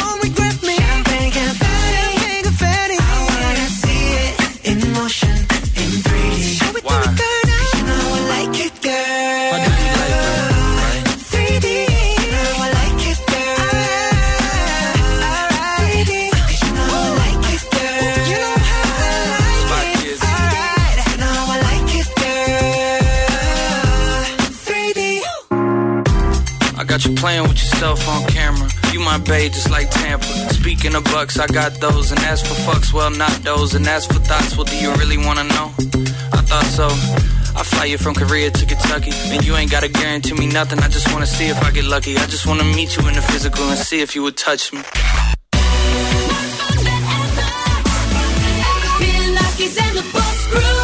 I 27.02 27.04
got 27.04 27.10
you 27.10 27.20
playing 27.20 27.42
with 27.48 27.58
yourself 27.58 28.08
on 28.08 28.28
camera. 28.28 28.68
You 28.92 29.00
my 29.00 29.18
babe, 29.18 29.50
just 29.50 29.70
like 29.70 29.90
Tampa. 29.90 30.24
Speaking 30.54 30.94
of 30.94 31.02
bucks, 31.04 31.36
I 31.36 31.48
got 31.48 31.72
those. 31.80 32.12
And 32.12 32.20
as 32.20 32.40
for 32.46 32.54
fucks, 32.62 32.92
well, 32.92 33.10
not 33.10 33.32
those. 33.42 33.74
And 33.74 33.84
as 33.88 34.06
for 34.06 34.20
thoughts, 34.20 34.56
well, 34.56 34.66
do 34.66 34.76
you 34.76 34.92
really 34.94 35.18
wanna 35.18 35.42
know? 35.42 35.72
I 36.32 36.42
thought 36.46 36.64
so. 36.66 36.86
I 37.58 37.64
fly 37.64 37.86
you 37.86 37.98
from 37.98 38.14
Korea 38.14 38.52
to 38.52 38.66
Kentucky. 38.66 39.10
And 39.34 39.44
you 39.44 39.56
ain't 39.56 39.70
gotta 39.70 39.88
guarantee 39.88 40.34
me 40.34 40.46
nothing. 40.46 40.78
I 40.78 40.86
just 40.88 41.12
wanna 41.12 41.26
see 41.26 41.46
if 41.46 41.60
I 41.60 41.72
get 41.72 41.86
lucky. 41.86 42.16
I 42.18 42.26
just 42.26 42.46
wanna 42.46 42.64
meet 42.64 42.96
you 42.96 43.08
in 43.08 43.14
the 43.14 43.22
physical 43.22 43.64
and 43.64 43.78
see 43.78 44.00
if 44.00 44.14
you 44.14 44.22
would 44.22 44.36
touch 44.36 44.72
me. 44.72 44.82
Nackis 49.38 49.76
and 49.82 49.96
the 49.98 50.04
Boss 50.12 50.46
Crew. 50.46 50.81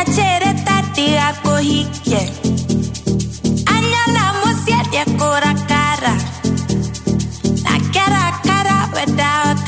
La 0.00 0.06
chereta 0.14 0.82
tira 0.94 1.34
cojique. 1.42 2.32
Aña 3.66 4.02
la 4.14 4.32
mocia 4.42 4.82
de 4.90 5.04
cora 5.18 5.54
cara. 5.68 6.16
La 7.64 7.78
cara 7.92 8.40
cara, 8.42 8.88
pues, 8.92 9.04
verdad. 9.04 9.59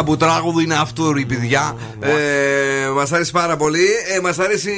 Τι 0.00 0.06
κλαμπου 0.06 0.16
τραγούδι 0.16 0.64
είναι 0.64 0.74
αυτό, 0.74 1.12
ρε 1.12 1.24
παιδιά. 1.24 1.76
Ε, 2.00 2.88
μας 2.94 3.12
αρέσει 3.12 3.30
πάρα 3.32 3.56
πολύ. 3.56 3.86
Ε, 4.16 4.20
μας 4.20 4.38
αρέσει 4.38 4.70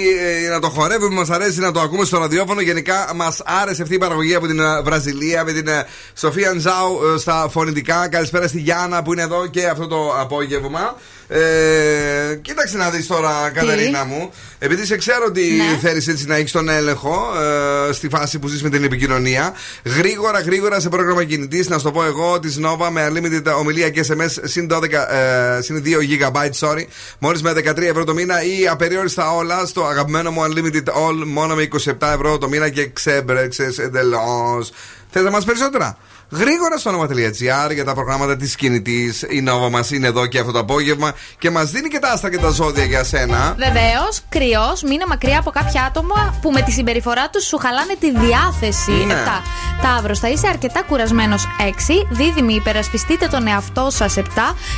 ε, 0.45 0.49
να 0.49 0.61
το 0.61 0.69
χορεύουμε, 0.69 1.15
μας 1.15 1.31
αρέσει 1.31 1.61
να 1.61 1.73
το 1.73 1.81
ακούμε 1.81 2.05
στο 2.05 2.19
ραδιόφωνο. 2.19 2.61
Γενικά 2.61 3.11
μας 3.15 3.43
άρεσε 3.45 3.83
αυτή 3.83 3.95
η 3.95 3.99
παραγωγή 3.99 4.35
από 4.35 4.47
την 4.47 4.61
ε, 4.61 4.83
Βραζιλία 4.83 5.45
με 5.45 5.53
την 5.53 5.69
ε, 5.69 5.87
Σοφία 6.19 6.53
Νζάου 6.55 7.01
ε, 7.15 7.19
στα 7.19 7.49
φωνητικά. 7.51 8.09
Καλησπέρα 8.09 8.49
στη 8.49 8.59
Γιάννα 8.59 9.03
που 9.03 9.13
είναι 9.13 9.23
εδώ 9.23 9.47
και 9.47 9.67
αυτό 9.67 9.87
το 9.87 10.15
απόγευμα. 10.21 10.97
Ε, 11.29 12.35
κοίταξε 12.43 12.77
να 12.77 12.91
δεις 12.91 13.07
τώρα, 13.07 13.51
Κατερίνα 13.55 14.05
μου. 14.05 14.31
Επειδή 14.59 14.87
σε 14.87 14.97
ξέρω 14.97 15.25
ότι 15.29 15.43
Ναι. 15.43 15.79
θέλεις 15.89 16.09
έτσι 16.09 16.27
να 16.27 16.37
έχεις 16.37 16.53
τον 16.53 16.69
έλεγχο 16.69 17.33
ε, 17.41 17.72
στη 17.93 18.09
φάση 18.09 18.39
που 18.39 18.49
ζεις 18.49 18.63
με 18.63 18.69
την 18.69 18.85
επικοινωνία, 18.85 19.53
γρήγορα, 19.85 20.41
γρήγορα 20.41 20.81
σε 20.81 20.89
πρόγραμμα 20.89 21.25
κινητής, 21.25 21.69
να 21.69 21.79
σου 21.79 21.85
το 21.85 21.91
πω 21.91 22.05
εγώ, 22.05 22.39
της 22.41 22.61
Nova 22.65 22.89
με 22.91 23.09
unlimited 23.11 23.59
ομιλία 23.59 23.91
και 23.91 24.05
SMS 24.09 24.39
συν 24.43 24.69
12, 24.71 24.93
ε, 24.93 25.61
συν 25.61 25.83
2 25.85 26.01
GB, 26.03 26.51
sorry, 26.61 26.85
μόλις 27.19 27.43
με 27.43 27.53
13 27.53 27.79
ευρώ 27.79 28.05
το 28.05 28.15
μήνα 28.15 28.43
ή 28.43 28.69
απεριόριστα 28.69 29.35
όλα 29.35 29.67
στο 29.67 29.85
αγαπημένο 29.85 30.31
μου 30.31 30.43
unlimited 30.43 30.89
all 30.89 31.25
μόνο 31.27 31.55
με 31.55 31.69
27 31.85 31.93
ευρώ 32.01 32.39
το 32.39 32.49
μήνα 32.49 32.69
και 32.69 32.87
ξέμπρεξε 32.93 33.73
εντελώς. 33.79 34.73
Θες 35.11 35.23
να 35.23 35.31
μας 35.31 35.45
περισσότερα; 35.45 35.99
Γρήγορα 36.35 36.79
στο 36.79 36.91
όνομα.gr 36.91 37.75
για 37.75 37.85
τα 37.85 37.95
προγράμματα 37.95 38.37
της 38.37 38.57
κινητής. 38.57 39.23
Η 39.23 39.45
Nova 39.49 39.71
μας 39.71 39.91
είναι 39.91 40.07
εδώ 40.07 40.27
και 40.27 40.39
αυτό 40.39 40.53
το 40.53 40.59
απόγευμα 40.59 41.13
και 41.39 41.51
μας 41.51 41.71
δίνει 41.71 41.89
και 41.89 41.99
τα 41.99 42.09
άστρα 42.11 42.31
και 42.31 42.39
τα 42.39 42.49
ζώδια 42.49 42.85
για 42.85 43.05
σένα. 43.05 43.55
Βεβαίως, 43.59 44.21
κρυός, 44.29 44.83
μείνε 44.83 45.05
μακριά 45.09 45.39
από 45.39 45.51
κάποια 45.51 45.83
άτομα 45.83 46.39
που 46.43 46.51
με 46.51 46.63
τη 46.63 46.71
συμπεριφορά 46.71 47.31
τους 47.31 47.45
σου 47.45 47.59
χαλάνε 47.59 47.97
τη 48.01 48.11
διάθεση. 48.11 48.91
Ναι. 48.91 49.15
7. 49.15 49.43
Ταύρος, 49.83 50.19
θα 50.19 50.29
είσαι 50.29 50.49
αρκετά 50.49 50.83
κουρασμένος. 50.83 51.47
6. 51.59 52.07
Δίδυμη, 52.11 52.55
υπερασπιστείτε 52.55 53.27
τον 53.27 53.47
εαυτό 53.47 53.89
σας. 53.91 54.17
7. 54.17 54.23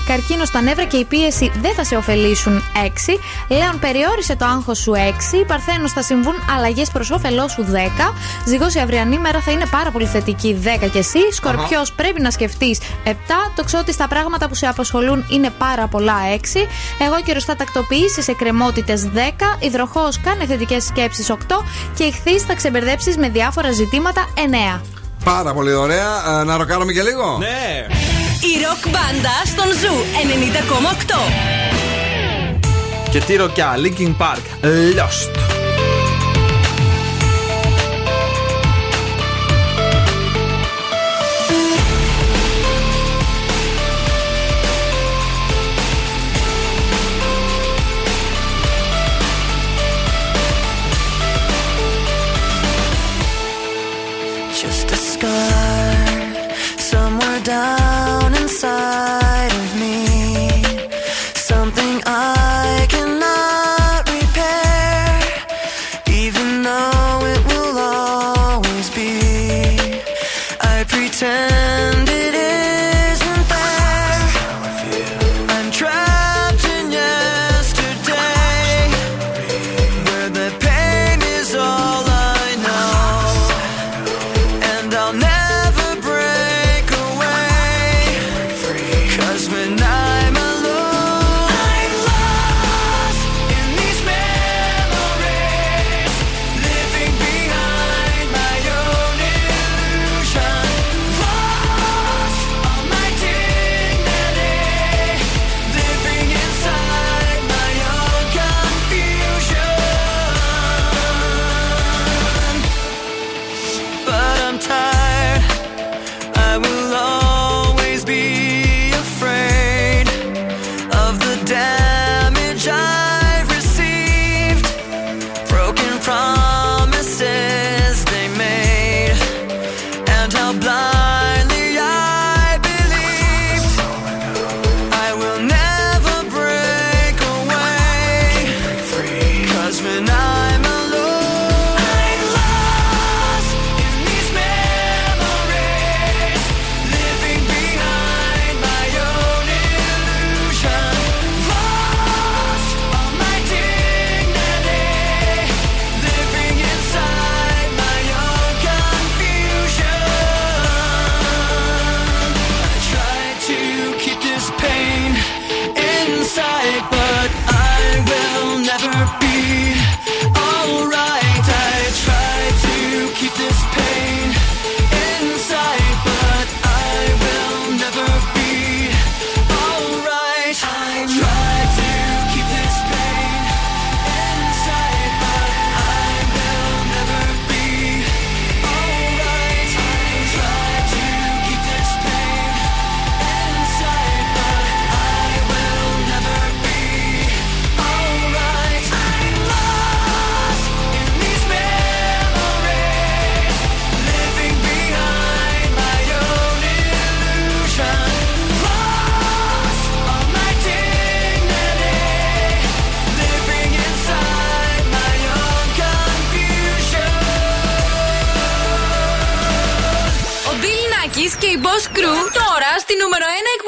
Καρκίνος, 0.06 0.50
τα 0.50 0.60
νεύρα 0.60 0.84
και 0.84 0.96
η 0.96 1.04
πίεση 1.04 1.52
δεν 1.60 1.74
θα 1.74 1.84
σε 1.84 1.96
ωφελήσουν. 1.96 2.62
6. 2.84 3.18
Λέων, 3.48 3.78
περιόρισε 3.78 4.36
το 4.36 4.44
άγχος 4.44 4.78
σου. 4.78 4.92
6. 4.94 5.44
Παρθένος, 5.46 5.92
θα 5.92 6.02
συμβούν 6.02 6.34
αλλαγές 6.56 6.90
προς 6.90 7.10
όφελός 7.10 7.52
σου. 7.52 7.64
10. 7.64 8.14
Ζυγός, 8.46 8.74
η 8.74 8.78
αυριανή 8.78 9.18
μέρα 9.18 9.40
θα 9.40 9.50
είναι 9.50 9.66
πάρα 9.70 9.90
πολύ 9.90 10.06
θετική. 10.06 10.58
10 10.62 10.88
και 10.88 10.98
εσύ. 10.98 11.18
Σκορπιός, 11.44 11.92
πρέπει 11.92 12.20
να 12.20 12.30
σκεφτείς. 12.30 12.78
7. 13.04 13.12
Τοξότη, 13.54 13.96
τα 13.96 14.08
πράγματα 14.08 14.48
που 14.48 14.54
σε 14.54 14.66
απασχολούν 14.66 15.24
είναι 15.28 15.50
πάρα 15.58 15.86
πολλά. 15.86 16.16
6. 16.34 16.66
Εγώ 16.98 17.20
και 17.24 17.32
ρωστά 17.32 17.56
τακτοποιήσεις 17.56 18.24
σε 18.24 18.32
κρεμότητε 18.32 19.10
10. 19.14 19.56
Υδροχός, 19.58 20.20
κάνε 20.20 20.46
θετικές 20.46 20.84
σκέψεις 20.84 21.30
8. 21.30 21.64
Και 21.94 22.04
ηχθείς, 22.04 22.42
θα 22.42 22.54
ξεμπερδέψεις 22.54 23.16
με 23.16 23.28
διάφορα 23.28 23.72
ζητήματα 23.72 24.28
9. 24.34 24.80
Πάρα 25.24 25.52
πολύ 25.52 25.72
ωραία. 25.72 26.40
Ε, 26.40 26.44
να 26.44 26.56
ροκάρουμε 26.56 26.92
και 26.92 27.02
λίγο; 27.02 27.36
Ναι. 27.38 27.86
Η 28.40 28.62
ροκ 28.64 28.88
μπάντα 28.92 29.34
στον 29.44 29.66
Zoo 29.66 29.94
90,8. 30.22 31.16
Και 33.10 33.20
τι 33.20 33.36
ροκιά, 33.36 33.74
Linkin 33.76 34.14
Park, 34.18 34.66
Lost. 34.98 35.53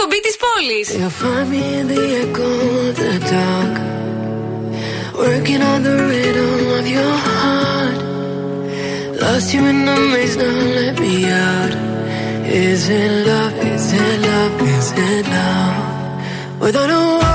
εκπομπή 0.05 0.19
της 0.25 0.35
πόλης. 0.43 0.87
You'll 0.99 1.17
find 1.21 1.47
me 1.53 1.61
in 1.79 1.85
the 1.93 2.03
echo 2.21 2.49
of 2.85 2.93
the 3.01 3.13
dark, 3.33 3.75
working 5.23 5.61
on 5.71 5.79
the 5.87 5.95
rhythm 6.09 6.59
of 6.79 6.85
your 6.95 7.15
heart. 7.25 7.99
Lost 9.21 9.47
you 9.53 9.61
in 9.71 9.79
the 9.89 9.97
maze, 10.13 10.35
now 10.41 10.55
let 10.79 10.95
me 11.03 11.15
out. 11.49 11.73
Is 12.65 12.81
it 12.99 13.11
love? 13.27 13.53
Is 13.73 13.85
it 14.03 14.15
love? 14.27 14.55
Is 14.75 14.87
it 15.09 15.25
love? 15.35 15.77
Without 16.63 16.89
a 16.97 17.01
warning, 17.09 17.34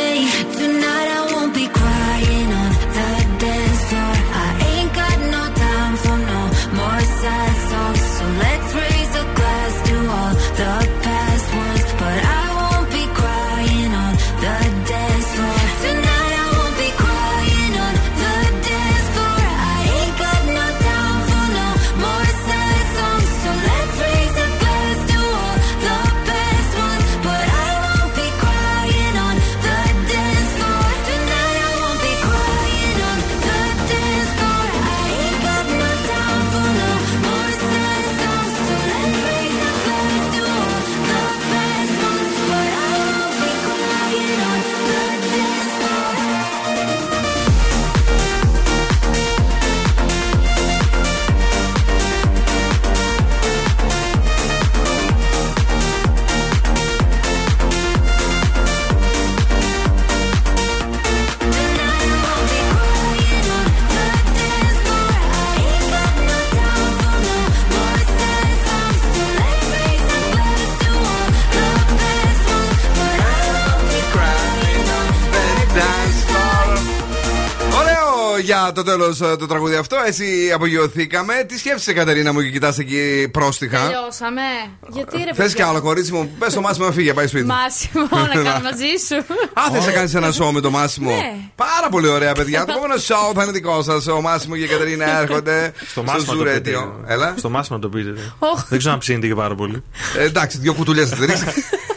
Το 78.83 78.91
τέλος 78.91 79.17
το 79.17 79.45
τραγούδι 79.47 79.75
αυτό. 79.75 79.97
Έτσι 80.05 80.51
απογειωθήκαμε. 80.53 81.33
Τι 81.47 81.57
σκέφτεσαι, 81.57 81.93
Κατερίνα 81.93 82.33
μου, 82.33 82.41
και 82.41 82.49
κοιτάς 82.49 82.77
εκεί 82.77 83.29
πρόστιχα; 83.31 83.79
Τελειώσαμε. 83.79 84.41
Γιατί 84.87 85.17
ρε 85.17 85.23
Θες 85.23 85.35
παιδιά; 85.35 85.55
κι 85.55 85.61
άλλο, 85.61 85.81
κορίτσι 85.81 86.13
μου. 86.13 86.31
Πες 86.39 86.53
το 86.53 86.61
Μάσιμο 86.61 86.85
να 86.85 86.91
φύγει, 86.91 87.13
πάει 87.13 87.27
σπίτι. 87.27 87.45
Μάσιμο, 87.45 88.07
να 88.11 88.43
κάνω 88.43 88.63
μαζί 88.63 88.91
σου. 89.07 89.15
Α, 89.53 89.71
θες 89.71 89.85
να 89.85 89.91
κάνεις 89.91 90.13
ένα 90.15 90.31
σοου 90.31 90.51
με 90.51 90.59
το 90.61 90.69
Μάσιμο; 90.71 91.11
Ναι. 91.11 91.35
Πάρα 91.55 91.89
πολύ 91.89 92.07
ωραία, 92.07 92.33
παιδιά. 92.33 92.65
Το 92.65 92.71
επόμενο 92.71 92.99
σοου 92.99 93.31
θα 93.35 93.43
είναι 93.43 93.51
δικό 93.51 93.81
σας. 93.81 94.07
Ο 94.07 94.21
Μάσιμο 94.21 94.55
και 94.55 94.63
η 94.63 94.67
Κατερίνα 94.67 95.05
έρχονται 95.21 95.73
Στο 95.87 96.03
μάσημα 96.03 96.33
το 96.33 96.43
πείτε. 96.43 96.49
Ζουρέτιο. 96.49 97.03
Έλα. 97.07 97.33
Στο 97.37 97.49
μάσημα 97.49 97.79
το 97.79 97.89
πείτε. 97.89 98.13
Οχ. 98.39 98.65
Δεν 98.69 98.77
ξέρω 98.77 98.93
αν 98.93 98.99
ψήνετε 98.99 99.27
και 99.27 99.35
πάρα 99.35 99.55
πολύ. 99.55 99.83
Ε, 100.17 100.23
εντάξει, 100.23 100.57
δύο 100.57 100.73
κουτουλιές 100.73 101.09
θα 101.09 101.15
τη 101.15 101.25
ρίξει. 101.25 101.45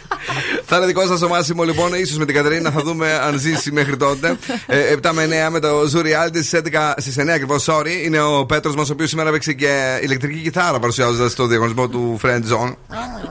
Θα 0.77 0.81
είναι 0.83 0.93
δικό 0.93 1.07
σας 1.07 1.23
ο 1.23 1.29
Μάσιμο 1.29 1.63
λοιπόν, 1.63 1.95
ίσως 1.95 2.17
με 2.17 2.25
την 2.25 2.35
Κατερίνα 2.35 2.71
θα 2.71 2.81
δούμε 2.83 3.13
αν 3.13 3.39
ζήσει 3.39 3.73
μέχρι 3.73 3.97
τότε. 3.97 4.37
Ε, 4.67 4.95
7 5.03 5.11
με 5.13 5.47
9 5.47 5.51
με 5.51 5.61
το 5.61 5.69
Zoo 5.81 5.99
Reality 5.99 6.43
στις 6.43 6.53
11 6.53 6.95
στις 6.97 7.17
9 7.19 7.29
ακριβώς. 7.29 7.65
Sorry, 7.69 8.05
είναι 8.05 8.21
ο 8.21 8.47
Πέτρος 8.47 8.75
μας, 8.75 8.91
ο 8.91 8.93
οποίος 8.93 9.09
σήμερα 9.09 9.31
παίξει 9.31 9.55
και 9.55 9.99
ηλεκτρική 10.03 10.39
κιθάρα 10.41 10.79
παρουσιάζοντας 10.79 11.35
το 11.35 11.47
διαγωνισμό 11.47 11.89
του 11.89 12.21
Friend 12.23 12.43
Zone. 12.53 12.75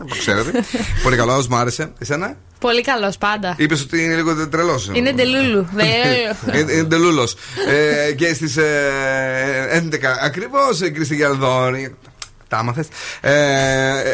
Το 0.10 0.16
ξέρετε. 0.20 0.64
Πολύ 1.04 1.16
καλό, 1.16 1.46
μου 1.50 1.56
άρεσε. 1.56 1.92
Εσένα, 2.00 2.36
Πολύ 2.60 2.82
καλός 2.82 3.18
πάντα. 3.18 3.56
είπες 3.58 3.82
ότι 3.82 4.04
είναι 4.04 4.16
λίγο 4.16 4.48
τρελός. 4.48 4.90
Είναι 4.94 5.12
ντελούλου. 5.12 5.68
Βελέλου. 5.78 6.36
Είναι 6.62 6.72
είναι 6.72 6.84
τελούλο. 6.84 7.28
Ε, 8.08 8.12
και 8.14 8.34
στις 8.34 8.56
11 8.58 10.16
ακριβώς 10.22 10.82
η 10.82 10.92
Κρίστη 10.92 11.16
Γιαλδόνη. 11.16 11.96
Τα 12.54 12.60
άμαθες. 12.60 12.88
Ε, 13.22 13.34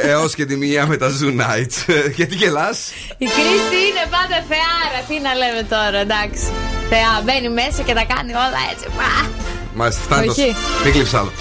Έως 0.10 0.36
και 0.36 0.46
τη 0.46 0.56
μία 0.56 0.86
με 0.88 0.98
τα 0.98 1.08
Zoo 1.20 1.42
Nights. 1.42 1.78
Γιατί 2.16 2.36
γελάς; 2.36 2.78
Η 3.18 3.26
Κρίστη 3.26 3.80
είναι 3.90 4.06
πάντα 4.16 4.38
θεάρα. 4.50 5.00
Τι 5.08 5.16
να 5.26 5.34
λέμε 5.42 5.64
τώρα, 5.70 5.98
εντάξει. 6.08 6.46
Θεά, 6.90 7.14
μπαίνει 7.26 7.50
μέσα 7.50 7.82
και 7.88 7.94
τα 7.94 8.04
κάνει 8.14 8.32
όλα 8.32 8.60
έτσι. 8.72 8.86
Πα. 8.98 9.30
Μάλιστα, 9.74 10.02
φτάνει 10.02 10.26
τόσο. 10.28 10.42
Όχι. 10.42 10.56
Μην 10.84 10.94
κλείψεις 10.94 11.14
άλλο. 11.14 11.32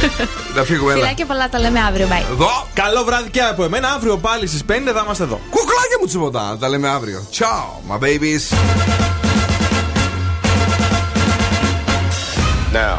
Να 0.56 0.62
φύγουμε, 0.62 0.92
έλα. 0.92 1.00
Φιλάκια 1.02 1.26
πολλά, 1.26 1.48
τα 1.48 1.58
λέμε 1.58 1.80
αύριο. 1.80 2.06
Bye. 2.10 2.30
Εδώ. 2.32 2.68
Καλό 2.74 3.04
βράδυ 3.04 3.30
και 3.30 3.42
από 3.42 3.64
εμένα. 3.64 3.88
Αύριο 3.88 4.16
πάλι 4.18 4.46
στις 4.46 4.62
5 4.68 4.72
θα 4.94 5.02
είμαστε 5.04 5.24
εδώ. 5.24 5.40
Κουκλάκια 5.50 5.96
μου 6.00 6.06
τσιμποτά. 6.06 6.56
Τα 6.60 6.68
λέμε 6.68 6.88
αύριο. 6.88 7.26
Ciao, 7.38 7.66
my 7.90 7.98
babies. 8.04 8.42
Now, 12.80 12.98